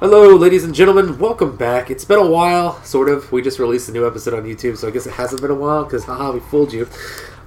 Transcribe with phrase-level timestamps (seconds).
[0.00, 1.18] Hello, ladies and gentlemen.
[1.18, 1.90] Welcome back.
[1.90, 3.32] It's been a while, sort of.
[3.32, 5.56] We just released a new episode on YouTube, so I guess it hasn't been a
[5.56, 6.88] while because haha, we fooled you.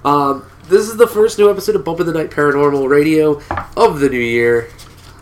[0.04, 3.40] Um, this is the first new episode of Bump in the Night Paranormal Radio
[3.74, 4.68] of the new year.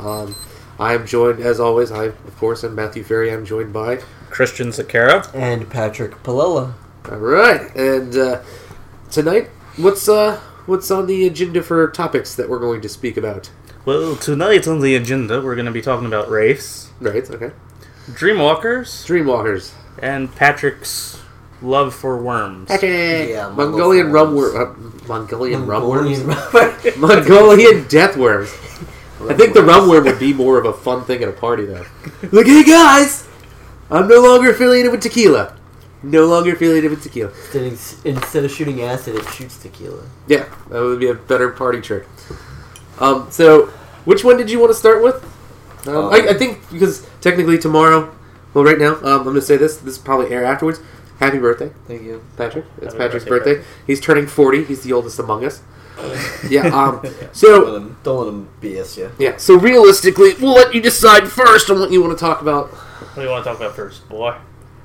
[0.00, 0.35] Um,
[0.80, 3.32] I am joined, as always, I of course am Matthew Ferry.
[3.32, 4.00] I'm joined by.
[4.29, 5.32] Christian Sakara.
[5.32, 6.75] And Patrick Palella.
[7.08, 8.43] All right, and uh,
[9.12, 13.50] tonight, what's uh, what's on the agenda for topics that we're going to speak about?
[13.85, 17.29] Well, tonight on the agenda, we're going to be talking about wraiths, Right.
[17.31, 17.53] Okay.
[18.11, 19.72] dreamwalkers, Dreamwalkers.
[20.03, 21.21] and Patrick's
[21.63, 22.71] love for worms.
[22.82, 25.05] Yeah, Mongolian Mongol rumworm.
[25.05, 26.25] Uh, Mongolian rumworms.
[26.27, 28.50] Mongolian Mongolian death worms.
[29.29, 31.67] I think the rum worm would be more of a fun thing at a party,
[31.67, 31.85] though.
[32.33, 33.27] Like, hey guys,
[33.91, 35.56] I'm no longer affiliated with tequila.
[36.03, 37.30] No longer affiliated with tequila.
[37.53, 40.03] Instead, instead of shooting acid, it shoots tequila.
[40.27, 42.06] Yeah, that would be a better party trick.
[42.98, 43.67] Um, so,
[44.06, 45.22] which one did you want to start with?
[45.86, 48.14] Um, Um, I, I think because technically tomorrow,
[48.55, 49.77] well, right now, um, I'm going to say this.
[49.77, 50.81] This will probably air afterwards.
[51.19, 52.23] Happy birthday, Thank you.
[52.39, 52.64] Patrick!
[52.78, 53.69] It's Happy Patrick's birthday, birthday.
[53.86, 54.64] He's turning 40.
[54.64, 55.62] He's the oldest among us.
[56.48, 56.62] Yeah.
[56.69, 57.03] Um.
[57.03, 59.11] Don't So let him, don't let him BS you.
[59.19, 59.36] yeah.
[59.36, 62.70] So realistically, we'll let you decide first on what you want to talk about.
[62.70, 64.34] What do you want to talk about first, boy?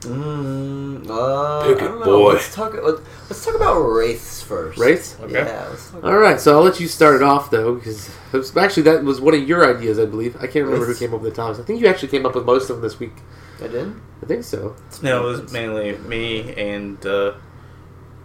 [0.05, 2.33] Mm, uh, Pick it, don't boy.
[2.33, 2.73] Let's talk.
[2.73, 4.77] Let, let's talk about wraiths first.
[4.77, 5.17] Wraiths?
[5.21, 5.33] Okay.
[5.33, 5.67] Yeah.
[5.69, 6.39] Let's talk All right.
[6.39, 8.09] So I'll let you start it off though, because
[8.55, 10.35] actually that was one of your ideas, I believe.
[10.37, 11.59] I can't remember who came up with the topics.
[11.59, 13.13] I think you actually came up with most of them this week.
[13.61, 13.93] I did.
[14.21, 14.75] I think so.
[15.01, 17.33] No, it was mainly me and uh,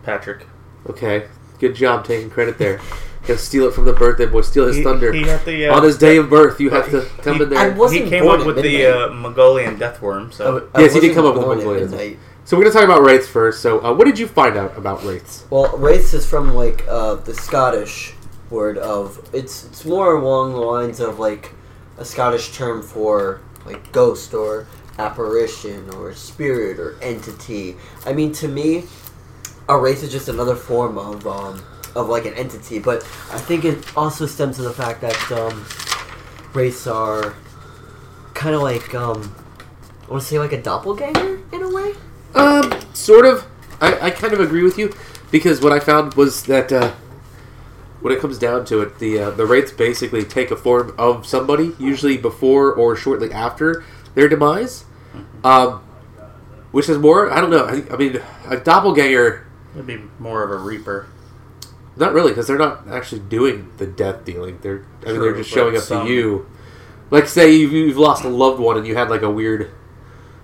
[0.02, 0.46] Patrick.
[0.88, 1.28] Okay.
[1.58, 2.80] Good job taking credit there.
[3.26, 4.40] Gotta steal it from the birthday boy.
[4.40, 5.12] Steal his He- thunder.
[5.12, 7.56] He had the, uh, On his day of birth, you have to come he- in
[7.56, 7.76] I there.
[7.76, 9.02] wasn't he came born up at with the midnight.
[9.10, 10.32] uh, Mongolian death worm.
[10.32, 11.90] So I- I Yes, he did wasn't come up with born at Mongolian.
[11.90, 12.18] midnight.
[12.46, 13.60] So we're gonna talk about wraiths first.
[13.60, 15.44] So uh, what did you find out about wraiths?
[15.50, 18.14] Well, wraiths is from like uh, the Scottish
[18.48, 21.52] word of it's it's more along the lines of like
[21.98, 24.66] a Scottish term for like ghost or
[24.98, 27.76] apparition or spirit or entity.
[28.06, 28.84] I mean, to me,
[29.68, 31.62] a wraith is just another form of um,
[31.94, 32.78] of like an entity.
[32.78, 35.64] But I think it also stems to the fact that um,
[36.54, 37.34] wraiths are
[38.34, 39.34] kind of like um,
[40.06, 41.94] I want to say like a doppelganger in a way.
[42.34, 43.46] Um, sort of.
[43.80, 44.92] I, I kind of agree with you
[45.30, 46.92] because what I found was that uh,
[48.00, 51.26] when it comes down to it, the uh, the wraiths basically take a form of
[51.26, 53.84] somebody, usually before or shortly after
[54.14, 54.84] their demise.
[55.42, 55.82] Um,
[56.72, 57.30] which is more.
[57.32, 57.64] I don't know.
[57.64, 59.46] I, I mean, a doppelganger.
[59.74, 61.06] it'd be more of a reaper.
[62.00, 64.58] Not really, because they're not actually doing the death dealing.
[64.62, 66.46] They're, I mean, they're just showing up some- to you.
[67.10, 69.70] Like, say you've, you've lost a loved one and you had like a weird,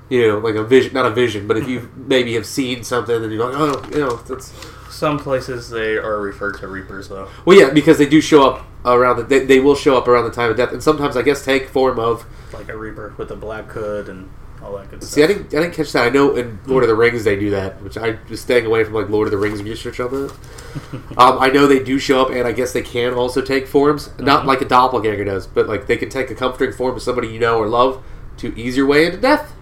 [0.09, 3.23] you know, like a vision, not a vision, but if you maybe have seen something
[3.23, 4.53] and you're like, oh, you know, that's
[4.91, 7.29] Some places they are referred to reapers, though.
[7.45, 10.25] well, yeah, because they do show up around the, they, they will show up around
[10.25, 12.27] the time of death, and sometimes I guess take form of.
[12.53, 14.29] Like a reaper with a black hood and
[14.67, 15.13] all that good stuff.
[15.15, 16.07] See, I didn't, I didn't catch that.
[16.07, 18.85] I know in Lord of the Rings they do that, which I was staying away
[18.85, 20.33] from like Lord of the Rings research on that.
[21.17, 24.11] um, I know they do show up, and I guess they can also take forms,
[24.19, 24.47] not Mhm.
[24.47, 27.39] like a doppelganger does, but like they can take a comforting form of somebody you
[27.39, 28.03] know or love
[28.39, 29.53] to ease your way into death,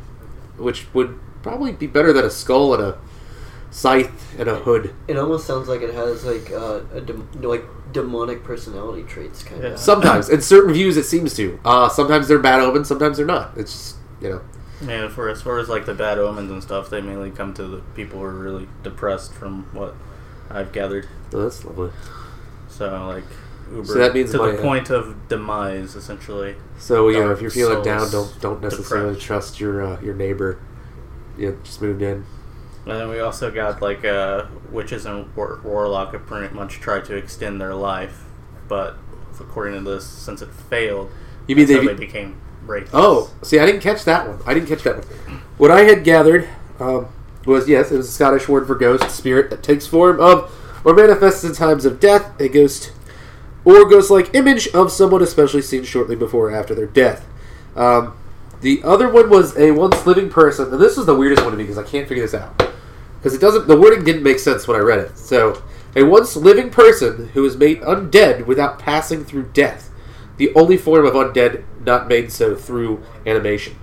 [0.57, 2.99] which would probably be better than a skull and a
[3.71, 4.95] scythe and a hood.
[5.09, 9.65] It almost sounds like it has like uh, a dem- like demonic personality traits, kind
[9.65, 9.79] of.
[9.79, 11.59] Sometimes, in certain views, it seems to.
[11.65, 13.53] Uh, sometimes they're bad omens, sometimes they're not.
[13.57, 14.41] It's just you know.
[14.87, 17.65] Yeah, for as far as like the bad omens and stuff, they mainly come to
[17.67, 19.95] the people who are really depressed, from what
[20.50, 21.09] I've gathered.
[21.33, 21.91] Oh, that's lovely.
[22.69, 23.25] So like
[23.73, 26.56] Uber So that means to my- the point of demise, essentially.
[26.78, 29.27] So you know, if you're feeling down, don't don't necessarily depressed.
[29.27, 30.59] trust your uh, your neighbor.
[31.39, 32.25] You just moved in.
[32.87, 37.06] And then we also got like uh, witches and war- warlock have pretty much tried
[37.06, 38.25] to extend their life,
[38.69, 38.97] but
[39.41, 41.11] according to this, since it failed,
[41.47, 41.75] You mean they?
[41.77, 42.37] how they became
[42.67, 42.91] wraiths.
[42.93, 44.41] oh, see, I didn't catch that one.
[44.47, 45.41] I didn't catch that one.
[45.57, 46.49] What I had gathered
[46.81, 47.09] um,
[47.47, 50.53] was yes, it was a Scottish word for ghost, spirit that takes form of
[50.85, 52.93] or manifests in times of death, a ghost
[53.65, 57.27] or ghost-like image of someone, especially seen shortly before or after their death.
[57.75, 58.15] Um,
[58.61, 61.56] the other one was a once living person, and this was the weirdest one to
[61.56, 62.73] me because I can't figure this out
[63.25, 63.67] because it doesn't.
[63.67, 65.17] The wording didn't make sense when I read it.
[65.17, 65.62] So,
[65.97, 69.91] a once living person who is made undead without passing through death,
[70.37, 73.77] the only form of undead not made so through animation.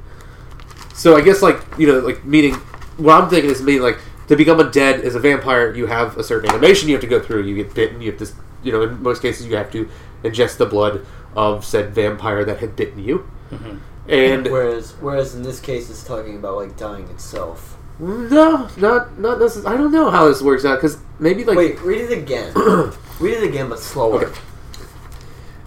[0.94, 2.56] So I guess like you know like meaning
[2.98, 6.18] what I'm thinking is meaning like to become a dead as a vampire you have
[6.18, 7.44] a certain animation you have to go through.
[7.44, 8.02] You get bitten.
[8.02, 8.28] You have to
[8.64, 9.90] you know in most cases you have to
[10.24, 11.06] ingest the blood
[11.36, 13.26] of said vampire that had bitten you.
[13.52, 13.80] Mhm.
[14.08, 17.78] And Whereas, whereas in this case, it's talking about like dying itself.
[18.00, 19.74] no, not not necessarily.
[19.76, 22.52] I don't know how this works out because maybe like Wait, read it again.
[23.20, 24.26] read it again, but slower.
[24.26, 24.34] Okay.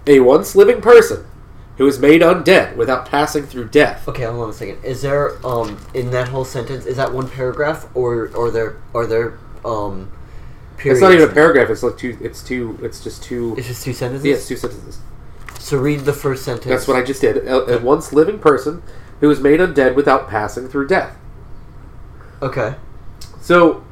[0.07, 1.25] a once living person
[1.77, 4.07] who is made undead without passing through death.
[4.07, 4.83] Okay, hold on a second.
[4.83, 9.05] Is there um in that whole sentence is that one paragraph or or there are
[9.05, 10.11] there um
[10.77, 10.99] periods?
[10.99, 11.69] It's not even a paragraph.
[11.69, 12.17] It's like two.
[12.21, 12.79] It's two.
[12.81, 13.55] It's just two.
[13.57, 14.25] It's just two sentences.
[14.25, 14.99] Yeah, two sentences.
[15.59, 16.67] So read the first sentence.
[16.67, 17.37] That's what I just did.
[17.37, 18.83] A, a once living person
[19.19, 21.17] who is made undead without passing through death.
[22.41, 22.75] Okay.
[23.41, 23.83] So,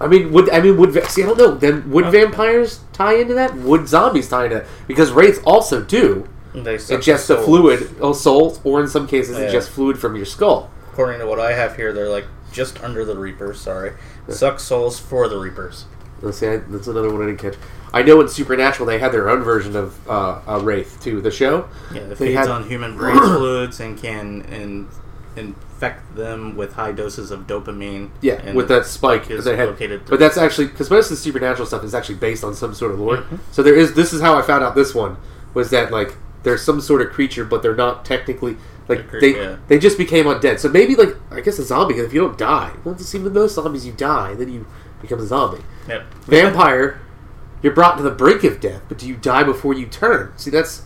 [0.00, 1.22] I mean, would I mean would see?
[1.22, 1.54] I don't know.
[1.54, 2.24] Then would Okay.
[2.24, 3.54] vampires tie into that?
[3.56, 4.66] Would zombies tie into that?
[4.86, 9.50] Because wraiths also do Ingest the fluid, oh, souls, or in some cases Yeah.
[9.50, 10.70] ingest fluid from your skull.
[10.92, 13.60] According to what I have here, they're like just under the Reapers.
[13.60, 13.92] Sorry,
[14.28, 15.86] suck souls for the Reapers.
[16.22, 17.54] Let's see, I, that's another one I didn't catch.
[17.92, 21.20] I know in Supernatural they had their own version of uh, a wraith too.
[21.20, 21.68] The show.
[21.92, 24.88] Yeah, it They feeds had- on human brain fluids and can in,
[25.36, 28.10] infect them with high doses of dopamine.
[28.20, 29.68] Yeah, and with that spike is that they had.
[29.68, 30.02] located.
[30.08, 32.92] But that's actually because most of the supernatural stuff is actually based on some sort
[32.92, 33.18] of lore.
[33.18, 33.38] Mhm.
[33.50, 33.94] So there is.
[33.94, 35.16] This is how I found out this one
[35.52, 38.56] was that like there's some sort of creature, but they're not technically
[38.86, 39.56] like They're cre- they yeah.
[39.68, 40.60] they just became undead.
[40.60, 42.72] So maybe like I guess a zombie if you don't die.
[42.84, 44.66] Well, it's even those zombies you die, then you
[45.00, 45.64] become a zombie.
[45.88, 46.14] Yep.
[46.26, 47.00] Vampire,
[47.62, 50.32] you're brought to the brink of death, but do you die before you turn?
[50.36, 50.82] See, that's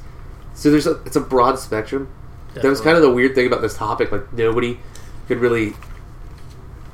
[0.54, 2.12] so there's a it's a broad spectrum.
[2.54, 4.10] That was kind of the weird thing about this topic.
[4.10, 4.80] Like nobody
[5.28, 5.74] could really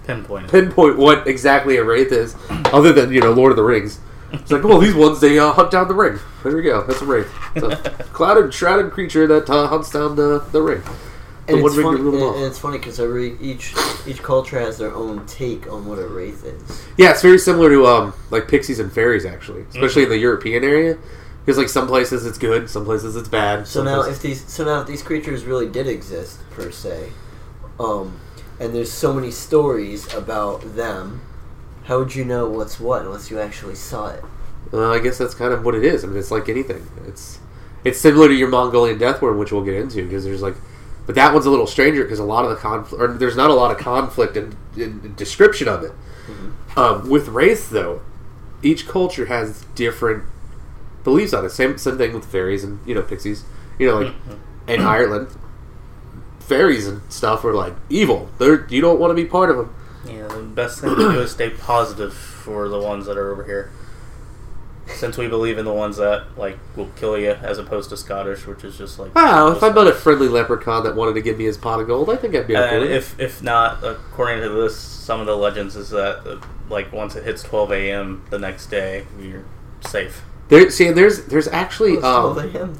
[0.07, 0.51] pinpoint.
[0.51, 4.01] pinpoint what exactly a wraith is, other than you know Lord of the Rings.
[4.41, 6.19] It's like, well, these ones they uh, hunt down the ring.
[6.43, 6.85] There we go.
[6.87, 7.25] That's a ring.
[7.55, 7.77] It's a
[8.13, 10.83] clouded, shrouded creature that uh, hunts down the, the ring.
[11.47, 12.37] The And one it's, ring funny, to rule them and, all.
[12.37, 13.75] and it's funny because every each
[14.07, 16.87] each culture has their own take on what a wraith is.
[16.97, 20.65] Yeah, it's very similar to um like pixies and fairies actually, especially in the European
[20.65, 20.97] area.
[21.45, 23.67] Because like some places it's good, some places it's bad.
[23.67, 26.71] So some now, places- if these so now if these creatures really did exist per
[26.71, 27.11] se,
[27.79, 28.19] um,
[28.59, 31.21] and there's so many stories about them,
[31.85, 34.25] how would you know what's what unless you actually saw it?
[34.73, 36.03] Uh, I guess that's kind of what it is.
[36.03, 36.87] I mean, it's like anything.
[37.07, 37.39] It's
[37.85, 40.57] it's similar to your Mongolian death worm, which we'll get into because there's like,
[41.07, 43.51] but that one's a little stranger because a lot of the conflict, or there's not
[43.51, 45.93] a lot of conflict in, in, description of it.
[46.77, 48.01] Um, with wraiths, though,
[48.63, 50.25] each culture has different
[51.05, 51.51] beliefs on it.
[51.51, 53.45] Same same thing with fairies and you know pixies.
[53.79, 54.15] You know, like
[54.67, 55.29] in Ireland,
[56.41, 58.31] fairies and stuff are like evil.
[58.39, 59.75] They're you don't want to be part of them.
[60.07, 63.45] Yeah, the best thing to do is stay positive for the ones that are over
[63.45, 63.71] here.
[64.87, 68.47] Since we believe in the ones that like will kill you, as opposed to Scottish,
[68.47, 71.39] which is just like Ah, if I met a friendly leprechaun that wanted to give
[71.39, 74.43] me his pot of gold, I think I'd be okay And if if not, according
[74.43, 78.25] to this, some of the legends is that uh, like once it hits 12 a.m.
[78.29, 79.45] the next day, you're
[79.81, 80.23] safe.
[80.49, 82.79] There, see, there's there's actually Oh, um, it's 12 a.m.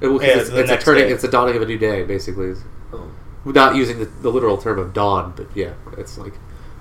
[0.00, 1.10] it- well, 'cause Yeah, it's, it's a turning, day.
[1.12, 2.54] it's a dawning of a new day, basically.
[2.94, 3.10] Oh.
[3.44, 6.34] Not using the, the literal term of dawn, but yeah, it's like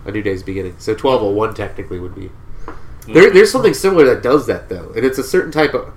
[0.05, 0.75] a new day's beginning.
[0.79, 2.31] So twelve oh one technically would be.
[3.07, 5.93] There, there's something similar that does that though, and it's a certain type of.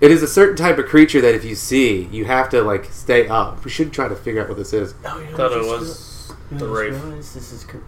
[0.00, 2.84] It is a certain type of creature that if you see, you have to like
[2.86, 3.64] stay up.
[3.64, 4.94] We should try to figure out what this is.
[5.06, 7.34] Oh, you know, thought I it was real- you the know, I just Wraith.
[7.34, 7.82] this is kind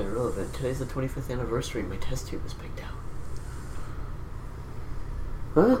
[0.00, 0.54] of irrelevant.
[0.54, 1.82] Today's the 25th anniversary.
[1.82, 2.94] My test tube was picked out.
[5.54, 5.80] Huh?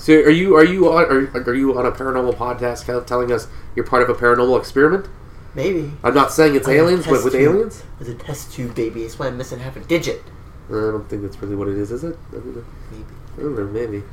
[0.02, 3.06] So are you are you on are, are you on a paranormal podcast kind of
[3.06, 5.08] telling us you're part of a paranormal experiment?
[5.54, 5.92] Maybe.
[6.04, 7.42] I'm not saying it's I'm aliens, but with tube.
[7.56, 7.84] aliens.
[8.00, 9.04] It's a test tube, baby.
[9.04, 10.24] That's why I'm missing half a digit.
[10.70, 12.18] I don't think that's really what it is, is it?
[12.30, 12.66] I don't know.
[12.92, 13.06] Maybe.
[13.38, 14.04] I don't know, maybe.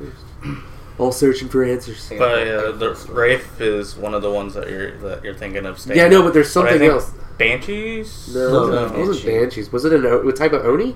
[0.99, 2.07] All searching for answers.
[2.09, 5.79] But uh, the Wraith is one of the ones that you're that you're thinking of
[5.79, 5.97] staying.
[5.97, 7.11] Yeah, I know, but there's But I something think else.
[7.37, 8.35] Banshees.
[8.35, 9.39] No, No, wasn't, no, it wasn't Banshee.
[9.39, 9.71] banshees.
[9.71, 10.95] Was it an o- what type of oni?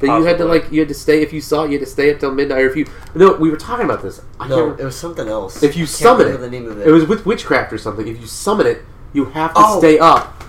[0.00, 1.84] That you had to like you had to stay if you saw it, you had
[1.86, 2.62] to stay up till midnight.
[2.62, 4.22] Or if you no, we were talking about this.
[4.38, 5.62] I No, it was something else.
[5.62, 6.88] If you I can't summon it, the name of it.
[6.88, 8.08] It was with witchcraft or something.
[8.08, 9.78] If you summon it, you have to Oh.
[9.78, 10.42] stay up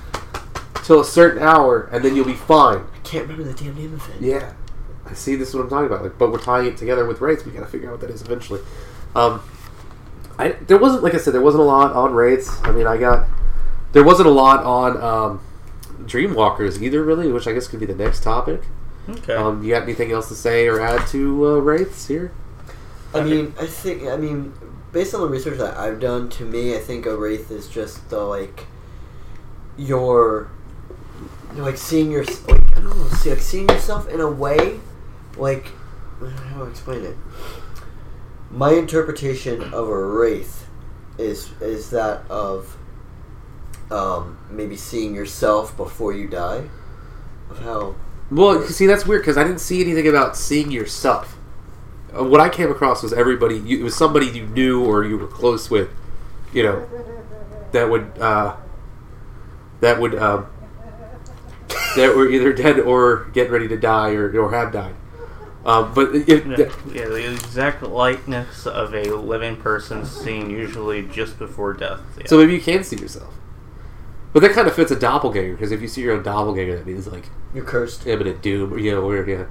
[0.84, 2.78] till a certain hour, and then you'll be fine.
[2.78, 4.22] I can't remember the damn name of it.
[4.22, 4.54] Yeah,
[5.06, 5.36] I see.
[5.36, 6.04] This is what I'm talking about.
[6.04, 7.46] Like, but we're tying it together with wraiths.
[7.46, 8.62] We got to figure out what that is eventually.
[9.16, 9.42] Um,
[10.40, 12.50] I there wasn't like I said there wasn't a lot on wraiths.
[12.64, 13.28] I mean, I got
[13.92, 15.42] there wasn't a lot on um,
[16.06, 18.62] dreamwalkers either, really, which I guess could be the next topic.
[19.10, 19.34] Okay.
[19.34, 22.32] Um, you got anything else to say or add to uh, wraiths here?
[23.14, 24.54] I mean, I think, I mean,
[24.92, 28.10] based on the research that I've done, to me, I think a wraith is just
[28.10, 28.68] the like
[29.78, 30.50] your,
[31.56, 34.80] you're like seeing your, like, I don't know, see, like seeing yourself in a way,
[35.36, 35.66] like,
[36.20, 37.18] how do I explain it?
[38.50, 40.68] My interpretation of a wraith
[41.18, 42.78] is is that of
[43.90, 46.70] um, maybe seeing yourself before you die,
[47.50, 47.96] of how
[48.32, 51.38] Well, see, that's weird because I didn't see anything about seeing yourself.
[52.18, 53.58] Uh, what I came across was everybody.
[53.60, 55.90] You, it was somebody you knew or you were close with.
[56.54, 56.90] You know,
[57.74, 58.56] that would uh,
[59.82, 60.48] that would um,
[61.96, 64.96] that were either dead or getting ready to die or, or have died.
[65.66, 71.38] Um, but if, Yeah, yeah, the exact likeness of a living person seen usually just
[71.38, 72.00] before death.
[72.18, 72.24] Yeah.
[72.26, 73.34] so maybe you can see yourself.
[74.34, 76.86] But that kind of fits a doppelganger because if you see your own doppelganger, that
[76.88, 78.08] means like You're cursed.
[78.08, 79.46] imminent doom, or you know, or yeah.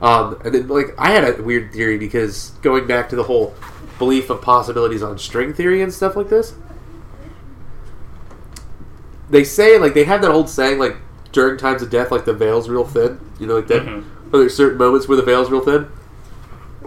[0.00, 3.54] Um, and then like I had a weird theory because going back to the whole
[3.98, 6.54] belief of possibilities on string theory and stuff like this,
[9.30, 10.96] they say like they have that old saying like
[11.32, 13.18] during times of death, like the veil's real thin.
[13.40, 13.82] You know, like that.
[13.84, 14.04] Mhm.
[14.32, 15.84] Are there certain moments where the veil's real thin?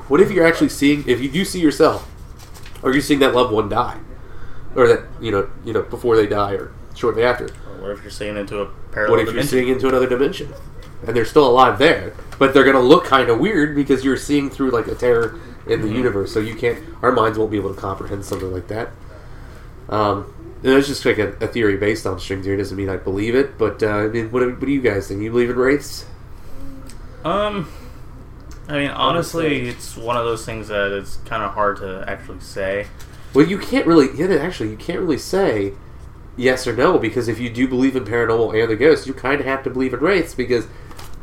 [0.08, 1.04] What if you're actually seeing?
[1.08, 2.10] If you do see yourself,
[2.82, 3.98] or you're seeing that loved one die,
[4.76, 7.46] or that you know, you know, before they die or shortly after.
[7.46, 9.50] Or what if you're seeing into a parallel What if you're dimension?
[9.60, 10.54] seeing into another dimension?
[11.08, 14.18] And they're still alive there, but they're going to look kind of weird because you're
[14.18, 15.36] seeing through like a tear
[15.68, 15.96] in the Mhm.
[15.96, 16.32] universe.
[16.32, 18.90] So you can't, our minds won't be able to comprehend something like that.
[19.90, 20.32] Um,
[20.64, 22.58] and it's just like a, a theory based on string theory.
[22.58, 25.08] Doesn't mean I believe it, but uh, I mean, what, do- what do you guys
[25.08, 25.22] think?
[25.22, 26.06] You believe in wraiths?
[27.26, 27.68] Um,
[28.68, 32.40] I mean, honestly, it's one of those things that it's kind of hard to actually
[32.42, 32.88] say.
[33.34, 34.10] Well, you can't really.
[34.16, 35.74] Yeah, actually, you can't really say
[36.38, 39.40] yes or no because if you do believe in paranormal and the ghosts, you kind
[39.42, 40.68] of have to believe in wraiths because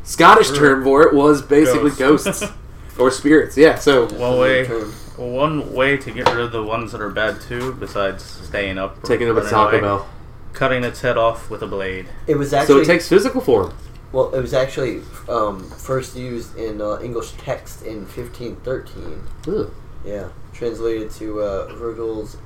[0.03, 2.39] Scottish term for it was basically Ghosts.
[2.41, 2.43] ghosts
[2.99, 3.57] or spirits.
[3.57, 4.65] Yeah, so One way,
[5.17, 9.03] one way to get rid of the ones that are bad too, besides staying up,
[9.03, 10.09] taking them a running Taco away, Bell.
[10.53, 12.07] cutting its head off with a blade.
[12.27, 13.73] It was actually So it takes physical form.
[14.11, 14.33] well.
[14.33, 19.21] It was actually um, first used in uh, English text in 1513.
[19.47, 19.71] Ugh.
[20.05, 22.37] Yeah, translated to uh, Virgil's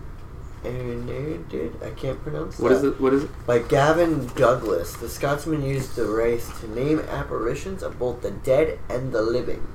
[0.66, 1.72] Aeneid.
[1.84, 2.76] I can't pronounce What that.
[2.76, 3.02] is it?
[3.02, 3.46] What is it?
[3.46, 8.80] By Gavin Douglas, the Scotsman used the wraith to name apparitions of both the dead
[8.90, 9.68] and the living.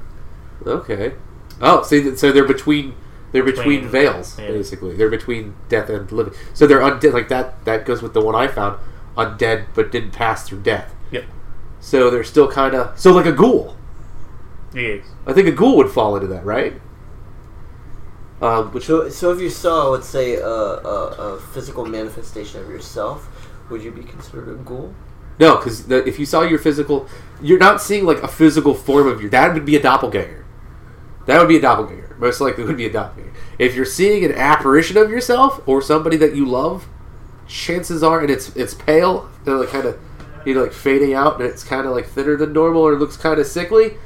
[0.67, 1.15] Okay.
[1.61, 2.95] Oh, see, th- so they're between
[3.33, 4.49] they're between, Between- veils, yeah.
[4.49, 4.97] basically.
[4.97, 6.33] They're between death and living.
[6.55, 7.13] So they're undead.
[7.13, 7.63] Like that.
[7.67, 8.79] That goes with the one I found.
[9.17, 10.95] Undead, but didn't pass through death.
[11.11, 11.25] Yep.
[11.81, 13.77] So they're still kind of so like a ghoul.
[14.75, 15.05] Yes.
[15.27, 16.81] I think a ghoul would fall into that, right?
[18.41, 22.69] Um, which So, so if you saw, let's say, a, a, a physical manifestation of
[22.69, 23.29] yourself,
[23.71, 24.95] would you be considered a ghoul?
[25.39, 27.09] no, because if you saw your physical,
[27.41, 29.31] you're not seeing like a physical form of your.
[29.31, 30.45] That would be a doppelganger.
[31.27, 32.17] That would be a doppelganger.
[32.19, 33.33] Most likely, would be a doppelganger.
[33.59, 36.89] If you're seeing an apparition of yourself or somebody that you love,
[37.47, 40.01] chances are, and it's it's pale, they're like kind of,
[40.45, 43.17] you know, like fading out, and it's kind of like thinner than normal, or looks
[43.17, 43.97] kind of sickly.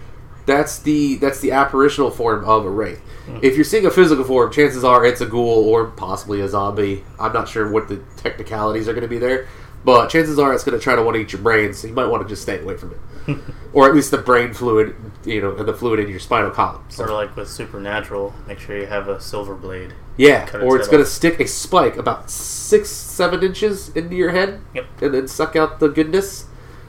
[0.46, 3.00] That's the that's the apparitional form of a wraith.
[3.26, 3.38] Hmm.
[3.42, 7.04] If you're seeing a physical form, chances are it's a ghoul or possibly a zombie.
[7.20, 9.46] I'm not sure what the technicalities are going to be there,
[9.84, 11.94] but chances are it's going to try to want to eat your brain, so you
[11.94, 13.38] might want to just stay away from it,
[13.72, 16.84] or at least the brain fluid, you know, and the fluid in your spinal column.
[16.88, 19.92] So, Sort of like with Supernatural, make sure you have a silver blade.
[20.16, 24.16] yeah, cut or its it's going to stick a spike about six, seven inches into
[24.16, 24.86] your head, Yep.
[25.02, 26.46] and then suck out the goodness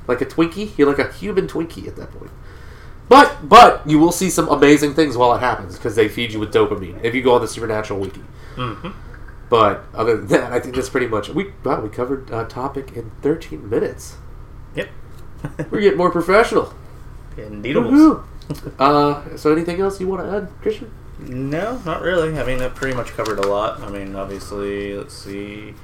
[0.08, 0.76] like a Twinkie.
[0.78, 2.32] You're like a human Twinkie at that point.
[3.10, 6.40] But but you will see some amazing things while it happens because they feed you
[6.40, 8.22] with dopamine if you go on the Supernatural wiki.
[8.56, 8.90] Mm-hmm.
[9.50, 11.52] But other than that, I think that's pretty much we.
[11.64, 14.16] Wow, we covered a topic in 13 minutes.
[14.76, 14.90] Yep.
[15.70, 16.74] We're getting more professional.
[17.38, 17.78] Indeed.
[18.80, 20.92] Uh, so anything else you want to add, Christian?
[21.20, 22.38] No, not really.
[22.38, 23.82] I mean, that pretty much covered a lot.
[23.82, 25.76] I mean, obviously, let's see.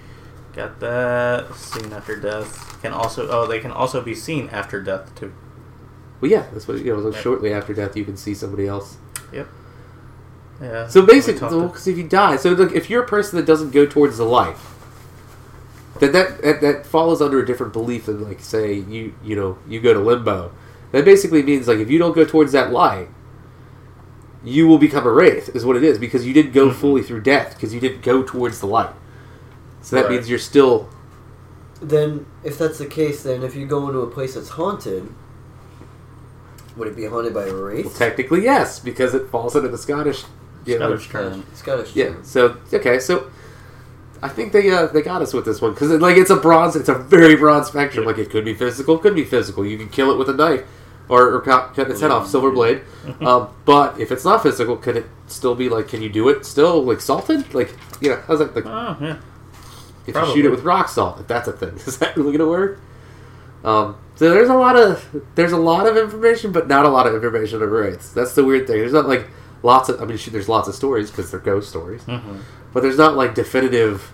[0.53, 1.53] Got that.
[1.55, 2.81] Seen after death.
[2.81, 5.33] Can also, oh, they can also be seen after death, too.
[6.21, 7.09] Well, yeah, that's what you know.
[7.09, 7.19] Yeah.
[7.19, 8.97] Shortly after death, you can see somebody else.
[9.31, 9.47] Yep.
[10.61, 10.87] Yeah.
[10.87, 13.45] So basically, talked to- because if you die, so look, if you're a person that
[13.45, 14.57] doesn't go towards the light,
[15.99, 19.57] then that, that that follows under a different belief than like say you you know
[19.67, 20.51] you go to limbo.
[20.91, 23.07] That basically means like if you don't go towards that light,
[24.43, 26.73] you will become a wraith, is what it is, because you didn't go Mhm.
[26.75, 28.93] fully through death because you didn't go towards the light.
[29.81, 30.11] So that Right.
[30.13, 30.89] means you're still
[31.81, 35.07] Then, if that's the case, then if you go into a place that's haunted,
[36.79, 37.85] would it be haunted by a wraith?
[37.85, 40.23] well, technically yes, because it falls under the Scottish.
[40.65, 41.45] You know, Scottish term.
[41.53, 41.95] Scottish.
[41.95, 42.15] Yeah.
[42.23, 42.99] So okay.
[42.99, 43.29] So
[44.21, 46.75] I think they uh, they got us with this one because like it's a bronze.
[46.75, 48.05] It's a very broad spectrum.
[48.05, 49.65] Like it could be physical, could be physical.
[49.65, 50.63] You can kill it with a knife,
[51.07, 52.81] or, or cut, cut its head off, silver blade.
[53.21, 55.87] um, but if it's not physical, could it still be like?
[55.87, 57.53] Can you do it still like salted?
[57.53, 58.53] Like you know, how's that?
[58.55, 59.17] Like Oh, yeah.
[60.05, 60.29] if probably.
[60.31, 62.79] you shoot it with rock salt, if that's a thing, is that really gonna work?
[63.63, 67.07] Um, so there's a lot of there's a lot of information, but not a lot
[67.07, 68.11] of information of wraiths.
[68.11, 68.79] That's the weird thing.
[68.79, 69.29] There's not like
[69.63, 70.01] lots of.
[70.01, 72.03] I mean, shoot, there's lots of stories because they're ghost stories.
[72.03, 72.39] Mm-hmm.
[72.73, 74.11] But there's not like definitive.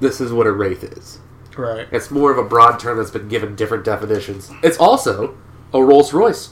[0.00, 1.20] This is what a wraith is.
[1.56, 1.86] Right.
[1.92, 4.50] It's more of a broad term that's been given different definitions.
[4.64, 5.38] It's also
[5.72, 6.50] a Rolls Royce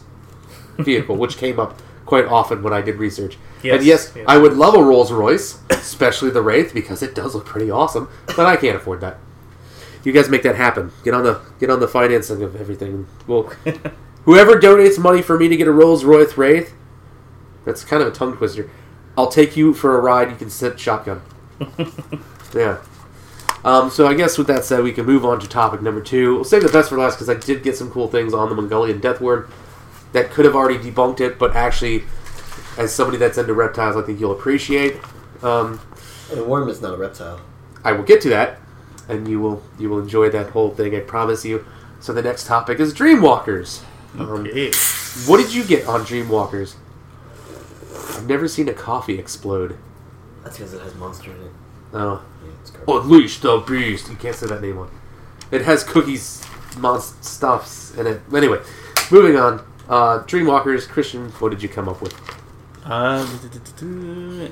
[0.78, 3.36] vehicle, which came up quite often when I did research.
[3.64, 4.24] Yes, and yes, yes.
[4.28, 8.08] I would love a Rolls Royce, especially the Wraith, because it does look pretty awesome.
[8.26, 9.18] But I can't afford that.
[10.04, 10.92] You guys make that happen.
[11.02, 13.06] Get on the get on the financing of everything.
[13.26, 13.44] We'll
[14.24, 16.74] Whoever donates money for me to get a Rolls Royce Wraith,
[17.64, 18.70] that's kind of a tongue twister.
[19.18, 20.30] I'll take you for a ride.
[20.30, 21.22] You can sit shotgun.
[22.54, 22.78] yeah.
[23.64, 26.34] Um, so I guess with that said, we can move on to topic number two.
[26.36, 28.54] We'll save the best for last because I did get some cool things on the
[28.54, 29.50] Mongolian Death Worm
[30.12, 32.04] that could have already debunked it, but actually,
[32.78, 34.96] as somebody that's into reptiles, I think you'll appreciate.
[35.42, 35.80] Um,
[36.30, 37.40] And a worm is not a reptile.
[37.82, 38.60] I will get to that,
[39.08, 40.94] and you will you will enjoy that whole thing.
[40.94, 41.64] I promise you.
[42.00, 43.82] So the next topic is Dreamwalkers.
[44.18, 44.44] Um,
[45.26, 46.76] what did you get on Dreamwalkers?
[48.16, 49.76] I've never seen a coffee explode.
[50.42, 51.50] That's because it has monster in it.
[51.94, 54.10] Oh, Yeah, it's unleash the beast!
[54.10, 54.90] You can't say that name one.
[55.50, 56.44] It has cookies,
[56.78, 58.20] monster stuffs in it.
[58.34, 58.60] Anyway,
[59.10, 59.64] moving on.
[59.88, 62.14] Uh, Dreamwalkers, Christian, what did you come up with?
[62.84, 63.26] Uh,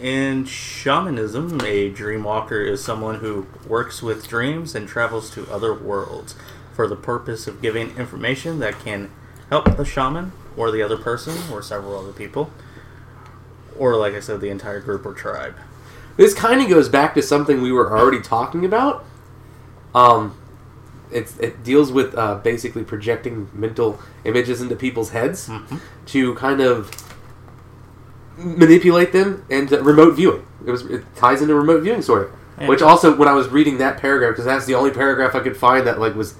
[0.00, 6.34] in shamanism, a dreamwalker is someone who works with dreams and travels to other worlds
[6.72, 9.10] for the purpose of giving information that can
[9.50, 12.50] help the shaman or the other person or several other people,
[13.78, 15.54] or like I said, the entire group or tribe.
[16.16, 19.04] This kind of goes back to something we were already talking about.
[19.94, 20.38] Um,
[21.10, 25.80] it deals with uh, basically projecting mental images into people's heads Mhm.
[26.06, 26.90] to kind of
[28.36, 30.46] manipulate them and uh, remote viewing.
[30.66, 32.68] It was it ties into remote viewing sort of.
[32.68, 35.56] Which also, when I was reading that paragraph, because that's the only paragraph I could
[35.56, 36.34] find that like was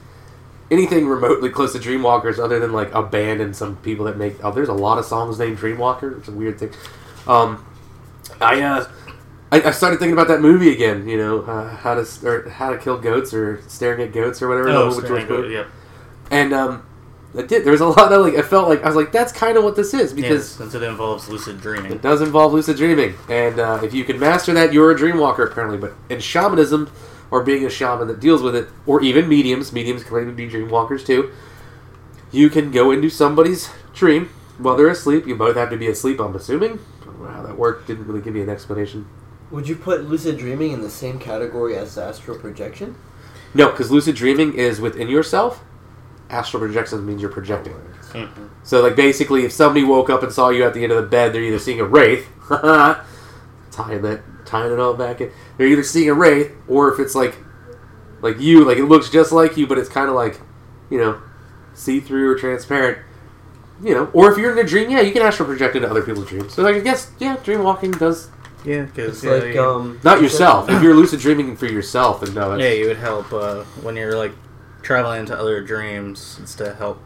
[0.70, 4.36] anything remotely close to Dreamwalkers, other than like a band and some people that make.
[4.44, 6.18] Oh, there's a lot of songs named Dreamwalker.
[6.18, 6.70] It's a weird thing.
[7.26, 7.64] Um,
[8.40, 8.88] I uh,
[9.50, 11.08] I, I started thinking about that movie again.
[11.08, 14.48] You know, uh, how to or how to kill goats or staring at goats or
[14.48, 14.68] whatever.
[14.68, 15.52] Oh, the one with George staring at- Clooney.
[15.52, 15.66] yep.
[16.30, 16.86] And um,
[17.36, 17.64] I did.
[17.64, 18.34] There was a lot of like.
[18.34, 20.74] I felt like I was like, that's kind of what this is Yes, because since
[20.74, 21.90] it involves lucid dreaming.
[21.92, 25.50] it does involve lucid dreaming, and uh, if you can master that, you're a dreamwalker
[25.50, 25.78] apparently.
[25.78, 26.90] But in shamanism,
[27.30, 30.48] or being a shaman that deals with it, or even mediums, mediums claim to be
[30.48, 31.32] dreamwalkers too.
[32.30, 35.26] You can go into somebody's dream while they're asleep.
[35.26, 36.80] You both have to be asleep, I'm assuming.
[37.00, 37.86] I don't know how that worked.
[37.86, 39.06] Didn't really give me an explanation.
[39.50, 42.96] Would you put lucid dreaming in the same category as astral projection?
[43.54, 45.62] No, because lucid dreaming is within yourself.
[46.32, 47.74] Astral projection means you're projecting.
[48.12, 48.28] Mhm.
[48.62, 51.08] So, like, basically, if somebody woke up and saw you at the end of the
[51.08, 52.26] bed, they're either seeing a wraith,
[53.70, 55.30] tying that, tying it all back in.
[55.56, 57.36] They're either seeing a wraith, or if it's like,
[58.20, 60.40] like you, like it looks just like you, but it's kind of like,
[60.90, 61.18] you know,
[61.74, 62.98] see through or transparent.
[63.82, 66.02] You know, or if you're in a dream, yeah, you can astral project into other
[66.02, 66.54] people's dreams.
[66.54, 68.28] So, like, I guess, yeah, dream walking does
[68.64, 70.00] Yeah, because It's yeah, like you, um.
[70.04, 70.70] not yourself.
[70.70, 73.96] if you're lucid dreaming for yourself, and no, that's, yeah, you would help uh, when
[73.96, 74.32] you're like
[74.82, 76.38] traveling into other dreams.
[76.42, 77.00] It's to help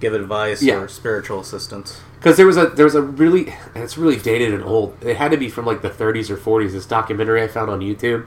[0.00, 0.76] give advice Yeah.
[0.76, 2.00] or spiritual assistance.
[2.18, 4.96] Because there was a there was a really and it's really dated and old.
[5.02, 6.72] It had to be from like the 30s or 40s.
[6.72, 8.26] This documentary I found on YouTube,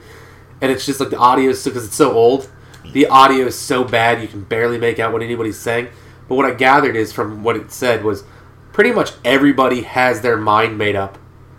[0.60, 2.48] and it's just like the audio is because it's so old.
[2.92, 5.88] The audio is so bad you can barely make out what anybody's saying.
[6.28, 8.24] But what I gathered is from what it said was
[8.72, 11.18] pretty much everybody has their mind made up.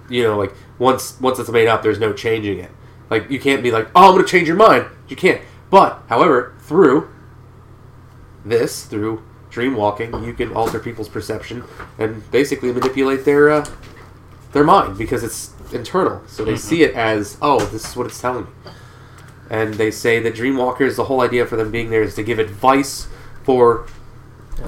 [0.10, 2.71] You know, like once once it's made up, there's no changing it.
[3.10, 4.86] Like you can't be like, oh, I'm going to change your mind.
[5.08, 5.41] You can't.
[5.69, 7.10] But however, through
[8.45, 11.63] this, through dream walking, you can alter people's perception
[11.97, 13.65] and basically manipulate their uh,
[14.51, 16.21] their mind because it's internal.
[16.27, 18.49] So they see it as, oh, this is what it's telling me.
[19.49, 22.39] And they say that dreamwalkers, the whole idea for them being there is to give
[22.39, 23.08] advice
[23.43, 23.86] for,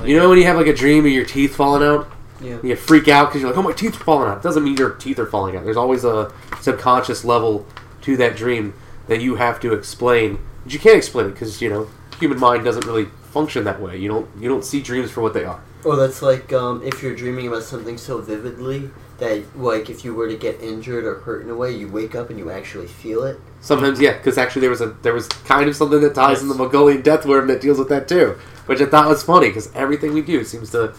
[0.04, 2.12] you know, when you have like a dream of your teeth falling out,
[2.42, 2.58] Yeah.
[2.62, 4.38] you freak out because you're like, oh, my teeth are falling out.
[4.38, 5.64] It doesn't mean your teeth are falling out.
[5.64, 7.66] There's always a subconscious level
[8.02, 8.74] to that dream
[9.08, 10.40] that you have to explain.
[10.64, 11.88] But you can't explain it because you know
[12.20, 13.08] human mind doesn't really
[13.38, 13.98] function that way.
[13.98, 15.62] You don't you don't see dreams for what they are.
[15.86, 20.14] Or that's like um, if you're dreaming about something so vividly that, like, if you
[20.14, 22.86] were to get injured or hurt in a way, you wake up and you actually
[22.88, 23.40] feel it.
[23.62, 26.48] Sometimes, yeah, because actually there was a there was kind of something that ties in
[26.50, 26.60] the Yes.
[26.60, 30.14] Mongolian death worm that deals with that too, which I thought was funny because everything
[30.14, 30.94] we do seems to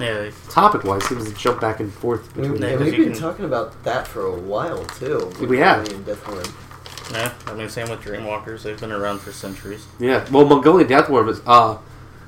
[0.00, 2.60] Yeah, topic wise seems to jump back and forth between.
[2.60, 5.30] Yeah, and 'cause we've been can- talking about that for a while too.
[5.54, 5.86] We have.
[5.86, 6.44] Alien Death Worm.
[7.12, 7.32] Yeah.
[7.46, 8.62] I mean, same with dreamwalkers.
[8.62, 9.86] They've been around for centuries.
[9.98, 11.76] Yeah, well, Mongolian death worm is uh,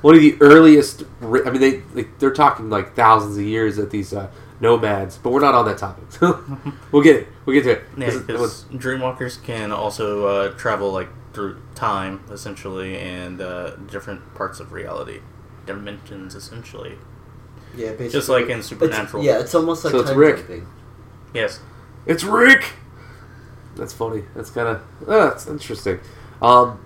[0.03, 1.05] one of the earliest.
[1.21, 5.19] ri- I mean, they like, they're talking like thousands of years at these uh, nomads,
[5.19, 6.05] but we're not on that topic.
[6.93, 7.29] we'll get it.
[7.47, 7.83] We'll get to it.
[7.97, 13.41] Yeah, This it was- because dreamwalkers can also uh, travel like through time, essentially, and
[13.41, 15.21] uh, different parts of reality,
[15.67, 16.97] dimensions, essentially.
[17.77, 18.09] Yeah, basically.
[18.11, 19.25] Just like in It's- Supernatural.
[19.25, 20.37] yeah, it's almost like So it's time Rick.
[20.37, 20.67] jumping.
[21.35, 21.59] Yes.
[22.07, 22.75] It's Rick.
[23.77, 24.25] That's funny.
[24.35, 26.01] That's kind of uh, that's interesting.
[26.41, 26.85] Um,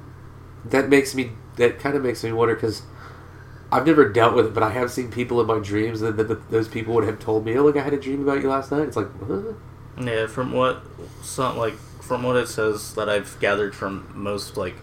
[0.64, 1.32] that makes me.
[1.56, 2.82] That kind of makes me wonder because
[3.70, 6.28] I've never dealt with it, but I have seen people in my dreams that, that,
[6.28, 8.48] that those people would have told me, "Oh, look, I had a dream about you
[8.48, 9.54] last night." It's like, huh?
[10.00, 10.82] Yeah, from what
[11.22, 14.76] some like from what it says that I've gathered from most like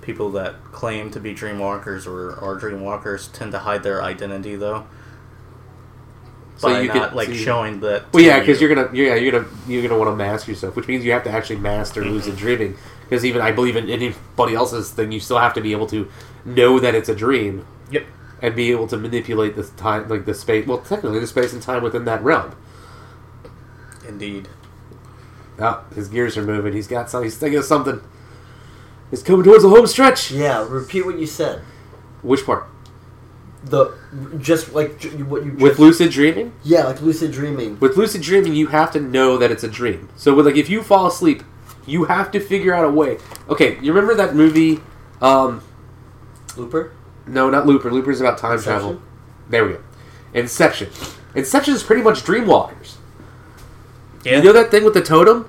[0.00, 4.86] people that claim to be dreamwalkers or are dreamwalkers tend to hide their identity though.
[6.56, 8.12] So by you not could- like so you- showing that.
[8.12, 8.68] Well, yeah, because you.
[8.68, 11.24] you're gonna, yeah, you're gonna, you're gonna want to mask yourself, which means you have
[11.24, 12.76] to actually master lucid dreaming.
[13.04, 16.08] Because even I believe in anybody else's thing, you still have to be able to
[16.44, 18.06] know that it's a dream Yep.
[18.40, 20.66] and be able to manipulate the time, like the space.
[20.66, 22.54] Well, technically, the space and time within that realm.
[24.06, 24.48] Indeed.
[25.60, 26.72] Ah, his gears are moving.
[26.72, 27.26] He's got something.
[27.26, 28.00] He's thinking of something.
[29.10, 30.30] He's coming towards the home stretch.
[30.30, 31.60] Yeah, repeat what you said.
[32.22, 32.66] Which part?
[33.64, 33.94] The
[34.38, 36.52] just like j- what you With just, lucid dreaming.
[36.64, 37.78] yeah, like lucid dreaming.
[37.78, 40.08] With lucid dreaming, you have to know that it's a dream.
[40.16, 41.44] So, with like, if you fall asleep,
[41.86, 43.18] you have to figure out a way.
[43.48, 44.80] Okay, you remember that movie?
[45.20, 45.62] Um,
[46.56, 46.92] Looper.
[47.26, 47.90] no, not Looper.
[47.92, 48.80] Looper's about time Inception?
[48.80, 49.02] travel.
[49.48, 49.80] There we go.
[50.34, 50.90] Inception.
[51.34, 52.96] Inception is pretty much dreamwalkers.
[54.24, 54.38] Yeah.
[54.38, 55.48] You know that thing with the totem?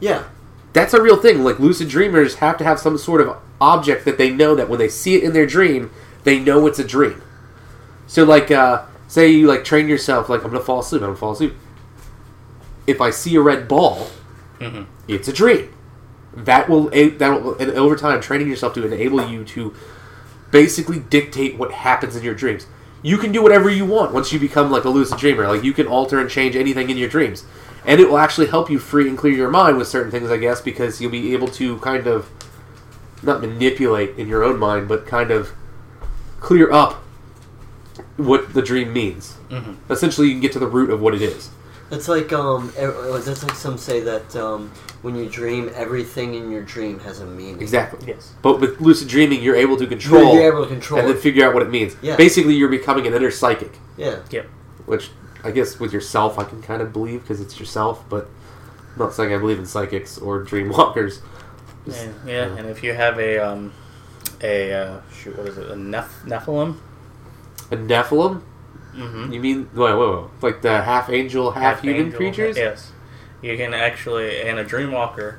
[0.00, 0.24] Yeah.
[0.72, 1.44] That's a real thing.
[1.44, 4.78] Like lucid dreamers have to have some sort of object that they know that when
[4.78, 5.90] they see it in their dream,
[6.26, 7.22] they know it's a dream.
[8.08, 11.16] So like uh say you like train yourself like I'm gonna fall asleep, I'm gonna
[11.18, 11.54] fall asleep.
[12.86, 14.08] If I see a red ball,
[14.60, 14.86] Mhm.
[15.08, 15.68] it's a dream.
[16.36, 19.72] That will that will and over time training yourself to enable you to
[20.50, 22.66] basically dictate what happens in your dreams.
[23.02, 25.46] You can do whatever you want once you become like a lucid dreamer.
[25.46, 27.44] Like you can alter and change anything in your dreams.
[27.84, 30.38] And it will actually help you free and clear your mind with certain things, I
[30.38, 32.28] guess, because you'll be able to kind of
[33.22, 35.52] not manipulate in your own mind, but kind of
[36.46, 37.02] clear up
[38.16, 39.36] what the dream means.
[39.50, 39.76] Mhm.
[39.90, 41.50] Essentially, you can get to the root of what it is.
[41.90, 42.72] That's like um.
[42.78, 44.70] uh, That's like some say that um.
[45.02, 47.60] When you dream, everything in your dream has a meaning.
[47.60, 48.00] Exactly.
[48.08, 48.32] Yes.
[48.42, 51.16] But with lucid dreaming, you're able to control You're, you're able to control and then
[51.16, 51.94] figure out what it means.
[52.02, 52.16] Yeah.
[52.16, 54.16] Basically, you're becoming an inner psychic, Yeah.
[54.86, 55.10] which
[55.44, 58.28] I guess with yourself, I can kind of believe because it's yourself, but
[58.94, 61.20] I'm not saying I believe in psychics or dream walkers.
[61.86, 63.72] And, yeah, and if you have a um,
[64.46, 65.70] a uh, shoot, what is it?
[65.70, 66.76] A neph- Nephilim.
[67.70, 68.42] A Nephilim?
[68.94, 69.32] Mm-hmm.
[69.32, 72.56] You mean wait, wait, wait, like the half angel, half, human creatures?
[72.56, 72.92] Yes,
[73.42, 75.36] you can actually, and a dreamwalker,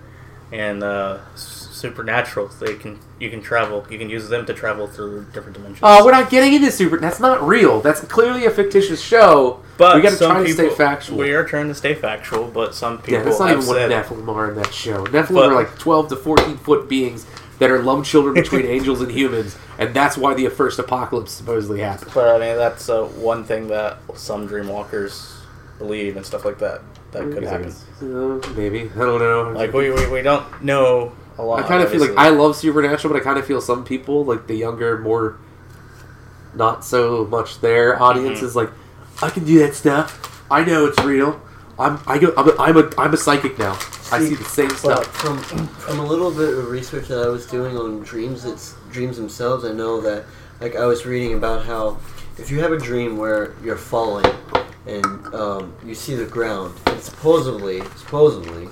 [0.52, 2.50] and uh, supernatural.
[2.50, 3.86] They can you can travel.
[3.90, 5.80] You can use them to travel through different dimensions.
[5.82, 6.98] Oh, we're not getting into super.
[7.00, 7.82] That's not real.
[7.82, 9.64] That's clearly a fictitious show.
[9.78, 11.18] but we got to try to stay factual.
[11.18, 14.28] We are trying to stay factual, but some people yeah, that's not even what Nephilim
[14.36, 15.04] are in that show.
[15.06, 17.26] Nephilim But- are like 12 to 14 foot beings
[17.60, 21.80] that are love children between angels and humans, and that's why the first apocalypse supposedly
[21.82, 22.12] happened.
[22.14, 25.36] But I mean, that's uh, one thing that some dreamwalkers
[25.78, 26.82] believe and stuff like that.
[27.12, 27.74] That could happen.
[28.02, 29.52] Uh, maybe I don't know.
[29.56, 31.64] Like we, we, we don't know a lot.
[31.64, 34.26] I kind of feel like I love supernatural, but I kind of feel some people,
[34.26, 35.38] like the younger, more
[36.54, 38.44] not so much their audience, Mhm.
[38.44, 38.70] is like,
[39.22, 40.44] I can do that stuff.
[40.52, 41.42] I know it's real.
[41.80, 42.34] I'm I go.
[42.36, 43.78] I'm a, I'm a, I'm a psychic now.
[44.12, 45.06] I see the same But stuff.
[45.18, 49.18] from from a little bit of research that I was doing on dreams, it's dreams
[49.18, 49.66] themselves.
[49.66, 50.26] I know that
[50.62, 51.98] like I was reading about how
[52.38, 54.26] if you have a dream where you're falling
[54.86, 58.70] and um, you see the ground, and supposedly supposedly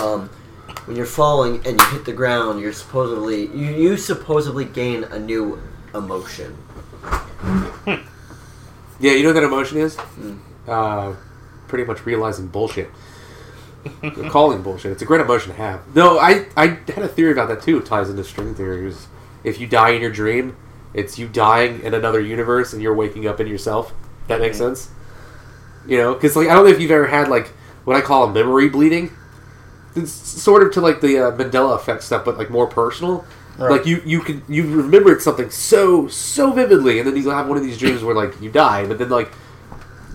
[0.00, 0.28] um,
[0.84, 5.18] when you're falling and you hit the ground, you're supposedly you, you supposedly gain a
[5.18, 5.60] new
[5.94, 6.56] emotion.
[8.98, 9.96] Yeah, you know what that emotion is?
[9.96, 10.38] Mm.
[10.66, 11.14] Uh,
[11.68, 12.90] pretty much realizing bullshit.
[14.02, 14.92] You're calling bullshit.
[14.92, 15.94] It's a great emotion to have.
[15.94, 17.78] No, I, I had a theory about that too.
[17.78, 19.08] It ties into string theories.
[19.44, 20.56] If you die in your dream,
[20.94, 23.92] it's you dying in another universe and you're waking up in yourself.
[24.28, 24.90] That makes sense?
[25.86, 26.14] You know?
[26.14, 27.48] Because, like, I don't know if you've ever had, like,
[27.84, 29.12] what I call a memory bleeding.
[29.94, 33.24] It's sort of to, like, the uh, Mandela effect stuff, but, like, more personal.
[33.58, 33.70] Right.
[33.70, 37.56] Like you, you can you remembered something so so vividly, and then you have one
[37.56, 39.32] of these dreams where like you die, but then like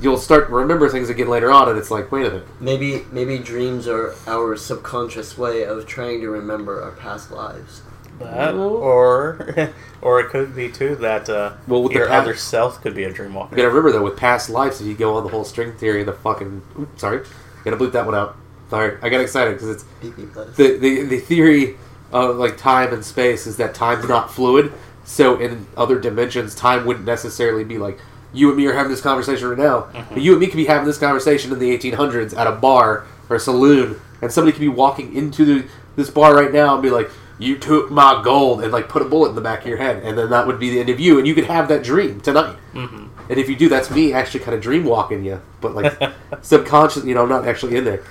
[0.01, 3.05] you'll start to remember things again later on, and it's like, wait a minute, Maybe
[3.11, 7.81] maybe dreams are our subconscious way of trying to remember our past lives.
[8.19, 9.69] that, or
[10.01, 12.95] or it could be too that uh, Well, with the your pa- other self could
[12.95, 13.51] be a dreamwalker.
[13.51, 16.03] you gotta remember though with past lives, if you go on the whole string theory,
[16.03, 17.25] the fucking oops, sorry,
[17.63, 18.35] gotta bleep that one out.
[18.69, 21.77] Sorry, I got excited because it's Beep, beep, let us- the, the the theory
[22.11, 24.71] of like time and space is that time's not fluid.
[25.03, 27.97] So in other dimensions, time wouldn't necessarily be like
[28.33, 29.87] you and me are having this conversation right now.
[30.09, 33.05] But you and me could be having this conversation in the 1800s at a bar
[33.29, 36.81] or a saloon, and somebody could be walking into the, this bar right now and
[36.83, 39.67] be like, "You took my gold," and like put a bullet in the back of
[39.67, 41.67] your head, and then that would be the end of you, and you could have
[41.69, 42.55] that dream tonight.
[42.73, 45.93] hmm And if you do, that's me actually kind of dream walking you, but like
[46.41, 48.03] subconscious, you know, I'm not actually in there.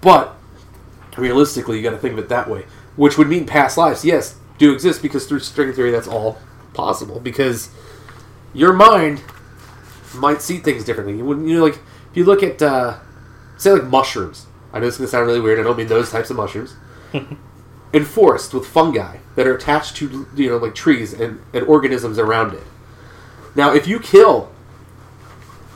[0.00, 0.34] But
[1.16, 2.64] realistically, you got to think of it that way,
[2.96, 6.38] which would mean past lives, yes, do exist because through string theory, that's all
[6.74, 7.20] possible.
[7.20, 7.70] Because
[8.54, 9.22] your mind
[10.14, 11.16] might see things differently.
[11.16, 11.78] You wouldn't, you know, like
[12.10, 12.98] if you look at, uh,
[13.56, 14.46] say, like mushrooms.
[14.72, 15.58] I know it's gonna sound really weird.
[15.58, 16.76] I don't mean those types of mushrooms.
[17.92, 22.54] enforced with fungi that are attached to you know like trees and, and organisms around
[22.54, 22.62] it.
[23.54, 24.52] Now, if you kill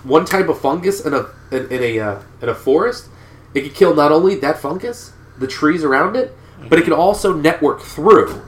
[0.03, 3.09] one type of fungus in a in, in a uh, in a forest,
[3.55, 6.37] it can kill not only that fungus, the trees around it,
[6.69, 8.43] but it can also network through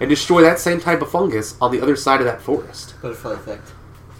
[0.00, 2.94] and destroy that same type of fungus on the other side of that forest.
[3.02, 3.72] Butterfly effect.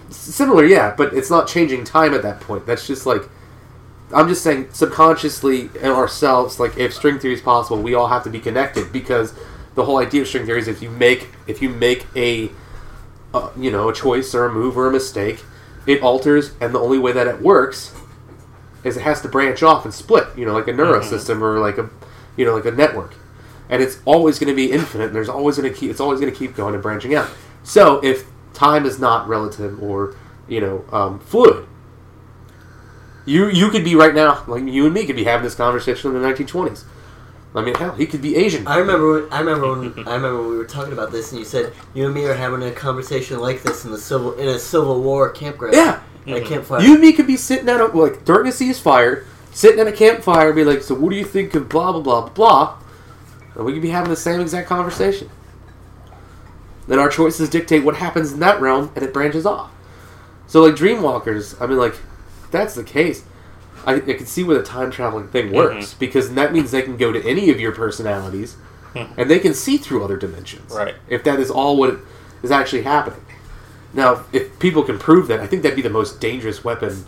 [0.09, 2.65] S- Similar, yeah, but it's not changing time at that point.
[2.65, 3.23] That's just like
[4.13, 8.23] I'm just saying subconsciously in ourselves, like if string theory is possible, we all have
[8.25, 9.33] to be connected because
[9.75, 12.51] the whole idea of string theory is if you make if you make a
[13.33, 15.43] uh, you know a choice or a move or a mistake,
[15.87, 17.93] it alters, and the only way that it works
[18.83, 20.27] is it has to branch off and split.
[20.37, 21.89] You know, like a neurosystem or like a
[22.35, 23.13] you know like a network,
[23.71, 25.05] and it's always going to be infinite.
[25.05, 27.29] And there's always going to keep it's always going to keep going and branching out.
[27.63, 30.15] So if time is not relative or
[30.47, 31.65] you know um, fluid,
[33.25, 36.13] you you could be right now like you and me could be having this conversation
[36.13, 36.83] in the 1920s.
[37.53, 38.65] I mean, hell, he could be Asian.
[38.65, 39.21] I remember.
[39.21, 40.07] When, I remember when.
[40.07, 42.33] I remember when we were talking about this, and you said you and me are
[42.33, 45.75] having a conversation like this in the civil in a Civil War campground.
[45.75, 46.81] yeah, at a campfire.
[46.81, 49.91] You and me could be sitting at a like during a ceasefire, sitting at a
[49.91, 52.77] campfire, and be like, "So what do you think of blah blah blah blah?"
[53.55, 55.29] And we could be having the same exact conversation.
[56.87, 59.71] Then our choices dictate what happens in that realm, and it branches off.
[60.47, 61.95] So like Dreamwalkers, I mean, like
[62.49, 63.23] that's the case.
[63.85, 65.55] I, I can see where the time traveling thing mm-hmm.
[65.55, 68.57] works because that means they can go to any of your personalities,
[68.93, 69.19] mm-hmm.
[69.19, 70.73] and they can see through other dimensions.
[70.73, 70.95] Right.
[71.07, 71.99] If that is all what
[72.43, 73.25] is actually happening.
[73.93, 77.05] Now, if people can prove that, I think that'd be the most dangerous weapon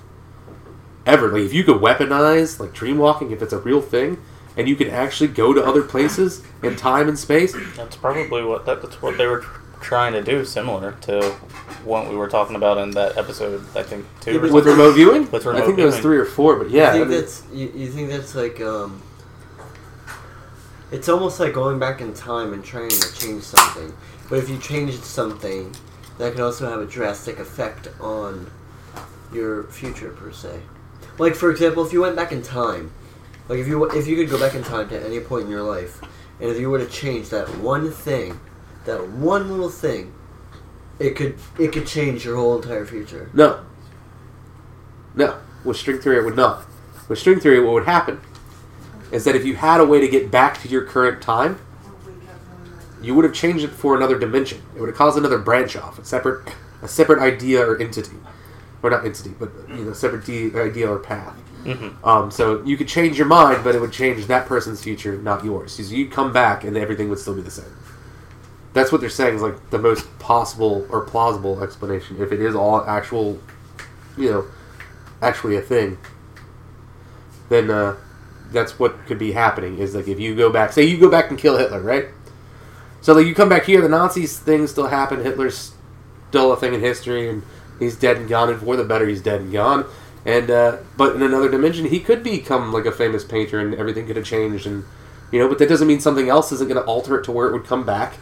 [1.06, 1.30] ever.
[1.30, 4.22] Like, if you could weaponize, like, dreamwalking, if it's a real thing,
[4.56, 8.66] and you can actually go to other places in time and space, That's probably what
[8.66, 9.46] that, that's what they were
[9.82, 11.32] trying to do, similar to
[11.84, 13.66] what we were talking about in that episode.
[13.76, 14.34] I think two.
[14.34, 14.72] Yeah, with something.
[14.72, 15.32] remote viewing?
[15.32, 16.94] With I remote think there was three or four, but yeah.
[16.94, 19.02] you think I mean- that's you, you think that's like um.
[20.92, 23.92] It's almost like going back in time and trying to change something,
[24.30, 25.76] but if you change something,
[26.20, 28.52] that could also have a drastic effect on
[29.34, 30.62] your future per se.
[31.18, 32.92] Like for example, if you went back in time,
[33.48, 35.64] like if you if you could go back in time to any point in your
[35.64, 36.02] life,
[36.40, 38.40] and if you were to change that one thing,
[38.86, 40.14] that one little thing,
[41.00, 43.30] it could it could change your whole entire future.
[43.34, 43.64] No.
[45.16, 45.38] No.
[45.64, 46.66] With string theory, it would not.
[47.08, 48.20] With string theory, what would happen
[49.12, 51.60] is that if you had a way to get back to your current time,
[53.02, 54.62] you would have changed it for another dimension.
[54.76, 58.18] It would have caused another branch off, a separate, a separate idea or entity,
[58.84, 61.34] or not entity, but you know, separate de- idea or path.
[61.66, 61.94] Mhm.
[62.06, 65.46] Um, so you could change your mind, but it would change that person's future, not
[65.46, 65.72] yours.
[65.72, 67.74] So you'd come back, and everything would still be the same.
[68.74, 72.18] That's what they're saying is like the most possible or plausible explanation.
[72.20, 73.40] If it is all actual,
[74.18, 74.46] you know,
[75.22, 75.98] actually a thing,
[77.50, 77.96] then uh,
[78.52, 79.78] that's what could be happening.
[79.78, 82.08] Is like if you go back, say you go back and kill Hitler, right?
[83.02, 85.22] So like you come back here, the Nazis thing still happened.
[85.24, 85.74] Hitler's
[86.30, 87.44] still a thing in history, and
[87.80, 88.50] he's dead and gone.
[88.50, 89.86] And for the better, he's dead and gone.
[90.26, 94.08] And uh, but in another dimension, he could become like a famous painter, and everything
[94.08, 94.66] could have changed.
[94.66, 94.86] And
[95.32, 97.48] you know, but that doesn't mean something else isn't going to alter it to where
[97.48, 98.14] it would come back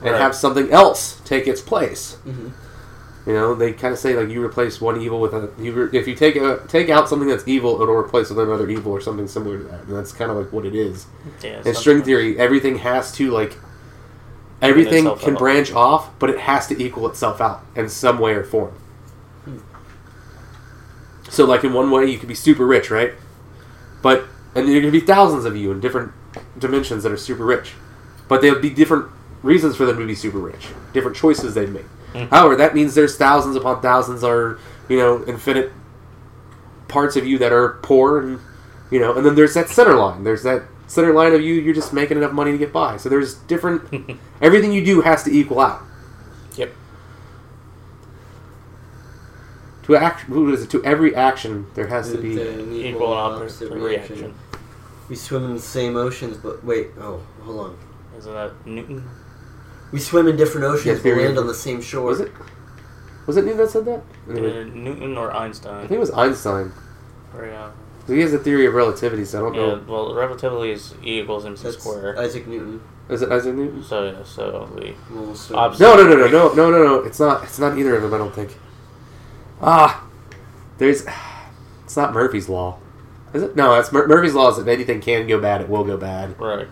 [0.00, 0.20] and Right.
[0.20, 2.16] have something else take its place.
[2.28, 2.50] Mhm.
[3.26, 5.98] You know, they kind of say like you replace one evil with a you re-
[5.98, 9.00] if you take a, take out something that's evil, it'll replace with another evil or
[9.00, 9.80] something similar to that.
[9.88, 11.06] And that's kind of like what it is.
[11.42, 13.56] Yeah, In string theory, everything has to like
[14.62, 18.44] everything can branch off, but it has to equal itself out in some way or
[18.44, 18.72] form.
[21.28, 23.12] So, like in one way, you could be super rich, right?
[24.02, 26.12] But and there could be thousands of you in different
[26.58, 27.72] dimensions that are super rich,
[28.28, 29.06] but there'll be different
[29.42, 31.84] reasons for them to be super rich, different choices they'd make.
[32.14, 32.28] Mhm.
[32.30, 34.58] However, that means there's thousands upon thousands, or
[34.88, 35.72] you know, infinite
[36.88, 38.38] parts of you that are poor, and
[38.90, 40.24] you know, and then there's that center line.
[40.24, 41.54] There's that center line of you.
[41.54, 42.96] You're just making enough money to get by.
[42.96, 43.82] So there's different.
[44.40, 45.82] everything you do has to equal out.
[46.56, 46.70] Yep.
[49.86, 50.70] To act, who is it?
[50.70, 52.40] To every action, there has to be.
[52.40, 54.34] An Equal and opposite reaction.
[55.08, 56.88] We swim in the same oceans, but wait.
[57.00, 57.78] Oh, hold on.
[58.18, 59.08] Isn't that Newton?
[59.92, 62.04] We swim in different oceans, Yeah, but land of- on the same shore.
[62.06, 62.32] Was it?
[63.26, 64.02] Was it Newton that said that?
[64.28, 64.32] Uh,
[64.74, 65.74] Newton or Einstein?
[65.76, 66.72] I think it was Einstein.
[67.36, 67.70] Or, yeah.
[68.08, 69.80] He has a theory of relativity, so I don't Yeah, know.
[69.88, 72.18] well, relativity is E equals mc That's squared.
[72.18, 72.80] Isaac Newton.
[73.08, 73.82] Is it Isaac Newton?
[73.84, 76.94] So yeah, so we We'll No, no, no, no, no, no, no, no.
[77.04, 77.44] It's not.
[77.44, 78.14] It's not either of them.
[78.14, 78.56] I don't think.
[79.60, 80.06] Ah,
[80.78, 81.04] there's.
[81.84, 82.78] It's not Murphy's law,
[83.32, 83.56] is it?
[83.56, 84.50] No, it's Mur- Murphy's law.
[84.50, 86.38] Is if anything can go bad, it will go bad.
[86.40, 86.68] right.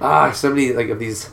[0.00, 1.30] Ah, so many like of these.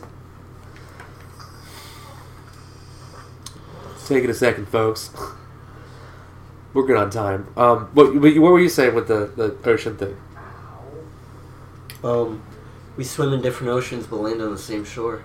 [4.08, 5.12] Take it a second, folks.
[6.74, 7.48] We're good on time.
[7.58, 10.16] Um, what, what what were you saying with the, the ocean thing?
[12.04, 12.42] Um,
[12.96, 15.24] We swim in different oceans but land on the same shore.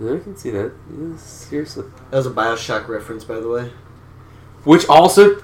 [0.00, 0.72] I can see that.
[1.18, 1.84] Seriously.
[2.10, 3.70] That was a Bioshock reference, by the way.
[4.64, 5.36] Which also,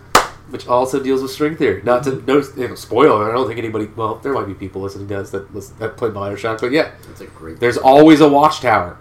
[0.51, 1.83] which also deals with string theory.
[1.83, 3.31] Not to no you know, spoiler.
[3.31, 3.87] I don't think anybody.
[3.87, 6.93] Well, there might be people listening to us that listen, that play Bioshock, but yeah,
[7.11, 7.61] It's a great.
[7.61, 8.99] there's always a watchtower.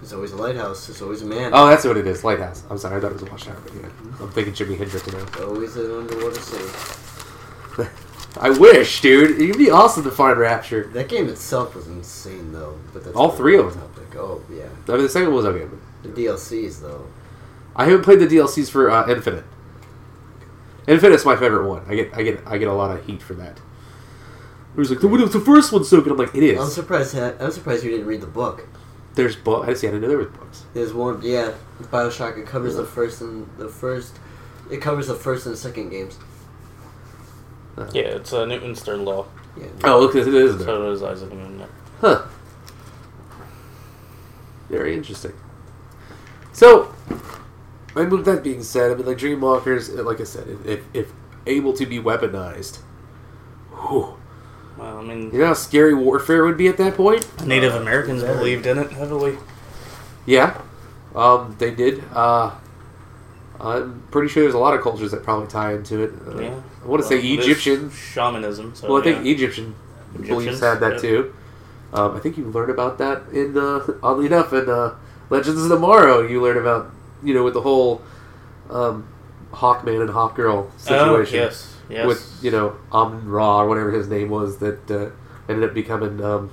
[0.00, 0.86] There's always a lighthouse.
[0.86, 1.50] There's always a man.
[1.54, 2.24] Oh, that's what it is.
[2.24, 2.62] Lighthouse.
[2.70, 3.56] I'm sorry, I thought it was a watchtower.
[3.62, 4.22] But yeah, mm-hmm.
[4.22, 5.44] I'm thinking Jimi Hendrix now.
[5.46, 7.88] Always an underwater city.
[8.38, 9.40] I wish, dude.
[9.40, 10.84] It'd be awesome to find Rapture.
[10.92, 12.78] That game itself was insane, though.
[12.92, 14.16] But that's All three of different Topic.
[14.16, 15.64] Oh yeah, I mean, the second one was okay.
[15.66, 17.06] But the DLCs though.
[17.74, 19.44] I haven't played the DLCs for uh, Infinite.
[20.86, 21.84] Infinite's my favorite one.
[21.88, 23.58] I get, I get, I get a lot of heat for that.
[23.58, 26.12] It was like the, the first one's so good.
[26.12, 27.14] I'm like, it I'm surprised.
[27.14, 28.66] ha- I'm surprised you didn't read the book.
[29.14, 29.68] There's book.
[29.68, 29.88] I see.
[29.88, 30.64] I didn't know there was books.
[30.72, 31.20] There's one.
[31.22, 32.38] Yeah, Bioshock.
[32.38, 34.18] It covers the first and the first.
[34.70, 36.18] It covers the first and second games.
[37.92, 39.26] Yeah, it's uh, Newton's third law.
[39.58, 39.66] Yeah.
[39.84, 40.66] Oh, look, it is there.
[40.66, 41.64] So is Isaac Newton.
[42.00, 42.22] Huh.
[44.68, 45.32] Very interesting.
[46.52, 46.94] So,
[47.96, 50.66] I mean, with that being said, I mean, like Dreamwalkers, uh, like I said, if
[50.66, 51.12] if, if
[51.46, 52.78] able to be weaponized,
[53.70, 54.16] whew,
[54.76, 57.26] Well, I mean, you know how scary warfare would be at that point.
[57.46, 58.36] Native Americans very.
[58.38, 59.38] believed in it heavily.
[60.26, 60.60] Yeah,
[61.14, 62.04] um, they did.
[62.12, 62.52] Uh,
[63.60, 66.12] I'm pretty sure there's a lot of cultures that probably tie into it.
[66.26, 66.54] Uh, Yeah.
[66.84, 67.90] I want to say Well, there's Egyptian.
[67.90, 68.74] shamanism.
[68.74, 69.32] So Well, I think yeah.
[69.32, 69.74] Egyptian
[70.12, 70.98] beliefs Egyptians, had that yeah.
[70.98, 71.34] too.
[71.92, 74.94] Um, I think you learn about that in, uh, oddly enough, in uh,
[75.28, 76.22] Legends of Tomorrow.
[76.26, 76.90] You learn about,
[77.22, 78.00] you know, with the whole
[78.70, 79.06] um,
[79.52, 81.38] Hawkman and Hawkgirl situation.
[81.40, 82.06] Oh, yes, yes.
[82.06, 85.10] With, you know, Amun Ra, or whatever his name was, that uh,
[85.50, 86.22] ended up becoming.
[86.22, 86.50] Um,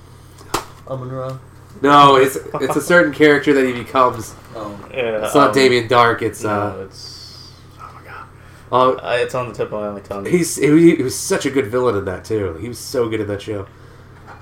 [0.88, 1.38] Amun Ra.
[1.82, 4.34] No, it's it's a certain character that he becomes.
[4.56, 4.78] Oh.
[4.92, 6.44] yeah, It's not um, Damien Darhk, it's.
[6.44, 7.52] No, Uh, it's.
[7.80, 8.28] Oh my god.
[8.72, 10.26] uh, Uh, it's on the tip of my tongue.
[10.26, 12.54] He's he, he was such a good villain in that too.
[12.56, 13.68] He was so good in that show.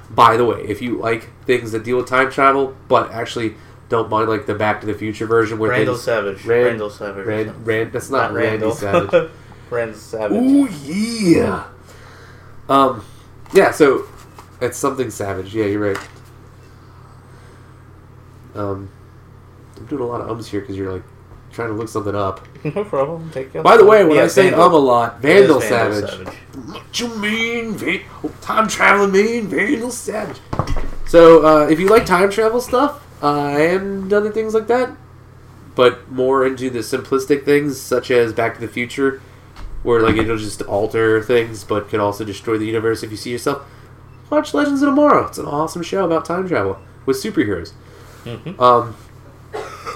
[0.09, 3.55] By the way, if you like things that deal with time travel, but actually
[3.89, 6.45] don't mind like the Back to the Future version where Randall things, Savage.
[6.45, 7.25] Rand- Randall Savage.
[7.25, 7.67] Rand.
[7.67, 8.71] Rand, that's not, Not Randy Randall.
[8.75, 9.31] Savage.
[9.69, 10.37] Rand Savage.
[10.41, 11.65] Ooh yeah.
[12.69, 13.03] Um,
[13.53, 13.71] yeah.
[13.71, 14.05] So
[14.61, 15.53] it's something Savage.
[15.53, 16.07] Yeah, you're right.
[18.55, 18.89] Um,
[19.77, 21.03] I'm doing a lot of ums here because you're like
[21.51, 22.45] trying to look something up.
[22.63, 23.29] no problem.
[23.31, 24.61] Take your By the way, when Yeah, I say Vandal.
[24.65, 26.09] um a lot, It is Vandal, Savage.
[26.09, 26.27] Savage.
[26.67, 28.01] What you mean, Van-
[28.41, 30.39] time traveling mean Vandal Savage?
[31.07, 34.91] So, uh, if you like time travel stuff uh, and other things like that,
[35.75, 39.21] but more into the simplistic things such as Back to the Future,
[39.83, 43.31] where like it'll just alter things but can also destroy the universe if you see
[43.31, 43.65] yourself,
[44.29, 45.27] watch Legends of Tomorrow.
[45.27, 47.73] It's an awesome show about time travel with superheroes.
[48.25, 48.59] Mhm.
[48.59, 48.95] Um,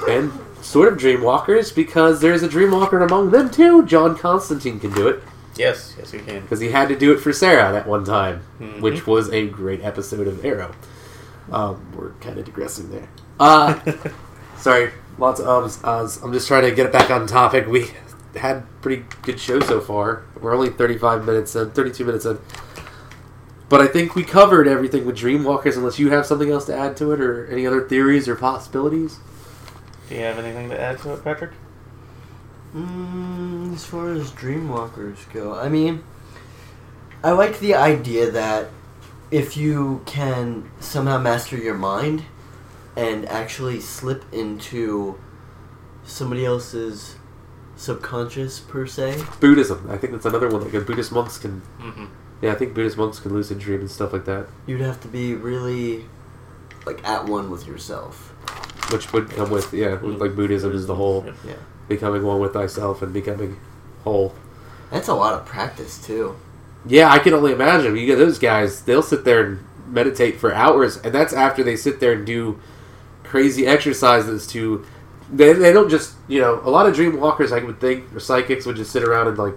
[0.09, 3.85] and sort of Dreamwalkers because there's a Dreamwalker among them too.
[3.85, 5.23] John Constantine can do it
[5.55, 6.41] Yes, yes, he can.
[6.41, 8.81] because he had to do it for Sarah that one time, Mhm.
[8.81, 10.71] which was a great episode of Arrow.
[11.51, 13.07] Um, we're kind of digressing there.
[13.39, 13.75] Uh,
[14.57, 15.77] sorry, lots of ums.
[15.79, 16.23] uhs.
[16.23, 17.67] I'm just trying to get it back on topic.
[17.67, 17.91] We
[18.35, 20.21] had pretty good show so far.
[20.39, 22.37] We're only 35 minutes in, 32 minutes in.
[23.69, 26.97] But I think we covered everything with Dreamwalkers, unless you have something else to add
[26.97, 29.19] to it, or any other theories or possibilities.
[30.09, 31.51] Do you have anything to add to it, Patrick?
[32.75, 36.03] Mm, as far as Dreamwalkers go, I mean,
[37.23, 38.69] I like the idea that
[39.29, 42.23] if you can somehow master your mind
[42.95, 45.19] and actually slip into
[46.03, 47.15] somebody else's
[47.75, 49.23] subconscious per se.
[49.39, 49.87] Buddhism.
[49.89, 50.63] I think that's another one.
[50.63, 51.61] Like a Buddhist monks can.
[51.79, 52.05] Mm-hmm.
[52.41, 55.07] Yeah, I think Buddhist monks can lucid dream and stuff like that, You'd have to
[55.07, 56.05] be really
[56.85, 58.33] like at one with yourself.
[58.91, 61.53] which would come with yeah, with, like Buddhism is the whole Yeah.
[61.87, 63.57] becoming one with thyself and becoming
[64.03, 64.33] whole.
[64.91, 66.35] That's a lot of practice too.
[66.85, 67.95] Yeah, I can only imagine.
[67.97, 71.75] You get those guys; they'll sit there and meditate for hours, and that's after they
[71.75, 72.59] sit there and do
[73.23, 74.85] crazy exercises to.
[75.31, 78.19] They, they don't just you know a lot of dream walkers I would think or
[78.19, 79.53] psychics would just sit around and like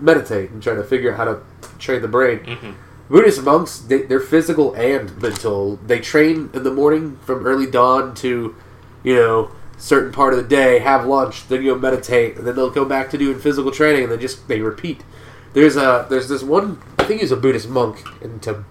[0.00, 1.40] meditate and try to figure out how to
[1.78, 2.40] train the brain.
[2.40, 2.72] Mm-hmm.
[3.08, 5.76] Buddhist monks, they, they're physical and mental.
[5.76, 8.56] They train in the morning from early dawn to,
[9.02, 12.70] you know, certain part of the day, have lunch, then go meditate, and then they'll
[12.70, 15.04] go back to doing physical training, and then just they repeat.
[15.52, 18.64] There's a there's this one I think he's a Buddhist monk in Tibet,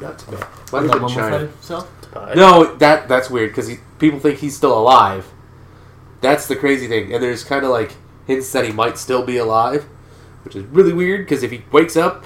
[0.00, 1.50] not Tibet, might have been China.
[2.34, 5.30] No, that that's weird because people think he's still alive.
[6.22, 7.92] That's the crazy thing, and there's kind of like
[8.26, 9.86] hints that he might still be alive,
[10.48, 12.24] which is really weird because if he wakes up,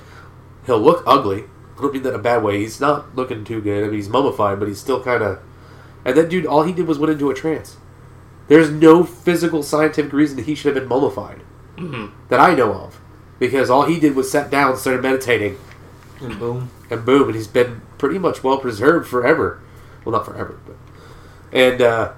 [0.66, 1.44] he'll look ugly.
[1.76, 2.58] I don't mean that in a bad way.
[2.58, 3.82] He's not looking too good.
[3.82, 5.40] I mean, he's mummified, but he's still kind of.
[6.04, 7.76] And that dude, all he did was went into a trance.
[8.48, 11.40] There's no physical scientific reason that he should have been mummified
[11.76, 12.28] Mm-hmm.
[12.28, 13.00] that I know of,
[13.38, 15.56] because all he did was sat down, started meditating,
[16.20, 16.70] And boom.
[16.90, 19.58] and boom, and he's been pretty much well preserved forever.
[20.04, 20.76] Well, not forever, but
[21.50, 22.12] and uh,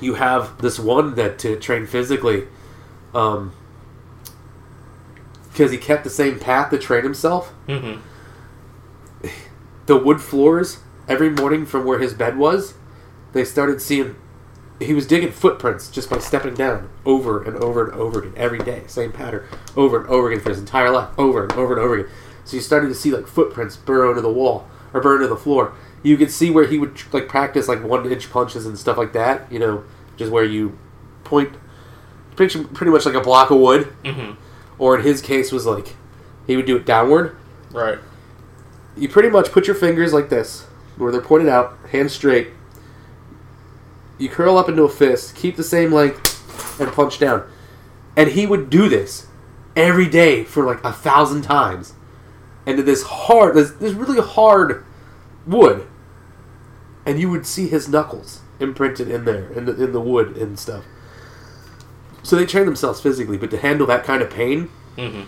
[0.00, 2.46] you have this one that to train physically,
[3.14, 3.52] um,
[5.58, 7.52] because he kept the same path to train himself.
[7.66, 8.00] Mm-hmm.
[9.86, 10.78] The wood floors
[11.08, 12.74] every morning from where his bed was,
[13.32, 14.14] they started seeing.
[14.78, 18.60] He was digging footprints just by stepping down over and over and over again every
[18.60, 19.44] day, same pattern
[19.76, 22.12] over and over again for his entire life, over and over and over again.
[22.44, 25.36] So you started to see like footprints burrow into the wall or burrow into the
[25.36, 25.74] floor.
[26.04, 29.12] You could see where he would like practice like one inch punches and stuff like
[29.14, 29.50] that.
[29.50, 29.84] You know,
[30.16, 30.78] just where you
[31.24, 31.56] point,
[32.36, 34.40] picture pretty much like a block of wood, Mm-hmm.
[34.78, 35.94] Or in his case was like
[36.46, 37.36] he would do it downward.
[37.70, 37.98] Right.
[38.96, 40.62] You pretty much put your fingers like this,
[40.96, 42.48] where they're pointed out, hands straight.
[44.18, 47.48] You curl up into a fist, keep the same length, and punch down.
[48.16, 49.28] And he would do this
[49.76, 51.94] every day for like a thousand times.
[52.66, 54.84] And this hard, this, this really hard
[55.46, 55.86] wood.
[57.06, 60.58] And you would see his knuckles imprinted in there, in the, in the wood and
[60.58, 60.84] stuff.
[62.22, 65.22] So they train themselves physically, but to handle that kind of pain, Mm-hmm.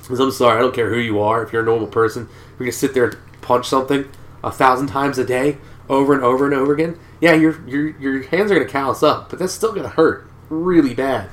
[0.00, 1.42] because I'm sorry, I don't care who you are.
[1.42, 4.08] If you're a normal person, you're gonna sit there and punch something
[4.42, 5.58] a thousand times a day,
[5.90, 6.98] over and over and over again.
[7.20, 10.94] Yeah, your your your hands are gonna callous up, but that's still gonna hurt really
[10.94, 11.28] bad.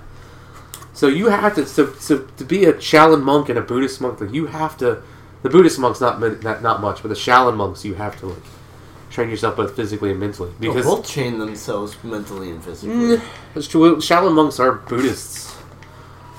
[0.93, 4.19] So you have to so, so to be a Shaolin monk and a Buddhist monk,
[4.19, 5.01] like you have to.
[5.43, 8.43] The Buddhist monks not not, not much, but the Shaolin monks you have to like
[9.17, 13.17] train yourself both physically and mentally Because because both train themselves mentally and physically.
[13.17, 13.21] Mm,
[13.55, 13.95] it's true.
[13.95, 15.55] Shaolin monks are Buddhists.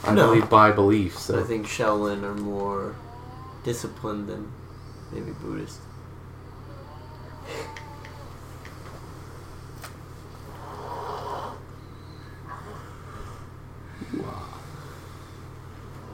[0.04, 0.28] I No.
[0.28, 1.14] believe by belief.
[1.14, 2.94] But So I think Shaolin are more
[3.64, 4.52] disciplined than
[5.10, 5.80] maybe Buddhist.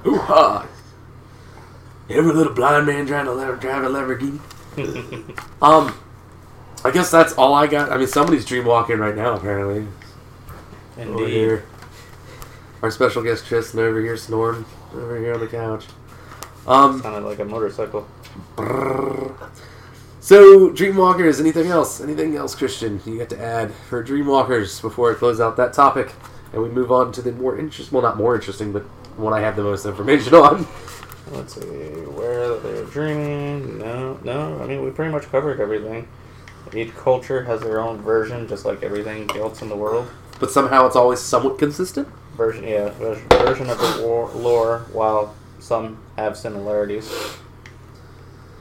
[0.07, 0.67] Ooh ha!
[2.09, 4.41] Every little blind man trying to drive a Lamborghini.
[5.63, 5.95] um,
[6.85, 7.91] I guess that's all I got.
[7.91, 9.87] I mean, somebody's dream walking right now, apparently.
[10.99, 11.31] Over Indeed.
[11.31, 11.65] here.
[12.83, 14.65] Our special guest Tristan over here snoring
[14.95, 15.87] over here on the couch.
[16.67, 18.07] Um, Sounded like a motorcycle.
[18.57, 19.35] brrr.
[20.21, 21.41] so Dreamwalkers.
[21.41, 22.01] Anything else?
[22.01, 23.01] Anything else, Christian?
[23.07, 26.13] You got to add for Dreamwalkers before I close out that topic,
[26.53, 27.95] and we move on to the more interesting.
[27.95, 28.83] Well, not more interesting, but
[29.17, 30.67] one I have the most information on.
[31.33, 33.79] Let's see where they're dreaming.
[33.79, 34.61] No, no.
[34.63, 36.07] I mean, we pretty much covered everything.
[36.77, 40.09] Each culture has their own version, just like everything else in the world.
[40.41, 42.09] But somehow it's always somewhat consistent.
[42.37, 44.87] Version, yeah, version of the war, lore.
[44.93, 47.13] While some have similarities,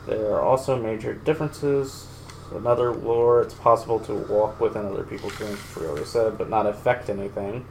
[0.08, 2.08] there are also major differences.
[2.54, 6.50] Another lore, it's possible to walk within other people's dreams, which we already said, but
[6.50, 7.66] not affect anything.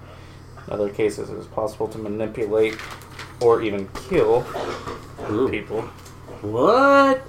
[0.66, 2.76] In other cases, it is possible to manipulate
[3.40, 4.44] or even kill
[5.30, 5.48] Ooh.
[5.48, 5.82] people.
[6.40, 7.24] What?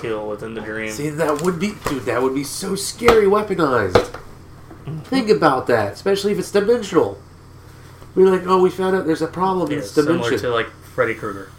[0.00, 0.90] Kill within the dream.
[0.90, 2.02] See, that would be, dude.
[2.04, 4.18] That would be so scary, weaponized.
[5.04, 7.18] Think about that, especially if it's dimensional.
[8.14, 10.70] We're like, oh, we found out there's a problem in Yeah, this similar to like
[10.94, 11.50] Freddy Krueger.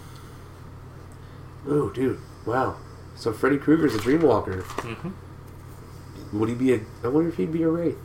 [1.67, 2.77] oh, dude, wow.
[3.15, 4.63] So Freddy Krueger's a dreamwalker.
[4.63, 6.39] Mm-hmm.
[6.39, 6.79] Would he be a?
[7.03, 7.97] I wonder if he'd be a wraith.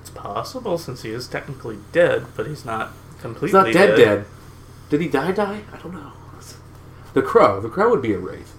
[0.00, 4.24] It's possible since he is technically dead, but he's not completely He's not dead, dead.
[4.88, 5.32] Did he die?
[5.32, 5.62] Die?
[5.72, 6.12] I don't know.
[7.12, 7.60] The crow.
[7.60, 8.54] The crow would be a wraith.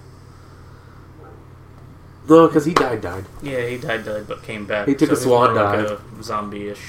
[2.28, 3.00] No, because he died.
[3.00, 3.24] Died.
[3.42, 4.86] Yeah, he died, died, but came back.
[4.88, 6.00] He took a swan like dive.
[6.18, 6.80] a zombie-ish.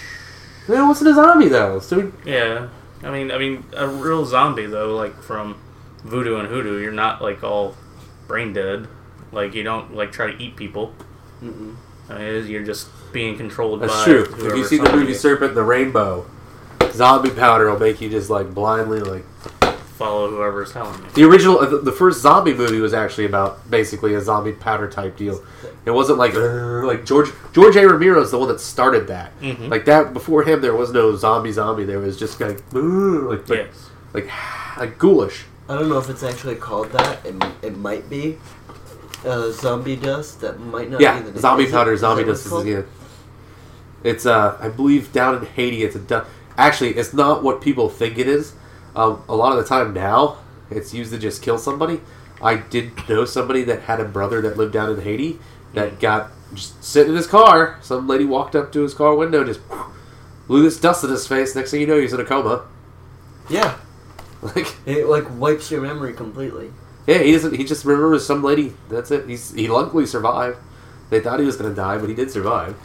[0.67, 1.79] It wasn't a zombie though.
[1.79, 2.69] So he, Yeah,
[3.03, 5.59] I mean, I mean, a real zombie though, like from
[6.03, 7.75] Voodoo and Hoodoo, you're not like all
[8.27, 8.87] brain dead.
[9.31, 10.93] Like you don't like try to eat people.
[11.41, 11.75] Mm-mm.
[12.09, 14.23] I mean, you're just being controlled by That's true.
[14.23, 16.25] If you see the movie Serpent the Rainbow,
[16.91, 19.25] zombie powder will make you just like blindly like.
[19.97, 21.09] Follow whoever's telling you.
[21.13, 24.87] The original, uh, the- the first zombie movie was actually about basically a zombie powder
[24.87, 25.41] type deal.
[25.85, 27.87] It wasn't like like George George A.
[27.87, 29.31] Romero is the one that started that.
[29.41, 29.69] Mhm.
[29.69, 31.83] Like that before him, there was no zombie zombie.
[31.85, 33.89] There was just like like like, Yes.
[34.13, 34.29] like,
[34.79, 35.45] like ghoulish.
[35.69, 37.25] I don't know if it's actually called that.
[37.25, 38.37] It, it might be.
[39.25, 40.41] Uh, zombie dust.
[40.41, 42.65] That might not Yeah, be the zombie Is powder, is zombie dust it's is called?
[42.67, 42.81] yeah.
[44.03, 46.25] It's uh, I believe down in Haiti, it's a du-
[46.57, 48.53] actually it's not what people think it is.
[48.95, 50.37] Um, a lot of the time now,
[50.69, 52.01] it's used to just kill somebody.
[52.41, 55.39] I did know somebody that had a brother that lived down in Haiti
[55.73, 57.79] that got just sitting in his car.
[57.81, 59.61] Some lady walked up to his car window, and just
[60.47, 61.55] blew this dust in his face.
[61.55, 62.65] Next thing you know, he's in a coma.
[63.49, 63.77] Yeah,
[64.41, 66.71] Like, it like wipes your memory completely.
[67.07, 67.55] yeah, he doesn't.
[67.55, 68.73] He just remembers some lady.
[68.89, 69.27] That's it.
[69.27, 70.57] He's he luckily survived.
[71.09, 72.75] They thought he was going to die, but he did survive.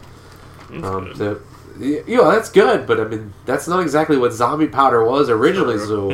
[0.71, 1.41] Um, so, y-
[1.79, 5.79] you know, that's good, but I mean, that's not exactly what zombie powder was originally.
[5.79, 6.11] So,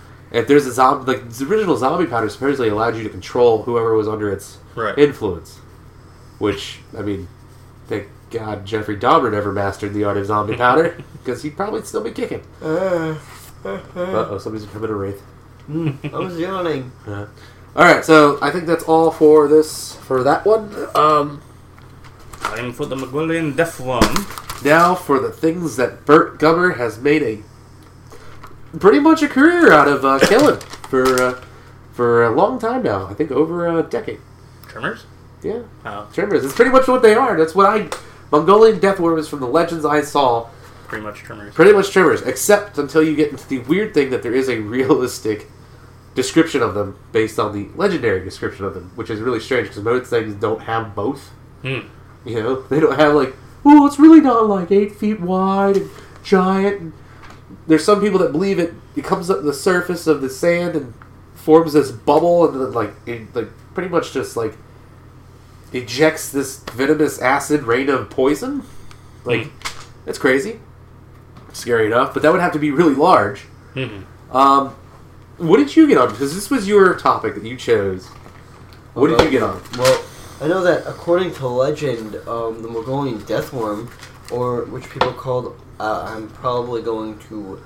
[0.32, 3.94] if there's a zombie, like the original zombie powder supposedly allowed you to control whoever
[3.94, 4.96] was under its Right.
[4.98, 5.56] influence.
[6.38, 7.26] Which I mean,
[7.88, 12.02] thank God Jeffrey Dahmer never mastered the art of zombie powder because he'd probably still
[12.02, 12.42] be kicking.
[12.62, 13.16] Uh,
[13.64, 15.22] Uh oh, somebody's becoming a wraith.
[15.68, 16.92] I was yawning.
[17.06, 17.26] Uh,
[17.76, 20.74] all right, so I think that's all for this for that one.
[20.94, 21.42] Um,
[22.40, 24.14] Time for the Mongolian Death Worm.
[24.64, 27.42] Now for the things that Burt Gummer has made a
[28.78, 31.44] pretty much a career out of uh, killing for uh,
[31.92, 33.06] for a long time now.
[33.06, 34.20] I think over a decade.
[34.68, 35.04] Tremors?
[35.42, 36.44] Yeah, Oh, tremors.
[36.44, 37.36] It's pretty much what they are.
[37.36, 37.88] That's what I
[38.30, 40.48] Mongolian death worms from the legends I saw.
[40.88, 41.54] pretty much Tremors.
[41.54, 44.58] Pretty much tremors, except until you get into the weird thing that there is a
[44.60, 45.46] realistic
[46.14, 49.82] description of them based on the legendary description of them, which is really strange because
[49.82, 51.30] most things don't have both.
[51.62, 51.80] Hmm.
[52.24, 53.34] You know, they don't have like,
[53.64, 55.90] oh, it's really not like eight feet wide and
[56.22, 56.80] giant.
[56.80, 56.92] And
[57.66, 58.74] there's some people that believe it.
[58.96, 60.94] It comes up the surface of the sand and
[61.34, 64.56] forms this bubble, and then like it like pretty much just like
[65.72, 68.62] ejects this venomous acid rain of poison.
[69.24, 69.48] Like
[70.04, 70.60] that's crazy.
[71.52, 73.42] Scary enough, but that would have to be really large.
[73.74, 74.04] Mhm.
[74.32, 74.74] Um,
[75.38, 76.10] what did you get on?
[76.10, 78.06] Because this was your topic that you chose.
[78.94, 79.60] What did you get on?
[79.78, 80.02] Well,
[80.40, 83.90] I know that according to legend, um, the Mongolian death worm,
[84.30, 87.60] or which people called, uh, I'm probably going to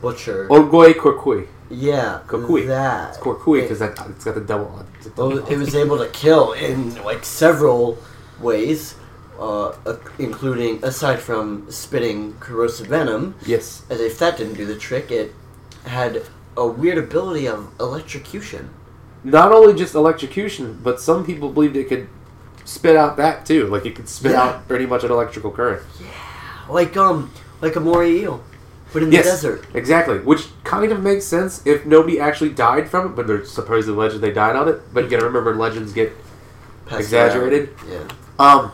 [0.00, 0.48] butcher.
[0.48, 1.46] Orgoy Korkui.
[1.70, 2.66] yeah, Kokui.
[2.66, 3.10] that.
[3.10, 4.86] It's Korkui because that it's got the double on.
[5.16, 7.98] Well, double it was able to kill in like several
[8.40, 8.96] ways,
[9.38, 13.36] uh, uh, including aside from spitting corrosive venom.
[13.46, 13.84] Yes.
[13.90, 15.32] As if that didn't do the trick, it
[15.84, 16.22] had
[16.56, 18.70] a weird ability of electrocution.
[19.24, 22.08] Not only just electrocution, but some people believed it could
[22.64, 23.66] spit out that too.
[23.66, 24.42] Like it could spit Yeah.
[24.42, 25.82] out pretty much an electrical current.
[26.00, 26.06] Yeah,
[26.68, 28.42] Like um, like a moray eel,
[28.92, 29.66] but in yes, the desert.
[29.74, 30.18] exactly.
[30.18, 34.22] Which kind of makes sense if nobody actually died from it, but there's supposed legend
[34.22, 34.80] they died on it.
[34.94, 36.12] But you gotta remember, legends get
[36.86, 37.70] Passed Exaggerated?
[37.90, 38.12] around.
[38.38, 38.72] Um,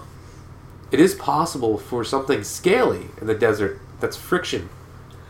[0.92, 4.68] it is possible for something scaly in the desert that's friction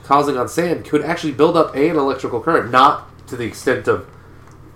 [0.02, 4.06] causing on sand could actually build up an electrical current, not to the extent of,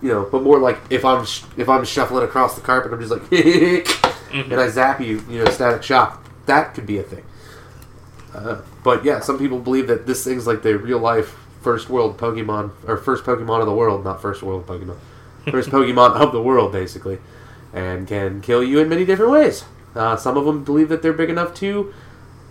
[0.03, 3.01] you know, but more like if I'm sh- if I'm shuffling across the carpet, I'm
[3.01, 3.33] just like,
[4.33, 6.25] and I zap you, you know, static shock.
[6.47, 7.25] That could be a thing.
[8.35, 12.17] Uh, but yeah, some people believe that this thing's like the real life first world
[12.19, 14.99] Pokemon or first Pokemon of the world, not first world Pokemon,
[15.51, 17.19] first Pokemon of the world, basically
[17.73, 19.65] and can kill you in many different ways.
[19.95, 21.93] Uh, some of them believe that they're big enough to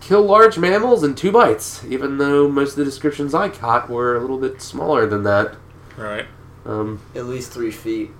[0.01, 4.15] kill large mammals in two bites, even though most of the descriptions I caught were
[4.15, 5.55] a little bit smaller than that.
[5.95, 6.25] Right.
[6.67, 8.11] Um, At least three feet.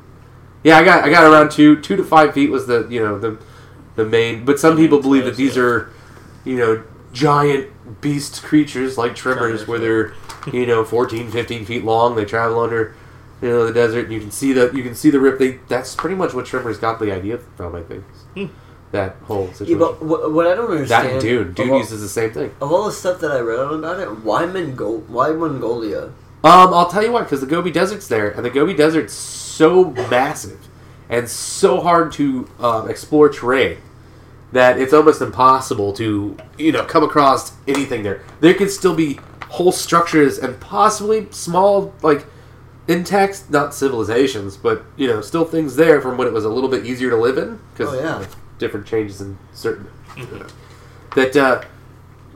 [0.63, 3.19] yeah, I got I got around two two to five feet was the you know
[3.19, 3.37] the
[3.95, 4.45] the main.
[4.45, 5.89] But some people believe that these are
[6.45, 6.83] you know
[7.13, 7.69] giant
[8.01, 10.13] beast creatures like tremors, Tremors, where they're
[10.53, 12.15] you know 14, 15 feet long.
[12.15, 12.95] They travel under
[13.41, 14.05] you know the desert.
[14.05, 15.39] And you can see the you can see the rip.
[15.39, 17.75] They that's pretty much what tremors got the idea from.
[17.75, 18.45] I think Hmm.
[18.91, 19.79] that whole situation.
[19.79, 19.99] Yeah, situation.
[19.99, 21.05] but what, what I don't understand.
[21.07, 21.53] that and Dune.
[21.53, 22.51] Dune all, uses the same thing.
[22.61, 24.99] of all the stuff that I read on about it, why Mongol?
[25.07, 26.11] Why Mongolia?
[26.43, 29.91] Um, I'll tell you why, because the Gobi Desert's there, and the Gobi Desert's so
[29.91, 30.67] massive
[31.09, 33.77] and so hard to um, explore terrain
[34.51, 38.21] that it's almost impossible to, you know, come across anything there.
[38.39, 39.19] There could still be
[39.49, 42.25] whole structures and possibly small, like,
[42.87, 46.69] intact, not civilizations, but, you know, still things there from when it was a little
[46.69, 48.25] bit easier to live in, because Oh, yeah.
[48.57, 49.87] different changes in certain...
[51.15, 51.61] That, uh,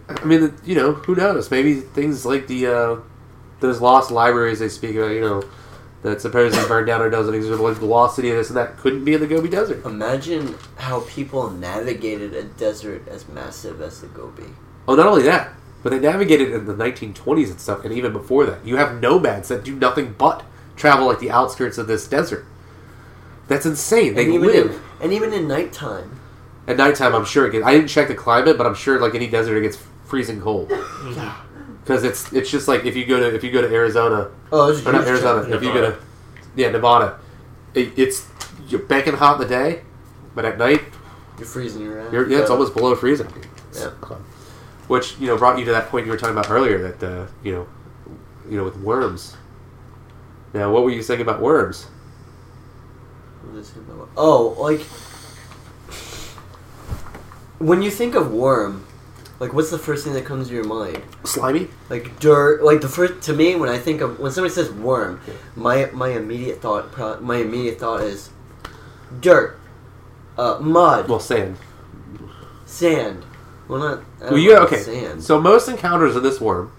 [0.09, 1.51] I mean, you know, who knows?
[1.51, 2.95] Maybe things like the, uh,
[3.61, 5.43] those lost libraries they speak about, you know,
[6.03, 8.77] that supposedly burned down or doesn't exist, like the lost city of this and that,
[8.77, 9.85] couldn't be in the Gobi Desert.
[9.85, 14.47] Imagine how people navigated a desert as massive as the Gobi.
[14.87, 15.53] Oh, not only that,
[15.83, 18.65] but they navigated in the 1920s and stuff, and even before that.
[18.65, 20.43] You have nomads that do nothing but
[20.75, 22.45] travel like the outskirts of this desert.
[23.47, 24.15] That's insane.
[24.15, 24.71] They and even live.
[24.71, 26.19] in, and even in nighttime.
[26.67, 27.65] At nighttime, I'm sure it gets.
[27.65, 30.69] I didn't check the climate, but I'm sure, like any desert, it gets freezing cold.
[30.69, 31.35] Yeah.
[31.83, 34.71] Because it's it's just like if you go to if you go to Arizona, Oh,
[34.85, 35.97] or not Arizona, if you go to
[36.55, 37.19] yeah Nevada,
[37.73, 38.27] it, it's
[38.67, 39.81] you're banking hot in the day,
[40.35, 40.81] but at night
[41.37, 42.13] You're freezing your ass.
[42.13, 43.27] Yeah, it's almost below freezing.
[43.73, 43.89] Yeah.
[44.87, 47.27] Which you know brought you to that point you were talking about earlier that uh,
[47.43, 47.67] you know,
[48.49, 49.37] you know with worms.
[50.53, 51.85] Now, what were you saying about worms?
[53.43, 54.09] What is it about?
[54.17, 54.81] Oh, like
[57.59, 58.85] when you think of worm,
[59.41, 61.01] like what's the first thing that comes to your mind?
[61.23, 61.67] Slimy.
[61.89, 62.63] Like dirt.
[62.63, 65.19] Like the first to me when I think of when somebody says worm,
[65.55, 68.29] my my immediate thought pro- my immediate thought is
[69.19, 69.57] dirt,
[70.37, 71.57] uh, mud, Well, sand.
[72.67, 73.25] sand.
[73.67, 74.03] Well, not.
[74.21, 74.77] I Well, you okay?
[74.77, 75.23] Sand.
[75.23, 76.71] So most encounters of this worm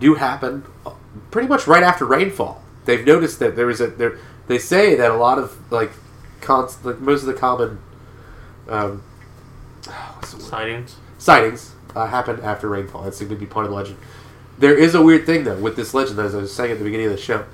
[0.00, 0.92] do happen uh,
[1.30, 2.62] pretty much right after rainfall.
[2.86, 4.16] they've noticed that there is a there.
[4.46, 5.92] They say that a lot of like,
[6.40, 7.78] cons, like most of the common,
[8.68, 9.02] um,
[10.14, 10.46] what's the word?
[10.46, 10.96] Sightings.
[11.18, 13.02] sightings uh, happen after rainfall.
[13.02, 13.98] That's going to be part of the legend.
[14.58, 16.84] There is a weird thing though with this legend, as I was saying at the
[16.84, 17.44] beginning of the show.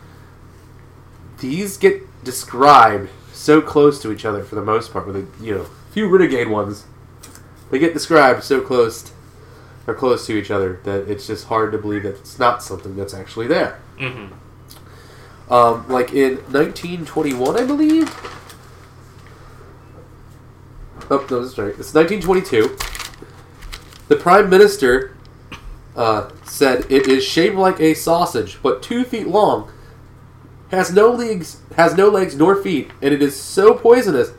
[1.39, 5.07] These get described so close to each other for the most part.
[5.07, 6.87] With a you know few renegade ones,
[7.71, 9.13] they get described so close
[9.87, 12.97] or close to each other that it's just hard to believe that it's not something
[12.97, 13.81] that's actually there.
[13.99, 15.53] Mm-hmm.
[15.53, 18.09] Um, like in 1921, I believe.
[21.09, 21.69] Oh, no, that's right.
[21.79, 22.77] It's 1922.
[24.09, 25.15] The Prime Minister
[25.97, 29.71] uh, said it is shaped like a sausage, but two feet long,
[30.71, 34.31] has no legs, has no legs nor feet, and it is so poisonous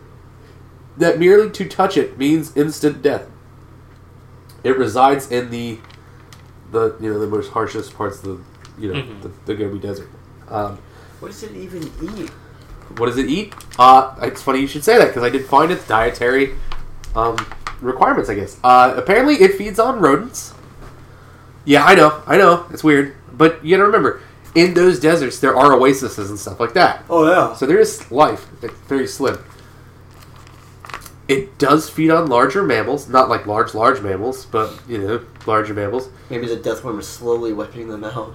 [0.97, 3.27] that merely to touch it means instant death.
[4.63, 5.79] It resides in the
[6.71, 9.21] the you know the most harshest parts of the you know Mhm.
[9.21, 10.09] the, the Gobi Desert.
[10.49, 10.77] Um,
[11.19, 12.29] What does it even eat?
[12.97, 13.53] what does it eat?
[13.79, 16.55] Uh, it's funny you should say that because I did find its dietary
[17.15, 17.35] um,
[17.81, 18.29] requirements.
[18.29, 18.59] I guess.
[18.63, 20.53] Uh, apparently, it feeds on rodents.
[21.67, 24.21] Yeah, I know, I know, it's weird, but you gotta remember,
[24.55, 27.03] in those deserts there are oases and stuff like that.
[27.09, 27.53] Oh yeah.
[27.55, 28.47] So there is life.
[28.63, 29.43] It's very slim.
[31.27, 35.73] It does feed on larger mammals, not like large, large mammals, but you know, larger
[35.73, 36.09] mammals.
[36.29, 38.33] Maybe the death worm is slowly wiping them out.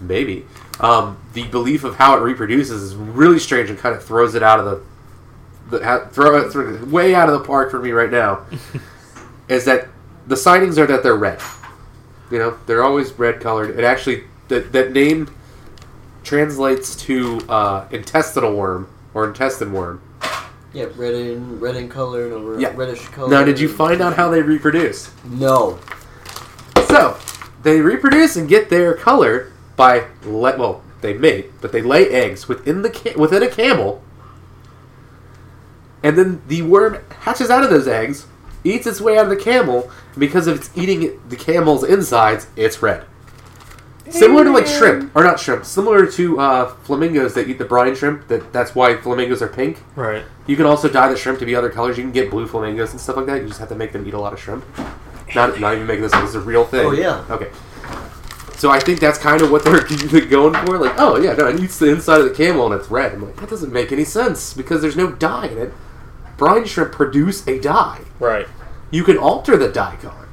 [0.00, 0.46] Maybe.
[0.78, 4.44] Um, the belief of how it reproduces is really strange and kind of throws it
[4.44, 4.82] out of the,
[5.70, 8.44] the ha- throw it through, it way out of the park for me right now.
[9.48, 9.88] is that
[10.26, 11.40] the sightings are that they're red.
[12.30, 13.76] You know, they're always red colored.
[13.78, 15.28] It actually that that name
[16.22, 20.00] translates to uh, intestinal worm or intestine worm.
[20.72, 22.72] Yeah, red in red in color and a Yeah.
[22.76, 23.28] reddish color.
[23.28, 25.10] Now, did you find out how they reproduce?
[25.24, 25.78] No.
[26.86, 27.16] So,
[27.62, 32.46] they reproduce and get their color by let well, they mate, but they lay eggs
[32.46, 34.02] within the ca- within a camel,
[36.02, 38.26] and then the worm hatches out of those eggs,
[38.64, 42.46] eats its way out of the camel, and because of it's eating the camel's insides,
[42.56, 43.04] it's red.
[44.08, 47.94] Similar to like shrimp, or not shrimp, similar to uh, flamingos that eat the brine
[47.94, 48.26] shrimp.
[48.26, 49.82] That that's why flamingos are pink.
[49.94, 50.24] Right.
[50.48, 51.96] You can also dye the shrimp to be other colors.
[51.96, 53.42] You can get blue flamingos and stuff like that.
[53.42, 54.64] You just have to make them eat a lot of shrimp.
[55.34, 56.12] Not, not even making this.
[56.12, 56.22] Up.
[56.22, 56.86] This is a real thing.
[56.86, 57.24] Oh, yeah.
[57.30, 57.50] Okay.
[58.56, 59.80] So I think that's kind of what they're
[60.26, 60.76] going for.
[60.76, 63.14] Like, oh yeah, no, it eats the inside of the camel and it's red.
[63.14, 65.72] I'm like, that doesn't make any sense because there's no dye in it.
[66.40, 68.00] Brine shrimp produce a dye.
[68.18, 68.48] Right.
[68.90, 70.26] You can alter the dye color,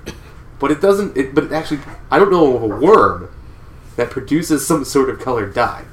[0.57, 1.17] but it doesn't.
[1.17, 3.29] It, but it actually, I don't know of a worm
[3.97, 5.83] that produces some sort of colored dye.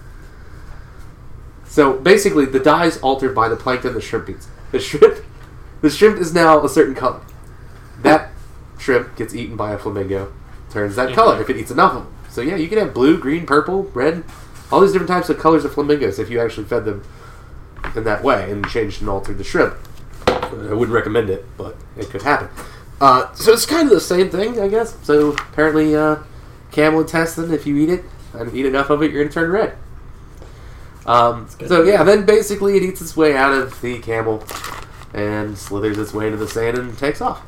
[1.65, 4.47] So basically, the dye is altered by the plankton the shrimp eats.
[4.71, 5.19] The shrimp,
[5.81, 7.21] the shrimp is now a certain color.
[8.01, 8.31] That
[8.79, 10.33] shrimp gets eaten by a flamingo,
[10.71, 12.15] turns that color if it eats enough of them.
[12.31, 14.23] So yeah, you can have blue, green, purple, red,
[14.71, 17.03] all these different types of colors of flamingos if you actually fed them
[17.97, 19.75] in that way and changed and altered the shrimp.
[20.71, 22.49] I wouldn't recommend it, but it could happen.
[23.01, 24.97] Uh, so it's kind of the same thing, I guess.
[25.03, 26.17] So apparently, uh,
[26.71, 29.51] camel intestine, if you eat it and eat enough of it, you're going to turn
[29.51, 29.77] red.
[31.07, 34.43] Um, so yeah, then basically it eats its way out of the camel
[35.13, 37.43] and slithers its way into the sand and takes off.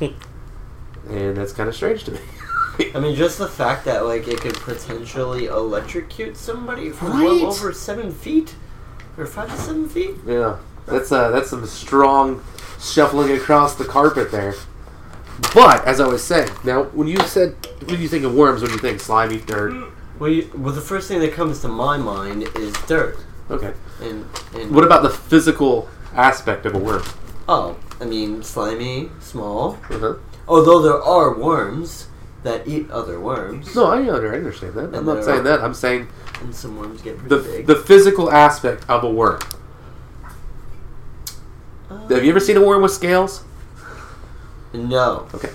[0.00, 2.20] and that's kind of strange to me.
[2.94, 7.24] I mean, just the fact that like it could potentially electrocute somebody from Right.
[7.24, 8.54] well over seven feet,
[9.18, 10.14] or five to seven feet.
[10.26, 10.56] Yeah,
[10.90, 12.42] that's uh, that's some strong
[12.80, 14.54] shuffling across the carpet there.
[15.54, 17.54] But as I was saying, now when you said
[17.86, 19.72] when you think of worms, when you think slimy dirt,
[20.18, 23.18] Well, you, well, the first thing that comes to my mind is dirt,
[23.50, 23.72] okay.
[24.02, 27.02] and and What about the physical aspect of a worm?
[27.48, 29.78] oh, I mean, slimy, small.
[29.90, 30.14] Uh-huh.
[30.46, 32.08] Although there are worms
[32.42, 34.94] that eat other worms, No, I understand that.
[34.94, 35.60] I'm not saying that.
[35.60, 36.08] I'm saying
[36.40, 37.66] and some worms get pretty the big.
[37.66, 39.40] the physical aspect of a worm.
[41.90, 43.44] Uh, Have you ever seen a worm with scales?
[44.72, 45.26] No.
[45.34, 45.50] Okay.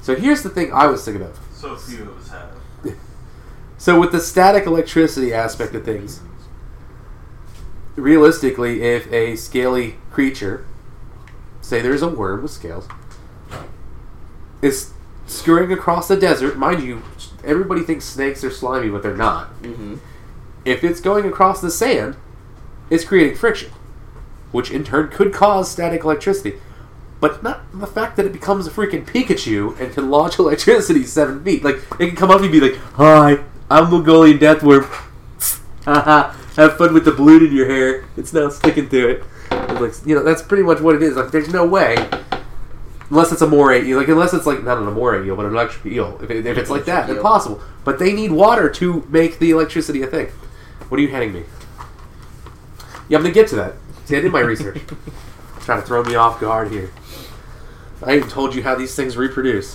[0.00, 1.38] So here's the thing I was thinking of.
[1.54, 2.48] So few of us have.
[3.78, 6.20] So with the static electricity aspect of things,
[7.96, 10.64] realistically, if a scaly creature,
[11.60, 12.88] say there's a worm with scales,
[14.62, 14.92] is
[15.26, 17.02] scurrying across the desert, mind you,
[17.44, 19.48] everybody thinks snakes are slimy, but they're not.
[19.64, 19.96] hmm
[20.64, 22.16] If it's going across the sand,
[22.88, 23.72] it's creating friction,
[24.52, 26.58] which in turn could cause static electricity.
[27.20, 31.42] But not the fact that it becomes a freaking Pikachu and can launch electricity seven
[31.44, 31.62] feet.
[31.64, 34.84] Like, it can come up and be like, Hi, I'm Mongolian Deathworm.
[35.84, 38.04] Haha, have fun with the balloon in your hair.
[38.16, 39.24] It's now sticking to it.
[39.50, 41.16] It's like, you know, that's pretty much what it is.
[41.16, 41.96] Like, there's no way.
[43.10, 43.98] Unless it's a moray eel.
[43.98, 46.18] Like, unless it's like, not an moray eel, but an electric eel.
[46.22, 47.60] If, it, if it's like that, impossible.
[47.84, 50.28] But they need water to make the electricity a thing.
[50.88, 51.44] What are you handing me?
[53.08, 53.74] Yeah, I'm gonna get to that.
[54.04, 54.80] See, I did my research.
[55.60, 56.90] Trying to throw me off guard here.
[58.04, 59.74] I even told you how these things reproduce.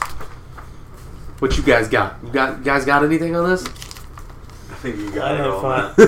[1.40, 2.18] What you guys got?
[2.24, 3.64] You got you guys got anything on this?
[3.66, 5.62] I think you got I it all.
[5.62, 5.94] fun.
[5.98, 6.06] We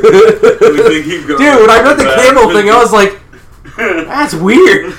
[1.03, 2.19] think Dude, when I read the back.
[2.19, 3.19] camel thing, I was like,
[3.77, 4.93] that's weird.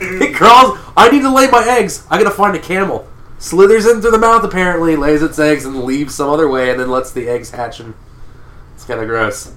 [0.00, 0.78] It crawls.
[0.96, 2.06] I need to lay my eggs.
[2.10, 3.08] I gotta find a camel.
[3.38, 6.90] Slithers into the mouth apparently, lays its eggs, and leaves some other way, and then
[6.90, 7.80] lets the eggs hatch.
[7.80, 7.94] And
[8.74, 9.52] it's kind of gross.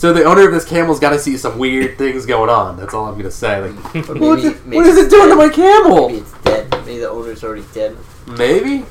[0.00, 2.78] So the owner of this camel's got to see some weird things going on.
[2.78, 3.60] That's all I'm gonna say.
[3.60, 6.08] Like, Or what, maybe- the- what is it it's doing to my camel?
[6.08, 6.70] Maybe it's dead.
[6.86, 7.98] Maybe the owner's already dead.
[8.26, 8.86] Maybe,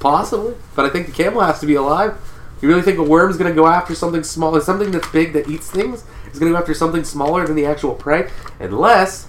[0.00, 2.18] possibly, but I think the camel has to be alive.
[2.60, 5.48] You really think a worm's going to go after something small, something that's big that
[5.48, 6.02] eats things?
[6.32, 8.28] Is going to go after something smaller than the actual prey,
[8.58, 9.28] unless,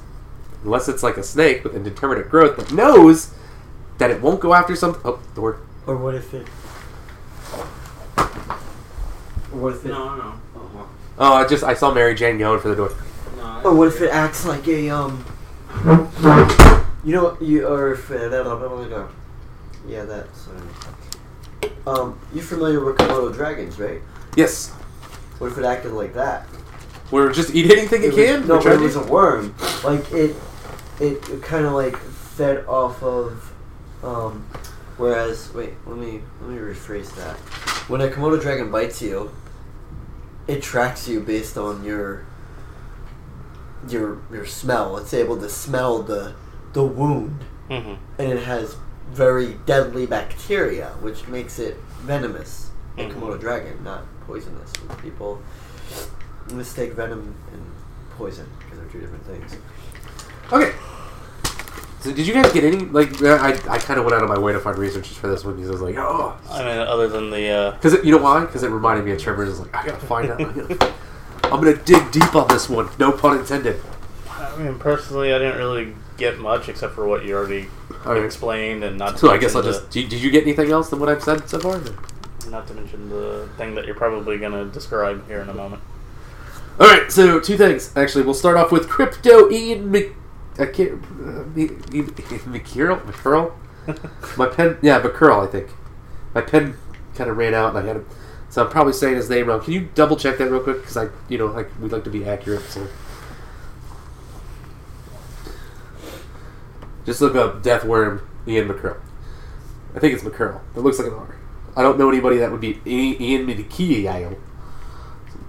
[0.63, 3.35] unless it's like a snake with indeterminate growth that knows
[3.99, 4.99] that it won't go after something.
[5.05, 5.59] Oh, door.
[5.85, 6.47] Or what if it?
[9.53, 9.89] Or what if it?
[9.89, 10.33] No, no.
[11.19, 12.93] Oh, I just I saw Mary Jane going for the door.
[13.37, 13.61] no.
[13.65, 15.25] Or what if it acts like a um?
[17.03, 19.07] You know you or if uh, that uh,
[19.87, 24.01] yeah that's uh, um you're familiar with Komodo dragons right?
[24.35, 24.69] Yes,
[25.39, 26.47] What if it acted like that?
[27.11, 28.47] we're just eat anything it, was- can.
[28.47, 29.55] No, We're but it was a worm.
[29.83, 30.35] Like it,
[30.99, 33.51] it, it kind of like fed off of.
[34.03, 34.45] Um,
[34.97, 37.35] whereas, wait, let me let me rephrase that.
[37.89, 39.31] When a Komodo dragon bites you,
[40.49, 42.25] it tracks you based on your
[43.87, 44.97] your your smell.
[44.97, 46.33] It's able to smell the
[46.73, 47.97] the wound, Mhm.
[48.17, 48.75] and it has
[49.11, 52.69] very deadly bacteria, which makes it venomous.
[52.95, 53.13] The Mhm.
[53.15, 54.71] Komodo dragon, not poisonous.
[55.01, 55.41] People
[56.51, 57.61] mistake venom and
[58.17, 59.55] poison because they're two different things.
[60.51, 60.73] Okay.
[62.01, 63.21] So did you guys get any like?
[63.21, 65.43] uh, I I kind of went out of my way to find researchers for this
[65.43, 68.23] one because I was like, oh, I mean, other than the uh, Because you know
[68.23, 68.45] why?
[68.45, 69.47] Because it reminded me of Tremors.
[69.47, 70.41] I was like, I gotta find out.
[70.41, 70.93] I
[71.43, 72.89] I'm gonna dig deep on this one.
[72.99, 73.81] No pun intended.
[74.29, 77.67] I mean, personally, I didn't really get much except for what you already
[78.05, 78.23] right.
[78.23, 79.19] explained, and not.
[79.19, 80.09] So I guess I'll mention just.
[80.09, 81.81] Did you get anything else than what I've said so far?
[82.49, 85.81] not to mention the thing that you're probably going to describe here in a moment.
[86.79, 87.11] All right.
[87.11, 87.95] So two things.
[87.95, 90.15] Actually, we'll start off with Crypto Ian Mc.
[90.59, 91.01] I can't.
[91.03, 91.45] Uh,
[92.99, 93.53] McCurl.
[94.37, 94.77] My pen.
[94.81, 95.47] Yeah, McCurl.
[95.47, 95.69] I think.
[96.35, 96.75] My pen
[97.15, 97.97] kind of ran out, and I had.
[97.97, 98.03] A,
[98.49, 99.61] so I'm probably saying his name wrong.
[99.61, 100.81] Can you double check that real quick?
[100.81, 102.61] Because I, you know, like we'd like to be accurate.
[102.63, 102.87] So.
[107.05, 108.99] Just look up Death Worm Ian McCurl.
[109.95, 110.61] I think it's McCurl.
[110.75, 111.35] It looks like an R.
[111.75, 114.37] I don't know anybody that would be Ian McKee.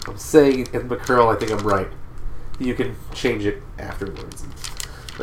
[0.07, 1.35] I'm saying it's McCurl.
[1.35, 1.89] I think I'm right.
[2.59, 4.47] You can change it afterwards.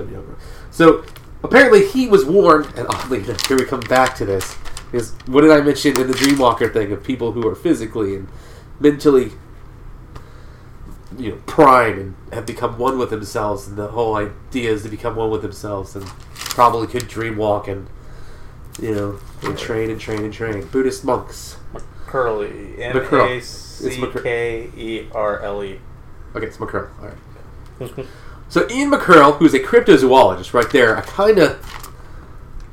[0.05, 0.23] Me know.
[0.71, 1.03] So
[1.43, 4.55] apparently he was warned, and oddly enough, here we come back to this.
[4.93, 8.29] Is what did I mention in the Dreamwalker thing of people who are physically and
[8.79, 9.31] mentally,
[11.17, 14.89] you know, prime and have become one with themselves, and the whole idea is to
[14.89, 17.87] become one with themselves, and probably could dreamwalk and
[18.79, 20.65] you know, and train and train and train.
[20.67, 21.57] Buddhist monks.
[22.05, 22.81] Curly.
[22.81, 22.97] M.
[22.97, 25.79] A It's C K E R L E.
[26.35, 26.89] Okay, it's McCurl.
[27.01, 27.09] All
[27.89, 28.07] right.
[28.49, 31.91] So Ian McCurl, who's a cryptozoologist, right there, I kind of,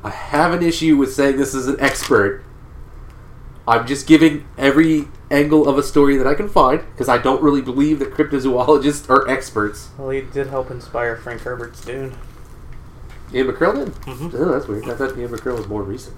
[0.03, 2.43] I have an issue with saying this is an expert.
[3.67, 7.41] I'm just giving every angle of a story that I can find because I don't
[7.41, 9.89] really believe that cryptozoologists are experts.
[9.97, 12.15] Well, he did help inspire Frank Herbert's Dune.
[13.33, 13.93] Ian McCurl did.
[14.03, 14.33] Mhm.
[14.37, 14.87] Oh, that's weird.
[14.87, 16.15] I thought Ian McCurl was more recent.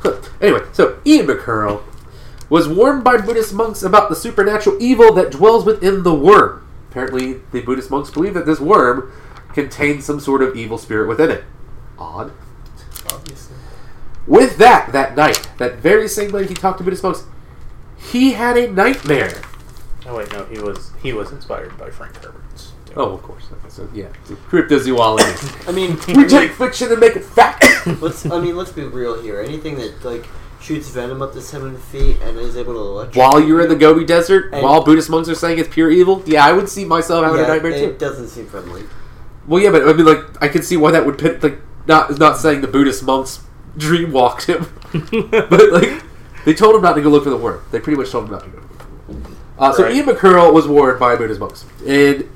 [0.00, 0.14] Huh.
[0.40, 1.82] Anyway, so Ian McCurl
[2.48, 6.61] was warned by Buddhist monks about the supernatural evil that dwells within the worm.
[6.92, 9.10] Apparently, the Buddhist monks believe that this worm
[9.54, 11.42] contains some sort of evil spirit within it.
[11.98, 12.32] Odd.
[13.10, 13.56] Obviously.
[14.26, 17.24] With that, that night, that very same night he talked to Buddhist monks,
[17.96, 19.40] he had a nightmare.
[20.04, 22.72] Oh wait, no, he was he was inspired by Frank Herbert's.
[22.84, 22.94] Dune.
[22.98, 23.44] Oh, of course.
[23.50, 24.08] Okay, so yeah,
[24.50, 25.66] cryptozoology.
[25.66, 27.64] I mean, we take fiction and make it fact.
[28.02, 28.26] let's.
[28.26, 29.40] I mean, let's be real here.
[29.40, 30.26] Anything that like
[30.62, 33.76] shoots venom up to seven feet and is able to electrocute while you're in the
[33.76, 36.84] Gobi Desert, And- while Buddhist monks are saying it's pure evil, yeah, I would see
[36.84, 37.84] myself having yeah, a nightmare it too.
[37.86, 38.84] It doesn't seem friendly.
[39.46, 41.58] Well, yeah, but I mean, like, I can see why that would pit, like,
[41.88, 43.40] not not saying the Buddhist monks
[43.76, 46.02] dream walked him, but like,
[46.44, 47.64] they told him not to go look for the worm.
[47.72, 48.58] They pretty much told him not to go.
[49.58, 49.94] Uh, so Right.
[49.96, 52.28] Ian McCurl was warned by Buddhist monks, and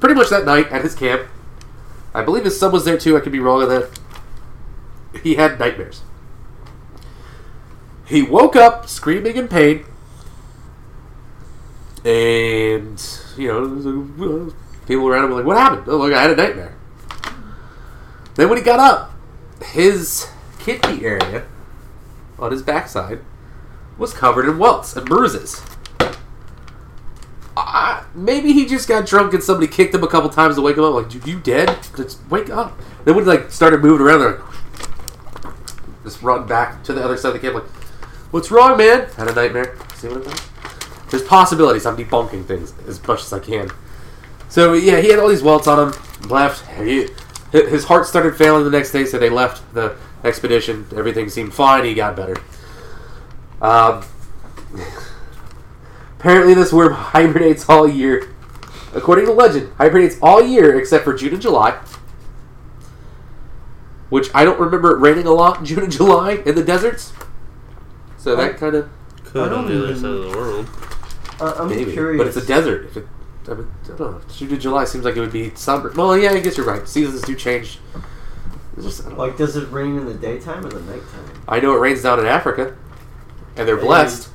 [0.00, 1.28] pretty much that night at his camp,
[2.12, 3.16] I believe his son was there too.
[3.16, 3.98] I could be wrong on that.
[5.22, 6.02] He had nightmares.
[8.06, 9.84] He woke up screaming in pain,
[12.04, 13.02] and
[13.36, 14.52] you know,
[14.86, 16.74] people around him were like, "What happened?" Oh, look, I had a nightmare.
[18.34, 19.12] Then when he got up,
[19.64, 20.28] his
[20.58, 21.46] kidney area
[22.38, 23.20] on his backside
[23.96, 25.62] was covered in welts and bruises.
[27.56, 30.76] Uh, maybe he just got drunk and somebody kicked him a couple times to wake
[30.76, 30.94] him up.
[30.94, 31.86] Like, dude, you dead?
[31.96, 32.78] Just wake up.
[33.04, 35.54] Then when he like started moving around, they're like,
[36.02, 37.54] just run back to the other side of the camp.
[37.54, 37.83] Like,
[38.34, 39.08] what's wrong, man?
[39.16, 39.76] Had a nightmare.
[39.94, 40.50] See what I'm saying?
[41.08, 41.86] There's possibilities.
[41.86, 43.70] I'm debunking things as much as I can.
[44.48, 46.28] So yeah, he had all these welts on him.
[46.28, 46.68] Left.
[46.82, 47.06] He,
[47.52, 50.84] his heart started failing the next day, so they left the expedition.
[50.96, 51.84] Everything seemed fine.
[51.84, 52.34] He got better.
[53.62, 54.02] Um,
[56.18, 58.34] apparently, this worm hibernates all year.
[58.94, 61.78] According to legend, hibernates all year except for June and July.
[64.08, 67.12] Which I don't remember it raining a lot in June and July in the deserts.
[68.24, 68.88] So that kind of
[69.22, 70.66] Could I on don't the other even- side of the world.
[71.38, 72.16] Uh, I'm maybe, curious.
[72.16, 72.86] but it's a desert.
[72.86, 73.06] If it,
[73.46, 74.20] I, mean, I don't know.
[74.34, 75.92] June and July seems like it would be summer.
[75.94, 76.88] Well, yeah, I guess you're right.
[76.88, 77.80] Seasons do change.
[78.78, 79.24] It's just, I, don't know.
[79.26, 81.42] Like, does it rain in the daytime or the nighttime?
[81.46, 82.74] I know it rains down in Africa,
[83.56, 84.30] and they're blessed.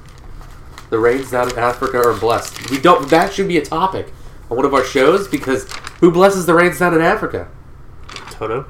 [0.91, 2.69] The rains down in Africa are blessed.
[2.69, 3.09] We don't.
[3.09, 4.13] That should be a topic
[4.51, 7.47] on one of our shows because who blesses the rains down in Africa?
[8.29, 8.67] Toto?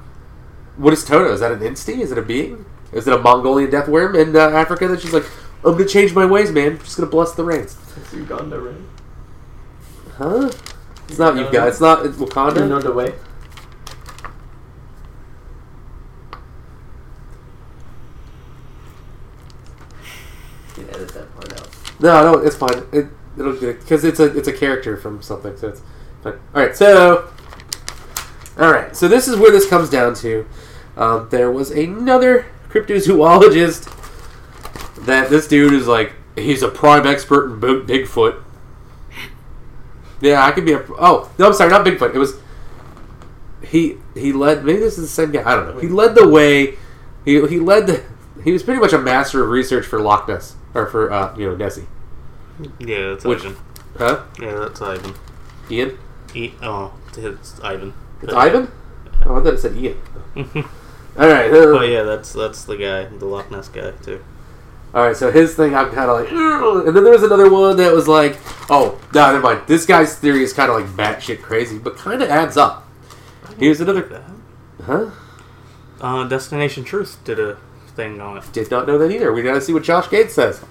[0.77, 1.33] What is Toto?
[1.33, 2.01] Is that an entity?
[2.01, 2.63] Is it a being?
[2.91, 5.25] Is it a Mongolian death worm in uh, Africa that she's like,
[5.63, 6.71] I'm gonna change my ways, man.
[6.73, 7.77] I'm just gonna bless the rains.
[7.97, 8.75] It's Uganda, right?
[10.17, 10.51] Huh?
[11.07, 11.73] It's not guys.
[11.73, 12.61] It's not it's Wakanda.
[12.61, 13.13] Another way.
[20.77, 21.69] You can edit that part out.
[21.99, 22.83] No, no, it's fine.
[22.91, 25.81] It, it'll because it's a it's a character from something, so it's
[26.23, 26.39] fine.
[26.55, 27.29] All right, so
[28.57, 30.45] all right, so this is where this comes down to.
[30.95, 33.95] Um, there was another cryptozoologist
[35.05, 38.41] that this dude is like he's a prime expert in Bigfoot.
[40.21, 40.83] Yeah, I could be a.
[40.99, 42.13] Oh no, I'm sorry, not Bigfoot.
[42.13, 42.35] It was
[43.63, 43.97] he.
[44.13, 44.65] He led.
[44.65, 45.49] Maybe this is the same guy.
[45.49, 45.79] I don't know.
[45.81, 46.77] He led the way.
[47.25, 48.03] He he led the.
[48.43, 51.47] He was pretty much a master of research for Loch Ness or for uh, you
[51.47, 51.87] know Nessie.
[52.79, 53.57] Yeah, that's Which- Ivan.
[53.97, 54.23] Huh?
[54.39, 55.13] Yeah, that's Ivan.
[55.69, 55.97] Ian?
[56.33, 57.93] E- oh, it's Ivan.
[58.21, 58.71] It's Ivan?
[59.25, 59.97] Oh, I thought it said Ian.
[61.19, 61.51] All right.
[61.51, 64.23] Oh yeah, that's that's the guy, the Loch Ness guy too.
[64.93, 65.15] All right.
[65.15, 67.91] So his thing, I'm kind of like, "Ugh." and then there was another one that
[67.93, 68.37] was like,
[68.69, 69.61] oh, no, never mind.
[69.67, 72.87] This guy's theory is kind of like batshit crazy, but kind of adds up.
[73.57, 74.23] Here's another.
[74.81, 75.11] Huh?
[75.99, 77.57] Uh, Destination Truth did a
[77.95, 78.45] thing on it.
[78.53, 79.33] Did not know that either.
[79.33, 80.63] We gotta see what Josh Gates says.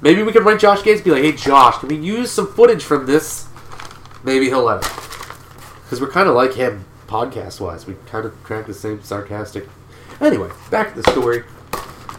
[0.00, 2.84] Maybe we can write Josh Gates, be like, hey, Josh, can we use some footage
[2.84, 3.48] from this?
[4.22, 4.94] Maybe he'll let us.
[5.82, 7.84] Because we're kind of like him, podcast wise.
[7.84, 9.66] We kind of crack the same sarcastic.
[10.20, 11.44] Anyway, back to the story.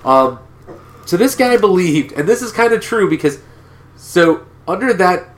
[0.05, 0.39] Um,
[1.05, 3.39] so this guy believed, and this is kind of true because,
[3.95, 5.29] so under that,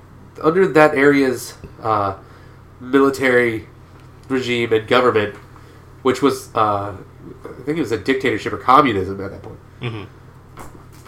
[0.42, 2.18] under that area's uh,
[2.80, 3.68] military
[4.28, 5.36] regime and government,
[6.04, 6.96] which was, uh,
[7.44, 10.04] I think it was a dictatorship or communism at that point hmm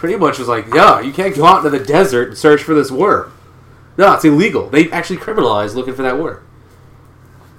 [0.04, 2.74] pretty much was like, yeah, you can't go out into the desert and search for
[2.74, 3.32] this worm.
[3.98, 4.70] No, it's illegal.
[4.70, 6.46] They actually criminalized looking for that worm.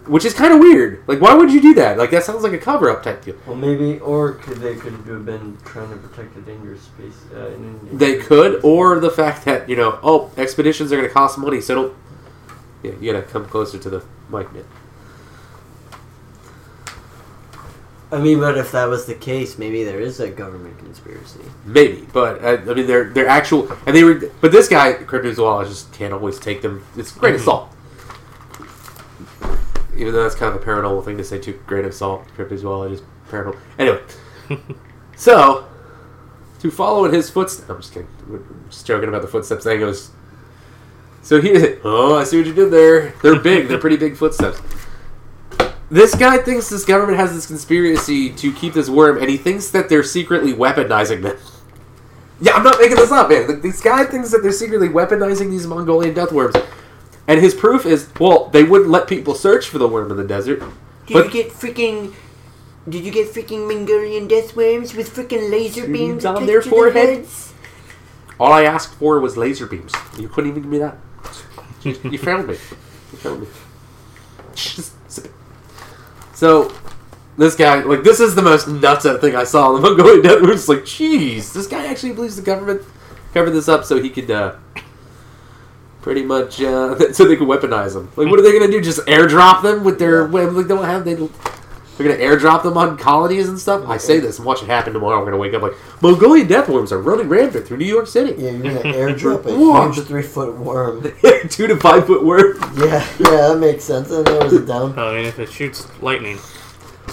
[0.06, 1.02] Which is kind of weird.
[1.06, 1.96] Like, why would you do that?
[1.96, 3.36] Like, that sounds like a cover up type deal.
[3.46, 7.16] Well, maybe, or could they could have been trying to protect a dangerous space.
[7.34, 8.64] Uh, an They could, species.
[8.64, 11.96] or the fact that, you know, oh, expeditions are going to cost money, so don't.
[12.82, 14.64] Yeah, you gotta come closer to the mic, man.
[18.12, 21.40] I mean, but if that was the case, maybe there is a government conspiracy.
[21.64, 24.20] Maybe, but uh, I mean, they're they're actual, and they were.
[24.40, 26.84] But this guy, cryptozoologist, can't always take them.
[26.96, 27.44] It's great grain of Mhm.
[27.44, 27.73] salt.
[29.96, 31.60] Even though that's kind of a paranormal thing to say, too.
[31.66, 33.58] Grain of salt, cryptozoologist, paranormal.
[33.78, 34.02] Anyway,
[35.16, 35.66] so
[36.60, 37.68] to follow in his footsteps.
[37.68, 38.08] I'm just kidding.
[38.26, 38.40] We're
[38.70, 39.80] just joking about the footsteps thing.
[39.80, 40.10] It was.
[41.22, 41.76] So he.
[41.84, 43.12] Oh, I see what you did there.
[43.22, 43.68] They're big.
[43.68, 44.60] They're pretty big footsteps.
[45.90, 49.70] This guy thinks this government has this conspiracy to keep this worm, and he thinks
[49.72, 51.36] that they're secretly weaponizing them.
[52.40, 53.60] Yeah, I'm not making this up, man.
[53.60, 56.56] This guy thinks that they're secretly weaponizing these Mongolian death worms.
[57.26, 60.24] And his proof is, well, they wouldn't let people search for the worm in the
[60.24, 60.60] desert.
[61.06, 62.12] Did But- you get freaking?
[62.86, 67.30] Did you get freaking Mongolian death worms with freaking laser beams on their foreheads?
[67.30, 68.38] forehead?
[68.38, 69.92] All I asked for was laser beams.
[70.18, 70.98] You couldn't even give me that.
[71.82, 72.54] You, you failed me.
[72.54, 73.46] You failed me.
[74.54, 75.32] Just sip it.
[76.34, 76.72] So,
[77.36, 80.40] this guy, like, this is the most nuts thing I saw on the Mongolian death
[80.40, 80.52] worm.
[80.52, 82.80] It's like, jeez, this guy actually believes the government
[83.34, 84.54] covered this up so he could, uh,
[86.04, 88.10] pretty much, uh, so they can weaponize them.
[88.14, 88.80] Like, what are they gonna do?
[88.80, 90.44] Just airdrop them with their, Yeah.
[90.50, 91.14] like, they don't have they.
[91.96, 93.84] They're gonna airdrop them on colonies and stuff.
[93.88, 95.16] I say this and watch it happen tomorrow.
[95.16, 98.34] I'm gonna wake up like Mongolian death worms are running rampant through New York City.
[98.36, 99.94] Yeah, you're gonna airdrop a What?
[99.94, 101.02] huge three foot worm.
[101.50, 102.58] Two to five foot worm.
[102.76, 104.10] Yeah, yeah, that makes sense.
[104.10, 104.98] I know it was a down.
[104.98, 106.38] I mean, if it shoots lightning,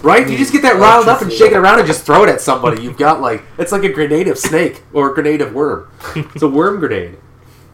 [0.02, 0.28] Right?
[0.28, 2.42] You just get that riled up and shake it around and just throw it at
[2.42, 2.82] somebody.
[2.82, 5.90] You've got like it's like a grenade of snake or a grenade of worm.
[6.16, 7.18] It's a worm grenade.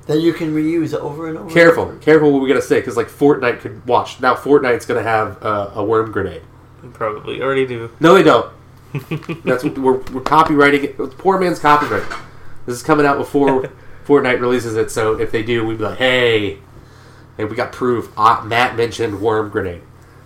[0.07, 1.53] That you can reuse it over and over.
[1.53, 1.99] Careful, And over.
[2.01, 4.35] careful what we're gonna say because like Fortnite could watch now.
[4.35, 6.41] Fortnite's gonna have uh, a worm grenade.
[6.83, 7.91] You probably already do.
[7.99, 8.51] No, they don't.
[9.43, 10.95] That's what we're, we're copywriting it.
[10.97, 12.07] It's poor man's copyright.
[12.65, 13.69] This is coming out before
[14.07, 16.59] Fortnite releases it, so if they do, we'd be like, hey,
[17.35, 18.09] hey, we got proof.
[18.17, 19.81] Uh, Matt mentioned worm grenade,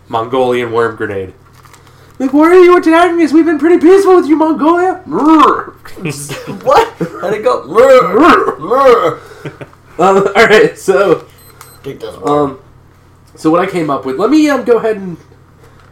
[0.08, 1.34] Mongolian worm grenade.
[2.20, 3.34] Like, why are you attacking us?
[3.34, 5.02] We've been pretty peaceful with you, Mongolia.
[6.64, 6.94] What?
[7.22, 7.64] How'd it go?
[9.98, 10.28] Murr, murr.
[10.28, 11.28] um, all right, so
[11.84, 12.60] Think that's um,
[13.36, 14.18] so what I came up with.
[14.18, 15.18] Let me um go ahead and.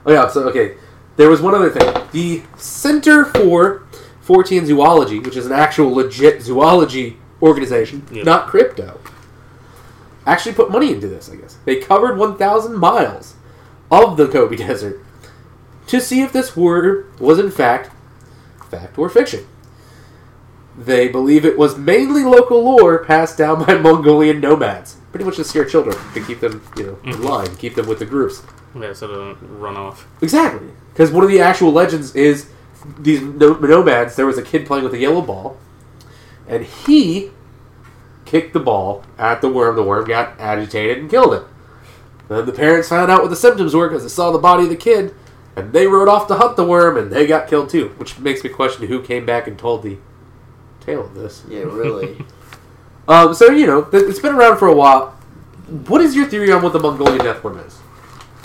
[0.06, 0.28] Oh yeah.
[0.28, 0.76] So okay,
[1.16, 1.92] there was one other thing.
[2.12, 3.84] The Center for
[4.24, 8.24] Fortean Zoology, which is an actual legit zoology organization, Yeah.
[8.24, 9.00] not crypto,
[10.28, 11.30] actually put money into this.
[11.32, 13.36] I guess they covered 1,000 miles
[13.90, 15.02] of the Gobi Desert
[15.88, 17.90] to see if this were was in fact
[18.70, 19.48] fact or fiction.
[20.80, 25.44] They believe it was mainly local lore passed down by Mongolian nomads, pretty much to
[25.44, 27.24] scare children to keep them, you know, in mm.
[27.26, 28.44] line, keep them with the groups.
[28.74, 30.08] Yeah, so they don't run off.
[30.22, 32.50] Exactly, because one of the actual legends is
[32.98, 34.16] these no- nomads.
[34.16, 35.58] There was a kid playing with a yellow ball,
[36.48, 37.32] and he
[38.24, 39.76] kicked the ball at the worm.
[39.76, 41.44] The worm got agitated and killed it.
[42.30, 44.70] Then the parents found out what the symptoms were because they saw the body of
[44.70, 45.14] the kid,
[45.58, 47.90] and they rode off to hunt the worm, and they got killed too.
[47.98, 49.98] Which makes me question who came back and told the
[50.82, 51.44] tale of this.
[51.50, 52.26] Yeah, really.
[53.08, 55.10] Um, so you know, th- it's been around for a while.
[55.88, 57.80] What is your theory on what the Mongolian death worm is?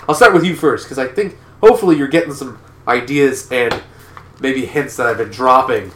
[0.09, 2.57] I'll start with you first because I think hopefully you're getting some
[2.87, 3.79] ideas and
[4.39, 5.91] maybe hints that I've been dropping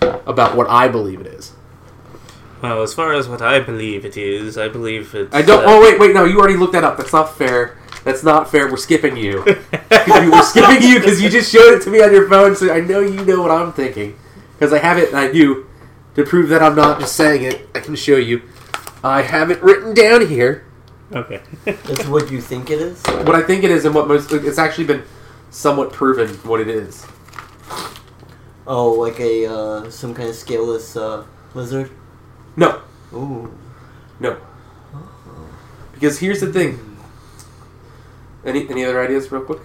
[0.00, 1.52] about what I believe it is.
[2.60, 5.32] Well, as far as what I believe it is, I believe it's.
[5.32, 5.60] I don't.
[5.64, 6.96] uh, Oh wait, wait, no, you already looked that up.
[6.96, 7.78] That's not fair.
[8.02, 8.68] That's not fair.
[8.68, 9.44] We're skipping you.
[9.90, 12.80] We're skipping you because you just showed it to me on your phone, so I
[12.80, 14.18] know you know what I'm thinking.
[14.58, 15.66] Because I have it, and I do.
[16.14, 18.42] To prove that I'm not just saying it, I can show you.
[19.04, 20.64] I have it written down here.
[21.12, 21.42] Okay.
[21.64, 23.02] That's what you think it is?
[23.02, 25.02] what I think it is, and what most it's actually been
[25.50, 27.06] somewhat proven what it is.
[28.66, 31.90] Oh, like a uh, some kind of scaleless uh, lizard.
[32.56, 32.80] No,
[33.12, 33.56] Ooh.
[34.18, 34.38] no.
[35.92, 36.96] Because here's the thing.
[38.44, 39.60] Any any other ideas, real quick?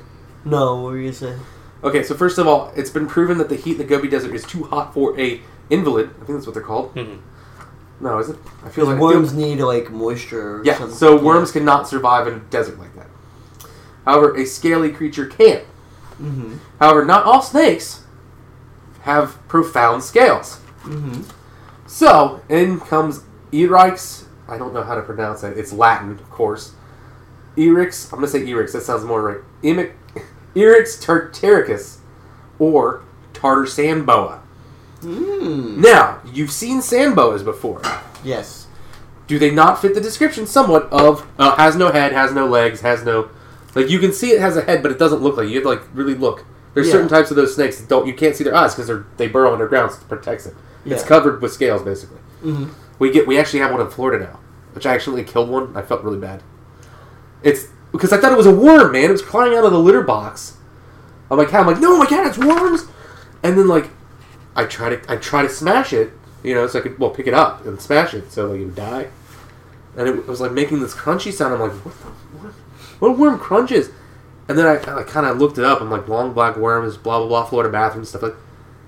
[0.46, 1.40] No, what were you saying?
[1.84, 4.34] Okay, so first of all, it's been proven that the heat in the Gobi Desert
[4.36, 6.10] is too hot for a annelid.
[6.22, 6.94] I think that's what they're called.
[6.96, 7.20] Mhm.
[8.00, 8.38] No, is it?
[8.66, 10.58] I feel like I worms feel- need like moisture.
[10.58, 10.96] Or yeah, something.
[10.98, 13.08] so worms cannot survive in a desert like that.
[14.06, 15.62] However, a scaly creature can.
[16.22, 16.56] Mm-hmm.
[16.80, 18.02] However, not all snakes
[19.02, 20.60] have profound scales.
[20.84, 21.22] Mm-hmm.
[21.88, 23.22] So, in comes
[23.52, 24.26] Eryx.
[24.48, 25.58] I don't know how to pronounce it.
[25.58, 26.74] It's Latin, of course.
[27.58, 28.06] Eryx.
[28.14, 28.72] I'm going to say Eryx.
[28.74, 29.38] That sounds more right.
[29.64, 29.92] Emic,
[30.56, 32.00] Eryx tartaricus,
[32.60, 34.42] or Tartar sand boa.
[35.02, 35.78] Mm.
[35.78, 37.82] Now, you've seen sand boas before.
[38.24, 38.68] Yes.
[39.28, 42.82] Do they not fit the description somewhat of uh, has no head, has no legs,
[42.82, 43.30] has no
[43.74, 45.64] like you can see it has a head, but it doesn't look like you have
[45.64, 46.46] to like really look.
[46.74, 46.94] There's Yeah.
[46.94, 49.28] certain types of those snakes that don't you can't see their eyes because they're they
[49.28, 50.54] burrow underground, so it protects it.
[50.86, 52.18] It's covered with scales basically.
[52.44, 52.66] Mm-hmm.
[53.00, 54.40] We get we actually have one in Florida now,
[54.74, 55.76] which I actually killed one.
[55.78, 56.44] I felt really bad.
[57.42, 59.06] It's because I thought it was a worm, man.
[59.06, 60.58] It was crawling out of the litter box.
[61.30, 62.86] I'm like, I'm like, no, my cat, it's worms.
[63.44, 63.90] And then like,
[64.56, 66.12] I try to I try to smash it,
[66.44, 68.66] you know, so I could well pick it up and smash it, so like it
[68.66, 69.08] would die.
[69.98, 71.54] And it was like making this crunchy sound.
[71.54, 72.54] I'm like, what the what?
[73.00, 73.90] What worm crunches?
[74.48, 75.82] And then I, I kind of looked it up.
[75.82, 78.36] I'm like, long black worms, blah blah blah, Florida bathroom stuff like.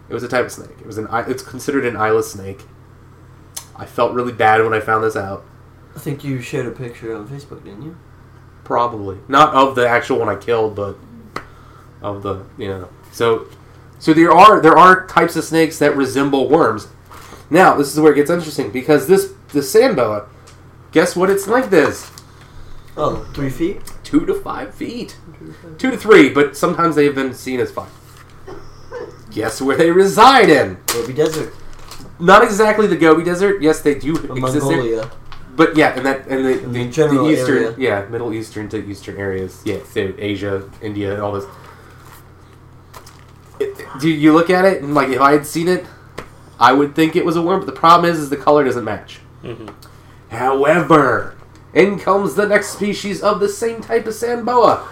[0.09, 0.77] It was a type of snake.
[0.79, 2.63] It was an it's considered an eyeless snake.
[3.75, 5.45] I felt really bad when I found this out.
[5.95, 7.97] I think you shared a picture on Facebook, didn't you?
[8.63, 10.97] Probably not of the actual one I killed, but
[12.01, 12.89] of the you know.
[13.11, 13.47] So,
[13.99, 16.87] so there are there are types of snakes that resemble worms.
[17.49, 20.27] Now this is where it gets interesting because this the sand boa,
[20.91, 22.09] guess what its length is?
[22.95, 23.81] Oh, three feet.
[24.03, 25.17] Two to five feet,
[25.77, 27.89] two to three, but sometimes they've been seen as five.
[29.31, 30.77] Guess where they reside in?
[30.87, 31.53] Gobi Desert,
[32.19, 33.61] Not exactly the Gobi Desert.
[33.61, 35.09] Yes, they do or exist there.
[35.55, 35.73] Mongolia.
[35.73, 37.75] But yeah, and that and the, the, the general the eastern, area.
[37.77, 41.45] yeah, Middle Eastern to Eastern areas, yeah, so Asia, India, and all this.
[43.59, 45.85] It- do you look at it and like if I had seen it,
[46.59, 47.59] I would think it was a worm.
[47.59, 49.19] But the problem is, is the color doesn't match.
[49.43, 49.73] Mhm.
[50.29, 51.35] However,
[51.73, 54.87] in comes the next species of the same type of sand boa.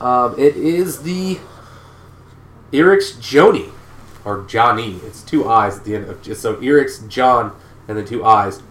[0.00, 1.38] Um, it is the
[2.72, 3.70] Eryx joni,
[4.24, 4.98] or Johnny.
[5.04, 7.52] It's two eyes at the end of so Eryx John
[7.86, 8.62] and the two eyes.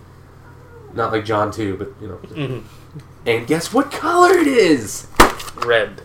[0.94, 2.20] Not like John too, but you know.
[2.34, 2.64] Mhm.
[3.26, 5.08] And guess what color it is?
[5.66, 6.02] Red.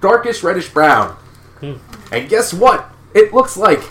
[0.00, 1.16] darkish reddish brown.
[1.60, 2.90] And guess what?
[3.14, 3.82] It looks like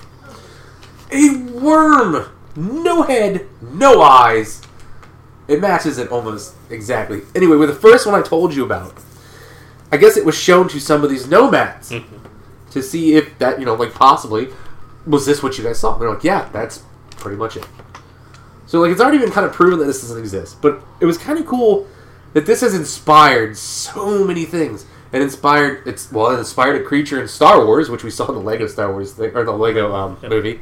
[1.12, 2.26] a worm.
[2.56, 4.62] No head, no eyes.
[5.48, 7.22] It matches it almost exactly.
[7.36, 8.94] Anyway, with the first one I told you about,
[9.92, 11.94] I guess it was shown to some of these nomads
[12.72, 14.50] to see if that, you know, like possibly,
[15.06, 15.98] was this what you guys saw?
[15.98, 16.84] They're like, yeah, that's
[17.18, 17.66] pretty much it.
[18.74, 20.60] So, like, it's already been kind of proven that this doesn't exist.
[20.60, 21.86] But it was kind of cool
[22.34, 24.88] that this has inspired so many things.
[25.12, 28.34] It inspired, it's, well, it inspired a creature in Star Wars, which we saw in
[28.34, 30.60] the Lego Star Wars thing, or the Lego um, movie,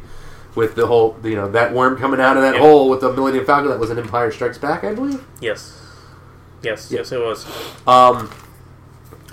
[0.56, 2.62] with the whole, you know, that worm coming out of that Yep.
[2.62, 5.24] hole with the Millennium Falcon that was an Empire Strikes Back, I believe.
[5.40, 5.80] Yes.
[6.64, 6.98] Yes, Yeah.
[6.98, 7.46] yes, it was.
[7.88, 8.30] Um,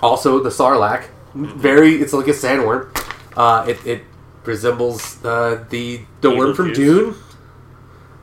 [0.01, 1.03] also, the Sarlacc,
[1.35, 2.87] very it's like a sandworm.
[3.35, 4.03] Uh, it, it
[4.45, 6.75] resembles uh, the the worm from Beetlejuice.
[6.75, 7.15] Dune,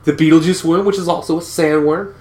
[0.07, 2.13] the Beetlejuice worm, which is also a sandworm,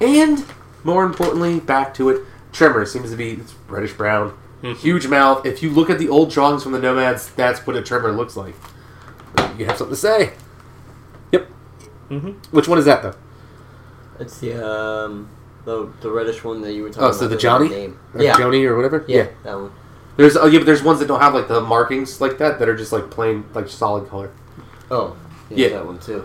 [0.00, 0.44] and
[0.84, 2.22] more importantly, back to it,
[2.52, 5.44] Tremor seems to be it's reddish brown, huge mouth.
[5.44, 8.36] If you look at the old drawings from the Nomads, that's what a Tremor looks
[8.36, 8.54] like.
[9.58, 10.32] You have something to say?
[11.32, 11.48] Yep.
[12.10, 12.30] Mm-hmm.
[12.56, 13.14] Which one is that though?
[14.20, 15.28] It's the um
[15.64, 17.18] the the reddish one that you were talking Oh, about.
[17.18, 17.98] so the Johnny, Name.
[18.14, 18.34] Or Yeah.
[18.34, 19.04] Joni, or whatever.
[19.08, 19.72] yeah, that one.
[20.16, 22.68] There's oh yeah, but there's ones that don't have like the markings like that that
[22.68, 24.30] are just like plain like solid color.
[24.90, 25.16] Oh,
[25.50, 25.76] yeah, Yeah.
[25.78, 26.24] that one too.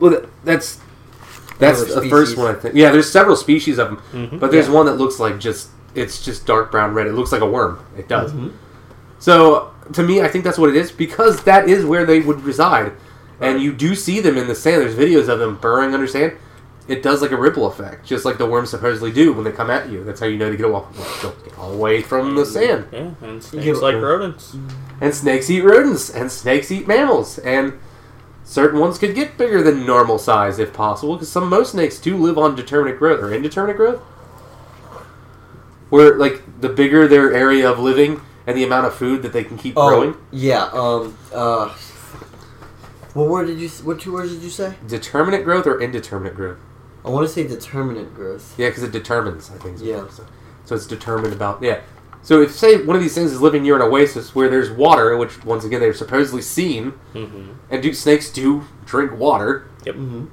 [0.00, 0.78] Well, that's
[1.58, 2.74] that's Another the first one I think.
[2.74, 4.40] Yeah, there's several species of them, Mhm.
[4.40, 4.72] but there's Yeah.
[4.74, 7.06] one that looks like just it's just dark brown red.
[7.06, 7.78] It looks like a worm.
[7.98, 8.32] It does.
[8.32, 8.50] Mhm.
[9.18, 12.44] So to me, I think that's what it is because that is where they would
[12.44, 12.92] reside,
[13.40, 14.82] and you do see them in the sand.
[14.82, 16.32] There's videos of them burrowing under sand.
[16.88, 19.68] It does like a ripple effect, just like the worms supposedly do when they come
[19.70, 20.02] at you.
[20.02, 20.82] That's how you know to get away,
[21.22, 22.84] get away from the sand.
[22.92, 24.56] Yeah, and snakes Yeah, like rodents.
[25.00, 27.74] And snakes eat rodents, and snakes eat mammals, and
[28.50, 32.16] certain ones could get bigger than normal size if possible, because some most snakes do
[32.16, 34.00] live on determinate growth or indeterminate growth,
[35.88, 39.44] where like the bigger their area of living and the amount of food that they
[39.44, 40.16] can keep Oh, growing.
[40.32, 40.64] yeah.
[40.72, 41.16] Um.
[41.32, 41.68] Uh.
[43.14, 43.68] What word did you?
[43.68, 44.74] What two words did you say?
[44.86, 46.58] Determinate growth or indeterminate growth?
[47.04, 48.54] I want to say determinate growth.
[48.58, 49.50] Yeah, because it determines.
[49.50, 49.78] I think.
[49.80, 50.06] Yeah.
[50.64, 51.80] So it's determined about yeah.
[52.22, 55.16] So if say one of these things is living near an oasis where there's water,
[55.16, 57.52] which once again they're supposedly seen, Mm-hmm.
[57.70, 60.26] and do snakes do drink water, Mm-hmm.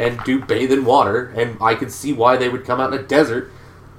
[0.00, 2.98] and do bathe in water, and I could see why they would come out in
[2.98, 3.50] a desert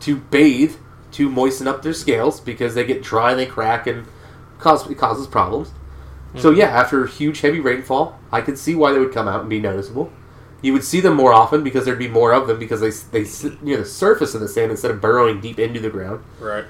[0.02, 0.76] to bathe
[1.14, 4.06] to moisten up their scales because they get dry and they crack and
[4.60, 5.72] cause it causes problems.
[6.38, 9.50] So yeah, after huge heavy rainfall, I could see why they would come out and
[9.50, 10.12] be noticeable.
[10.62, 13.24] You would see them more often because there'd be more of them because they they
[13.26, 16.24] sit near the surface of the sand instead of burrowing deep into the ground.
[16.40, 16.66] Right.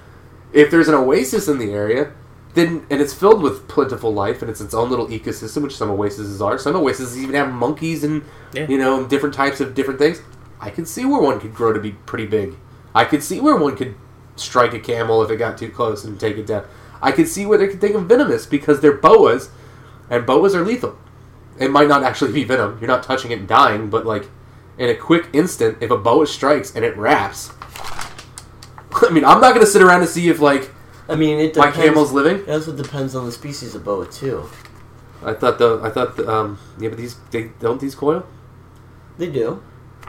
[0.51, 2.11] If there's an oasis in the area,
[2.55, 5.91] then and it's filled with plentiful life and it's its own little ecosystem, which some
[5.91, 6.57] oases are.
[6.57, 8.23] Some oases even have monkeys and
[8.53, 8.67] Yeah.
[8.67, 10.21] you know different types of different things.
[10.59, 12.55] I could see where one could grow to be pretty big.
[12.93, 13.95] I could see where one could
[14.35, 16.63] strike a camel if it got too close and take it down.
[17.01, 19.49] I could see where they could think of venomous because they're boas,
[20.09, 20.97] and boas are lethal.
[21.57, 22.77] It might not actually be venom.
[22.81, 24.29] You're not touching it and dying, but like
[24.77, 27.51] in a quick instant, if a boa strikes and it wraps,
[29.07, 30.71] I mean, I'm not gonna sit around to see if like
[31.07, 31.77] I mean, it my depends.
[31.89, 32.37] camel's living.
[32.47, 34.47] It also depends on the species of boa too.
[35.23, 38.25] I thought the I thought the, um yeah, but these they don't these coil.
[39.17, 39.61] They do.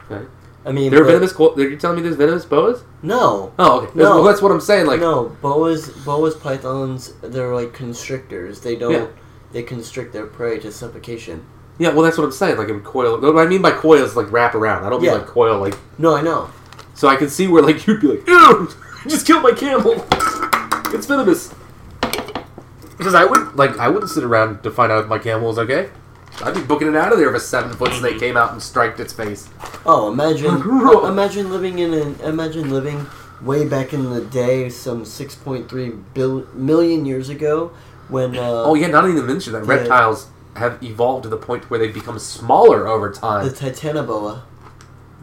[0.09, 0.25] Okay.
[0.63, 1.33] I mean, They're but- venomous.
[1.33, 2.83] Co- you're telling me there's venomous boas?
[3.01, 3.85] No, Oh, okay.
[3.87, 4.15] That's, No.
[4.17, 4.85] well, that's what I'm saying.
[4.85, 5.35] Like, no.
[5.41, 7.13] Boas, boas, pythons.
[7.23, 8.61] They're like constrictors.
[8.61, 8.91] They don't.
[8.93, 9.07] Yeah.
[9.53, 11.43] They constrict their prey to suffocation.
[11.79, 12.57] yeah, well, that's what I'm saying.
[12.57, 13.19] Like, in coil.
[13.19, 14.85] What I mean by coil is like wrap around.
[14.85, 15.11] I don't Yeah.
[15.13, 15.59] mean like coil.
[15.59, 16.49] Like, No, I know.
[17.01, 18.69] So I can see where like you'd be like, ew,
[19.07, 20.05] just killed my camel.
[20.93, 21.51] It's venomous.
[22.97, 25.57] Because I would like I wouldn't sit around to find out if my camel was
[25.57, 25.89] okay.
[26.43, 28.61] I'd be booking it out of there if a seven foot snake came out and
[28.61, 29.49] striked its face.
[29.85, 30.55] Oh, imagine,
[31.05, 33.07] imagine living in an, imagine living
[33.41, 37.71] way back in the day, some six point three bil- million years ago,
[38.09, 38.37] when.
[38.37, 39.75] Uh, Oh yeah, not even to mention that Yeah.
[39.75, 43.47] reptiles have evolved to the point where they become smaller over time.
[43.47, 44.41] The titanoboa.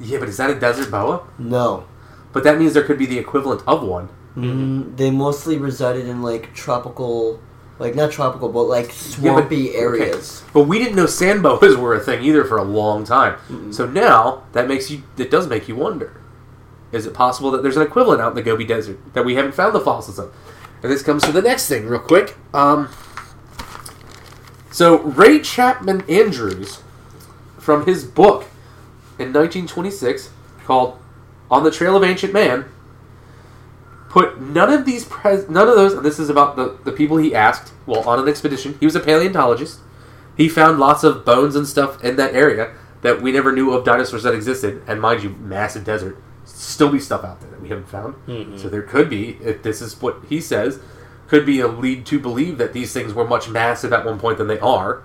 [0.00, 1.22] Yeah, but is that a desert boa?
[1.38, 1.84] No.
[2.32, 4.08] But that means there could be the equivalent of one.
[4.36, 7.40] Mm, they mostly resided in like tropical,
[7.78, 9.78] like not tropical, but like Yeah, but- swampy okay.
[9.78, 10.44] areas.
[10.52, 13.72] But we didn't know sand boas were a thing either for a long time.
[13.72, 16.12] So now that makes you that does make you wonder.
[16.92, 19.52] Is it possible that there's an equivalent out in the Gobi Desert that we haven't
[19.54, 20.32] found the fossils of?
[20.82, 22.36] And this comes to the next thing, real quick.
[22.54, 22.88] Um,
[24.70, 26.82] so Roy Chapman Andrews,
[27.58, 28.44] from his book
[29.18, 30.30] in 1926
[30.64, 30.98] called
[31.50, 32.66] "On the Trail of Ancient Man,"
[34.08, 35.92] put none of these pres- none of those.
[35.94, 37.72] And this is about the the people he asked.
[37.86, 39.80] Well, on an expedition, he was a paleontologist.
[40.36, 42.70] He found lots of bones and stuff in that area
[43.02, 44.82] that we never knew of dinosaurs that existed.
[44.86, 46.16] And mind you, massive desert.
[46.44, 48.14] still be stuff out there that we haven't found.
[48.26, 48.58] Mhm.
[48.58, 50.78] So there could be, if this is what he says,
[51.28, 54.38] could be a lead to believe that these things were much massive at one point
[54.38, 55.02] than they are.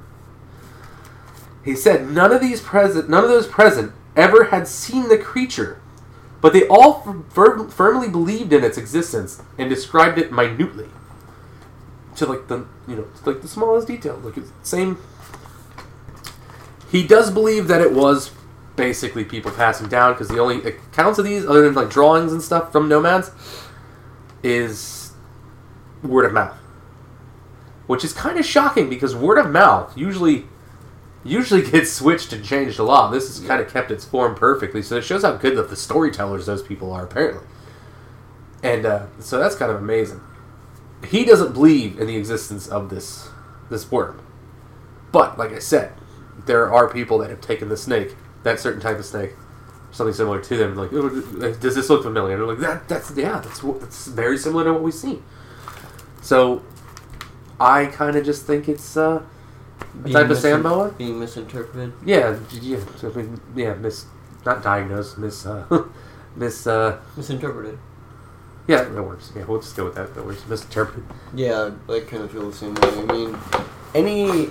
[1.63, 5.81] He said none of these present, none of those present, ever had seen the creature,
[6.41, 10.89] but they all fir- firmly believed in its existence and described it minutely
[12.15, 14.97] to like the you know like the smallest detail, like it's the same.
[16.91, 18.31] He does believe that it was
[18.75, 22.41] basically people passing down because the only accounts of these, other than like drawings and
[22.41, 23.31] stuff from nomads,
[24.43, 25.13] is
[26.03, 26.57] word of mouth,
[27.87, 30.45] which is kind of shocking because word of mouth usually
[31.23, 33.11] usually gets switched and changed a lot.
[33.11, 35.75] This has kind of kept its form perfectly, so it shows how good that the
[35.75, 37.45] storytellers those people are apparently,
[38.61, 40.21] and uh, so that's kind of amazing.
[41.07, 43.29] He doesn't believe in the existence of this
[43.69, 44.21] this worm,
[45.11, 45.93] but like I said,
[46.45, 49.31] there are people that have taken the snake, that certain type of snake,
[49.91, 50.75] something similar to them.
[50.75, 52.33] Like, "Oh, does this look familiar?
[52.33, 55.23] And they're like, that, that's yeah, that's that's very similar to what we've seen.
[56.21, 56.63] So,
[57.59, 59.23] I kind of just think it's uh,
[60.05, 60.97] a type of sand.
[60.97, 61.93] Being misinterpreted.
[62.05, 64.05] Yeah, yeah, so, I mean, yeah, mis,
[64.45, 65.65] not diagnosed, mis, uh,
[66.35, 67.77] mis, uh, Misinterpreted.
[68.67, 69.31] yeah, that works.
[69.35, 70.13] Yeah, we'll just go with that.
[70.15, 70.43] That works.
[70.47, 71.03] Misinterpreted.
[71.33, 72.89] Yeah, I kind of feel the same way.
[72.89, 73.37] I mean,
[73.95, 74.49] any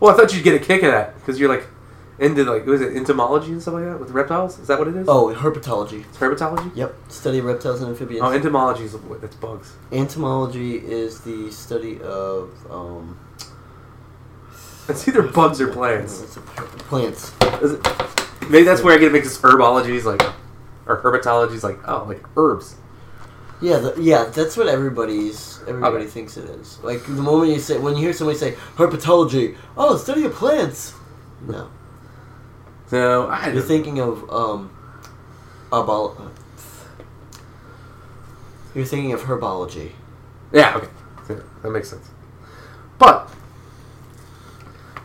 [0.00, 1.66] Well, I thought you'd get a kick at that because you're like
[2.18, 4.58] into like was it entomology and stuff like that with reptiles?
[4.58, 5.06] Is that what it is?
[5.08, 6.04] oh herpetology.
[6.04, 6.74] it's herpetology.
[6.74, 8.22] Yep, study of reptiles and amphibians.
[8.24, 9.72] Oh, entomology is it's bugs.
[9.92, 13.18] Entomology is the study of um.
[14.88, 16.38] It's either bugs or plants.
[16.88, 17.32] Plants.
[17.60, 17.86] Is it,
[18.48, 19.42] maybe that's where I get mixed.
[19.42, 20.22] Herbology is like,
[20.86, 22.76] or herpetology is like oh like herbs.
[23.60, 26.06] Yeah, the, yeah, that's what everybody's everybody Okay.
[26.06, 26.78] thinks it is.
[26.82, 30.94] Like the moment you say when you hear somebody say herpetology, oh, study of plants.
[31.46, 31.68] No,
[32.88, 34.70] So I you're don't thinking of um,
[35.70, 36.30] herbol.
[38.74, 39.92] You're thinking of herbology.
[40.52, 40.88] Yeah, okay.
[41.30, 42.08] Yeah, that makes sense.
[42.98, 43.30] But,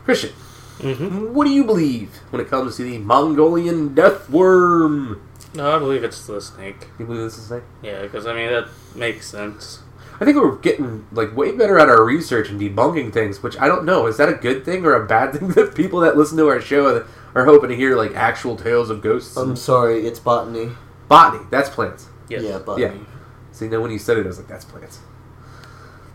[0.04, 0.30] Christian,
[0.78, 1.32] Mm-hmm.
[1.32, 5.22] what do you believe when it comes to the Mongolian death worm?
[5.54, 6.88] No, I believe it's the snake.
[6.98, 7.62] You believe this is a snake?
[7.82, 9.80] Yeah, because I mean that makes sense.
[10.20, 13.68] I think we're getting like way better at our research and debunking things, which I
[13.68, 14.06] don't know.
[14.06, 16.60] Is that a good thing or a bad thing that people that listen to our
[16.60, 19.36] show are hoping to hear like actual tales of ghosts?
[19.36, 20.72] I'm sorry, it's botany.
[21.08, 22.08] botany, that's plants.
[22.28, 22.42] Yes.
[22.42, 22.98] Yeah, botany.
[22.98, 23.04] Yeah.
[23.52, 25.00] See, now when you said it, I was like, that's plants.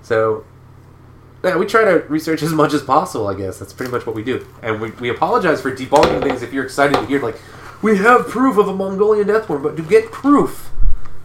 [0.01, 0.45] So,
[1.43, 3.59] yeah, we try to research as much as possible, I guess.
[3.59, 4.45] That's pretty much what we do.
[4.63, 7.39] And we, we apologize for debunking things if you're excited to hear, like,
[7.81, 10.71] we have proof of a Mongolian death worm, but to get proof,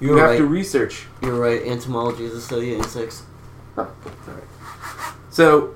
[0.01, 0.39] you You're have right.
[0.39, 1.07] to research.
[1.23, 1.63] You're right.
[1.63, 3.23] Entomology is the study of insects.
[3.75, 3.87] Huh,
[4.29, 4.45] alright.
[5.31, 5.75] So,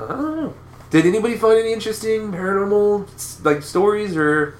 [0.00, 0.54] I don't know.
[0.94, 4.54] Did anybody find any interesting paranormal like stories or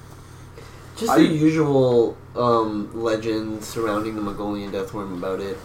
[0.97, 5.57] Just I- the usual um, legends surrounding the Mongolian death worm about it.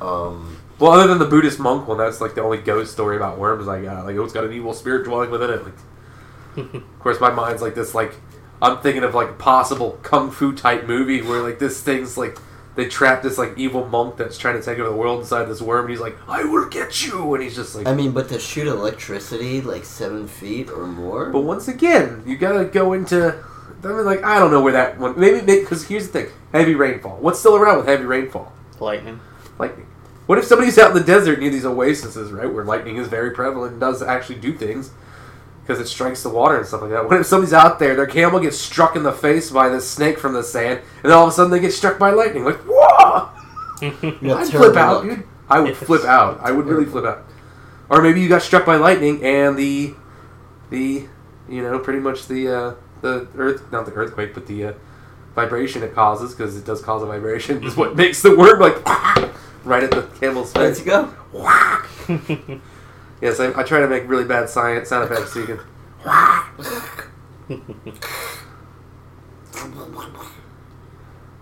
[0.00, 3.38] Um, well other than the Buddhist monk one that's like the only ghost story about
[3.38, 5.74] worms I got like oh, it's got an evil spirit dwelling within it like
[6.74, 7.94] Of course, my mind's like this.
[7.94, 8.14] Like
[8.62, 12.38] I'm thinking of like a possible kung fu type movie where like this thing's like
[12.76, 15.60] they trap this like evil monk that's trying to take over the world inside this
[15.60, 17.86] worm, and he's like, "I will get you," and he's just like.
[17.86, 21.30] I mean, but to shoot electricity like seven feet or more.
[21.30, 23.42] but once again, you gotta go into.
[23.82, 25.18] I mean, like I don't know where that one.
[25.18, 27.16] Maybe because here's the thing: heavy rainfall.
[27.20, 28.52] What's still around with heavy rainfall?
[28.78, 29.20] Lightning.
[29.58, 29.86] Lightning.
[30.26, 33.30] What if somebody's out in the desert near these oases, right, where lightning is very
[33.30, 34.90] prevalent and does actually do things
[35.66, 37.04] because it strikes the water and stuff like that?
[37.08, 40.18] What if somebody's out there, their camel gets struck in the face by this snake
[40.18, 42.44] from the sand, and then all of a sudden they get struck by lightning?
[42.44, 43.30] Like, whoa!
[44.22, 45.16] You I'd flip out, luck.
[45.16, 45.26] dude.
[45.48, 45.78] I would Yes.
[45.82, 46.40] flip out.
[46.42, 47.24] I would really flip out.
[47.90, 49.94] Or maybe you got struck by lightning and the,
[50.70, 51.06] the,
[51.48, 54.72] you know, pretty much the uh, the earth, not the earthquake, but the uh,
[55.34, 58.84] vibration it causes because it does cause a vibration is what makes the worm like
[59.64, 60.86] right at the camel's Let's face.
[60.88, 61.12] go.
[63.20, 65.60] Yes, I, I try to make really bad science sound effects so you can.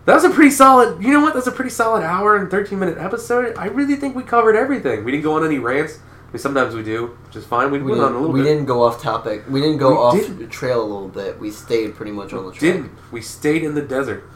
[0.06, 1.02] That was a pretty solid.
[1.02, 1.32] You know what?
[1.34, 3.56] That's a pretty solid hour and thirteen minute episode.
[3.56, 5.02] I really think we covered everything.
[5.04, 5.98] We didn't go on any rants.
[6.28, 7.70] I mean, sometimes we do, which is fine.
[7.70, 8.48] We, We, went on a didn't, little we bit.
[8.48, 9.44] didn't go off topic.
[9.48, 10.38] We didn't go We off didn't.
[10.40, 11.38] the trail a little bit.
[11.38, 12.60] We stayed pretty much on the track.
[12.60, 13.22] Didn't we?
[13.22, 14.28] Stayed in the desert.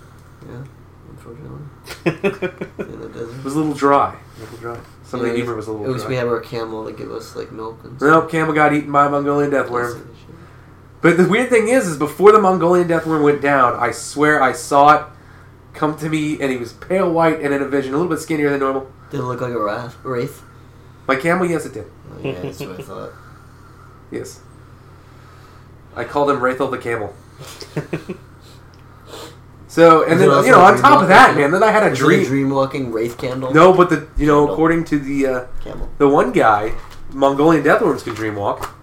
[0.49, 0.65] Yeah,
[1.11, 1.59] unfortunately.
[2.05, 3.39] In the desert.
[3.39, 4.17] It was a little dry.
[4.37, 4.81] A little dry.
[5.09, 6.11] Some of Yeah, it was- was a At little least dry.
[6.11, 8.09] we had our camel to give us like milk and Stuff.
[8.09, 10.07] no, camel got eaten by a Mongolian death worm.
[11.01, 14.43] But the weird thing is, is before the Mongolian death worm went down, I swear
[14.43, 15.03] I saw it
[15.73, 18.21] come to me, and he was pale white and in a vision, a little bit
[18.21, 18.87] skinnier than normal.
[19.11, 20.43] Did it look like a ra- wraith?
[21.07, 21.87] My camel, yes, it did.
[22.13, 23.11] Oh, yeah, that's what I thought.
[24.11, 24.41] Yes.
[25.97, 27.15] I called him Wraithel the camel.
[29.79, 32.23] So and then you know on top of that, man, then I had a dream.
[32.23, 33.55] a dream walking wraith candle?
[33.55, 34.55] No, but the you know Candle.
[34.55, 35.89] according to the uh, Camel.
[35.99, 36.73] the one guy,
[37.13, 38.75] Mongolian deathworms can dream walk.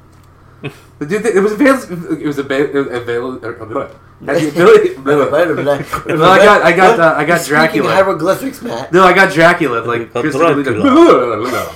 [0.97, 2.17] The dude, it was available.
[2.17, 2.95] It was available.
[2.95, 3.81] available
[4.25, 4.95] had the ability.
[6.07, 7.89] no, I got, I got, uh, I got Speaking Dracula.
[7.91, 8.93] hieroglyphics, Matt.
[8.93, 9.79] No, I got Dracula.
[9.83, 11.75] Like got Christopher Lee- Dracula.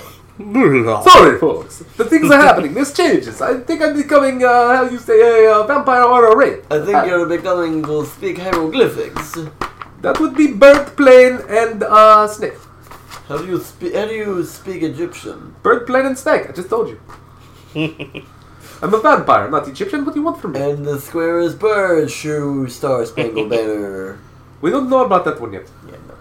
[1.02, 1.78] Sorry, folks.
[1.96, 2.74] The things are happening.
[2.74, 3.40] There's changes.
[3.40, 6.66] I think I'm becoming, uh, how you say, a uh, vampire or a wraith.
[6.70, 9.38] I think you're becoming to speak hieroglyphics.
[10.00, 12.54] That would be bird, plane, and uh, snake.
[13.28, 13.94] How do you speak?
[13.94, 15.54] How do you speak Egyptian?
[15.62, 16.48] Bird, plane, and snake.
[16.48, 17.00] I just told you.
[18.82, 20.04] I'm a vampire, not Egyptian.
[20.06, 20.60] What do you want from me?
[20.62, 24.18] And the square is bird, shoe, star, spangled banner.
[24.62, 25.68] We don't know about that one yet.
[25.86, 26.14] Yeah, no.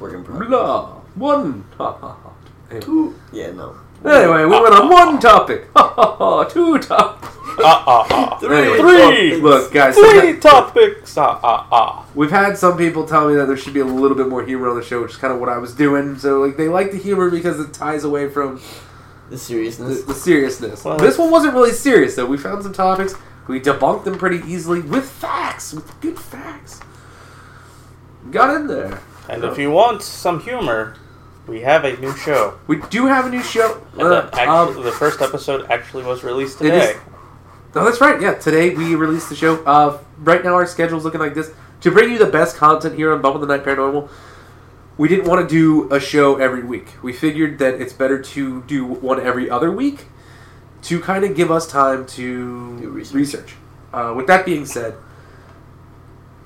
[0.00, 0.48] Work in progress.
[0.48, 0.94] Blah.
[1.14, 1.64] One.
[1.76, 2.27] Ha ha ha.
[2.70, 2.84] Anyway.
[2.84, 3.14] Two.
[3.32, 3.76] Yeah, no.
[4.04, 5.66] Anyway, we went on one topic.
[5.74, 6.44] Ha ha ha.
[6.44, 7.34] Two topics.
[7.60, 8.38] Ah, ah, ah.
[8.46, 9.36] Anyway, Three.
[9.40, 9.94] Look, guys.
[9.96, 10.04] Three
[10.40, 11.18] sometimes- topics.
[11.18, 12.06] Ah, ah, ah.
[12.14, 14.68] We've had some people tell me that there should be a little bit more humor
[14.68, 16.16] on the show, which is kind of what I was doing.
[16.18, 20.04] So, like, they like the humor because it ties away from The the, seriousness.
[20.04, 20.84] the seriousness.
[20.84, 22.26] Well, this one wasn't really serious, though.
[22.26, 23.14] We found some topics.
[23.48, 26.80] We debunked them pretty easily with facts, with good facts.
[28.30, 29.00] Got in there.
[29.28, 30.96] And if you want some humor,
[31.48, 32.58] we have a new show.
[32.66, 33.82] We do have a new show.
[33.98, 36.96] Uh, the, actually, um, the first episode actually was released today.
[37.74, 38.20] Oh, that's right.
[38.20, 39.62] Yeah, today we released the show.
[39.64, 41.52] Uh, right now our schedule's looking like this.
[41.82, 44.08] To bring you the best content here on of the Night Paranormal,
[44.96, 46.94] we didn't want to do a show every week.
[47.02, 50.06] We figured that it's better to do one every other week
[50.82, 53.14] to kind of give us time to Do research.
[53.14, 53.54] research.
[53.92, 54.94] Uh, with that being said,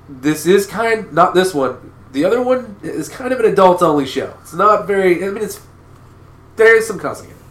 [0.08, 1.92] this is kind not this one.
[2.12, 4.36] The other one is kind of an adult-only show.
[4.43, 5.24] It's not very.
[5.24, 5.60] I mean, it's
[6.56, 7.43] there is some cussing in it.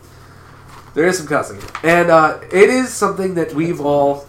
[0.93, 4.27] There is some cussing in it, and uh, it is something that we've all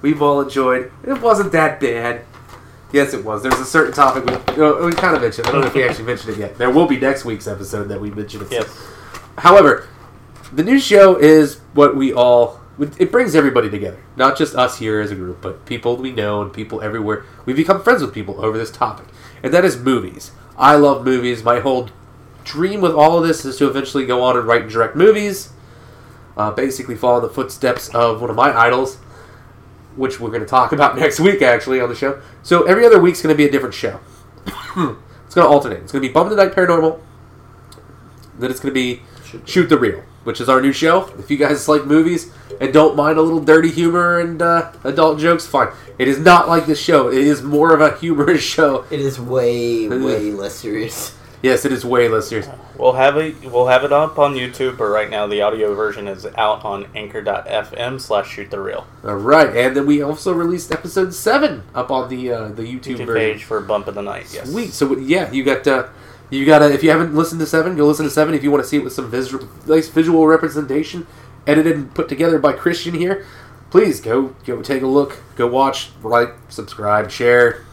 [0.00, 0.90] we've all enjoyed.
[1.06, 2.24] It wasn't that bad.
[2.92, 3.42] Yes, it was.
[3.42, 5.48] There's a certain topic we, uh, we kind of mentioned.
[5.48, 6.56] I don't know if we actually mentioned it yet.
[6.56, 8.44] There will be next week's episode that we mentioned.
[8.44, 8.52] It.
[8.52, 8.86] Yes.
[9.36, 9.88] However,
[10.52, 12.60] the new show is what we all.
[12.78, 16.42] It brings everybody together, not just us here as a group, but people we know
[16.42, 17.24] and people everywhere.
[17.46, 19.06] We become friends with people over this topic,
[19.44, 20.32] and that is movies.
[20.56, 21.44] I love movies.
[21.44, 21.90] My whole
[22.44, 25.52] dream with all of this is to eventually go on and write and direct movies.
[26.34, 28.96] Uh, basically, follow the footsteps of one of my idols,
[29.96, 32.20] which we're going to talk about next week, actually, on the show.
[32.42, 34.00] So every other week's going to be a different show.
[34.46, 35.82] it's going to alternate.
[35.82, 36.98] It's going to be Bump the Night Paranormal.
[38.38, 39.02] Then it's going to be
[39.44, 41.10] Shoot the Reel, which is our new show.
[41.18, 42.30] If you guys like movies
[42.60, 45.68] and don't mind a little dirty humor and uh, adult jokes, fine.
[45.98, 47.08] It is not like this show.
[47.08, 48.84] It is more of a humorous show.
[48.90, 51.16] It is way, way less serious.
[51.44, 52.48] Yes, it is way less serious.
[52.78, 53.36] We'll have it.
[53.44, 56.86] We'll have it up on YouTube, but right now the audio version is out on
[56.94, 61.90] Anchor.fm slash Shoot the Reel All right, and then we also released episode seven up
[61.90, 64.32] on the uh, the YouTube, YouTube page for Bump of the Night.
[64.32, 64.50] Yes.
[64.50, 64.72] Sweet.
[64.72, 65.88] So yeah, you got uh,
[66.30, 68.34] you got to if you haven't listened to seven, go listen to seven.
[68.34, 71.06] If you want to see it with some visual, nice visual representation,
[71.46, 73.26] edited and put together by Christian here,
[73.70, 77.64] please go go take a look, go watch, like, subscribe, share.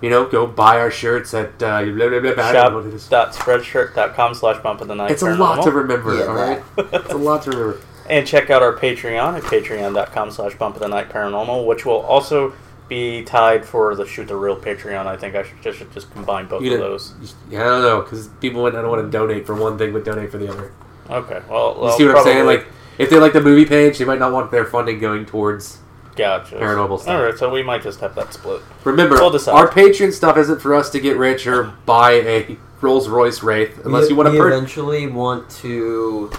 [0.00, 2.94] You know, go buy our shirts at uh, blah, blah, blah, blah, I what it
[2.94, 3.06] is.
[3.08, 5.12] Shop.spreadshirt.com slash Bump of the Night.
[5.12, 6.18] It's a lot to remember.
[6.18, 7.80] Yeah, all right, it's a lot to remember.
[8.10, 12.00] And check out our Patreon at patreon.com slash bump of the night paranormal, which will
[12.00, 12.52] also
[12.92, 15.06] be tied for the Shoot the Reel Patreon.
[15.06, 17.14] I think I should just, should just combine both You of those.
[17.48, 20.04] Yeah, I don't know because people might not want to donate for one thing, but
[20.04, 20.72] donate for the other.
[21.08, 22.46] Okay, well, You well, see what I'm saying?
[22.46, 22.66] Like,
[22.98, 25.78] if they like the movie page, they might not want their funding going towards.
[26.16, 26.56] gotcha.
[26.56, 27.14] paranormal stuff.
[27.14, 28.60] All right, so we might just have that split.
[28.84, 33.08] Remember, We'll our Patreon stuff isn't for us to get rich or buy a Rolls
[33.08, 36.36] Royce Wraith, unless we, you want we to eventually want to be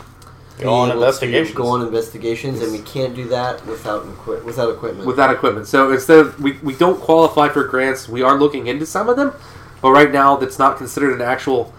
[0.60, 1.56] Go on investigations.
[1.56, 5.08] Go on investigations, and we can't do that without equi- without equipment.
[5.08, 5.68] with that equipment.
[5.68, 9.16] So instead of we, we don't qualify for grants, we are looking into some of
[9.18, 9.34] them,
[9.82, 11.74] but right now that's not considered an actual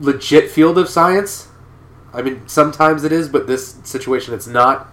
[0.00, 1.48] legit field of science.
[2.12, 4.88] I mean, sometimes it is, but this situation it's not.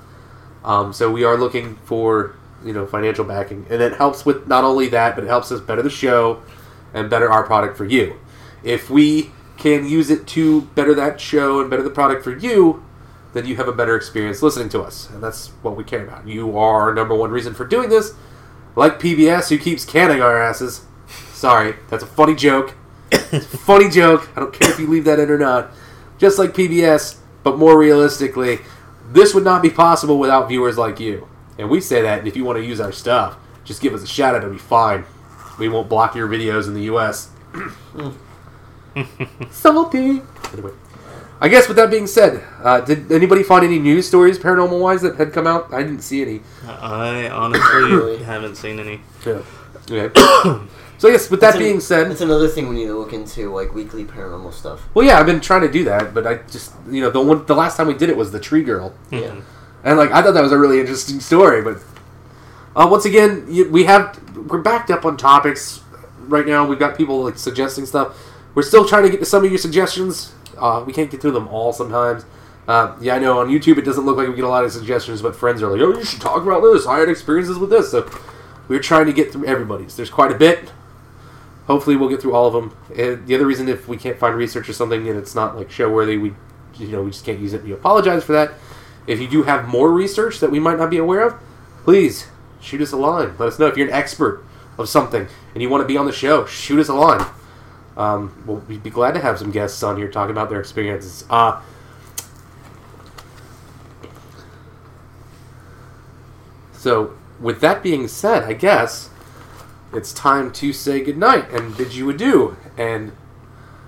[0.63, 4.63] Um, so we are looking for you know financial backing, and it helps with not
[4.63, 6.41] only that, but it helps us better the show
[6.93, 8.15] and better our product for you.
[8.63, 9.31] If we
[9.63, 12.83] can use it to better that show and better the product for you,
[13.31, 15.09] then you have a better experience listening to us.
[15.09, 16.27] And that's what we care about.
[16.27, 18.13] You are our number one reason for doing this.
[18.75, 20.83] Like PBS, who keeps canning our asses.
[21.31, 22.75] Sorry, that's a funny joke.
[23.13, 24.29] A funny joke.
[24.35, 25.71] I don't care if you leave that in or not.
[26.17, 28.59] Just like PBS, but more realistically,
[29.11, 31.29] this would not be possible without viewers like you.
[31.57, 34.03] And we say that, and if you want to use our stuff, just give us
[34.03, 35.05] a shout out, it'll be fine.
[35.57, 37.29] We won't block your videos in the US.
[39.51, 40.21] Salty.
[40.53, 40.71] Anyway.
[41.41, 45.01] I guess with that being said, uh, did anybody find any news stories paranormal wise
[45.01, 45.73] that had come out?
[45.73, 46.41] I didn't see any.
[46.65, 49.01] I honestly haven't seen any.
[49.25, 49.41] Yeah.
[49.91, 50.11] Okay.
[50.97, 52.97] so I guess with that That's an- being said, it's another thing we need to
[52.97, 54.83] look into, like weekly paranormal stuff.
[54.93, 57.45] well, yeah, I've been trying to do that, but I just you know the one
[57.45, 59.35] the last time we did it was the tree girl, Yeah.
[59.83, 61.77] and like I thought that was a really interesting story, but
[62.73, 64.17] uh, once again you, we have
[64.49, 65.81] we're backed up on topics
[66.19, 66.65] right now.
[66.65, 68.17] We've got people like suggesting stuff.
[68.55, 70.33] We're still trying to get to some of your suggestions.
[70.57, 72.25] Uh, we can't get through them all sometimes.
[72.67, 74.71] Uh, yeah, I know on YouTube it doesn't look like we get a lot of
[74.71, 76.87] suggestions, but friends are like, "Oh, you should talk about this.
[76.87, 78.09] I had experiences with this." So
[78.67, 79.95] we're trying to get through everybody's.
[79.95, 80.71] There's quite a bit.
[81.67, 82.77] Hopefully, we'll get through all of them.
[82.95, 85.71] And the other reason, if we can't find research or something and it's not like
[85.71, 86.33] show worthy, we,
[86.77, 87.63] you know, we just can't use it.
[87.63, 88.53] We apologize for that.
[89.07, 91.39] If you do have more research that we might not be aware of,
[91.83, 92.27] please
[92.61, 93.35] shoot us a line.
[93.37, 94.43] Let us know if you're an expert
[94.77, 96.45] of something and you want to be on the show.
[96.45, 97.25] Shoot us a line.
[97.95, 101.25] Um, we'll be glad to have some guests on here talking about their experiences.
[101.29, 101.61] Uh,
[106.73, 109.09] so, with that being said, I guess
[109.93, 113.11] it's time to say goodnight and bid you adieu and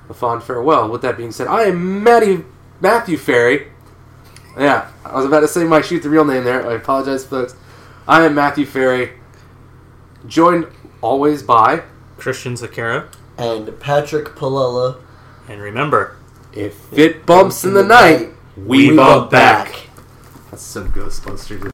[0.07, 0.90] a fond farewell.
[0.90, 2.44] With that being said, I am Matty,
[2.80, 3.68] Matthew Ferry.
[4.57, 6.65] Yeah, I was about to say my shoot the reel name there.
[6.65, 7.56] I apologize, folks.
[8.07, 9.14] I am Matthew Ferry,
[10.27, 10.68] joined
[11.02, 11.82] always by
[12.18, 13.10] Christian Zakara.
[13.38, 15.02] And Patrick Palella.
[15.48, 16.18] And remember,
[16.53, 19.88] If It Bumps in the Night, we bump back.
[20.49, 21.62] That's some Ghostbusters.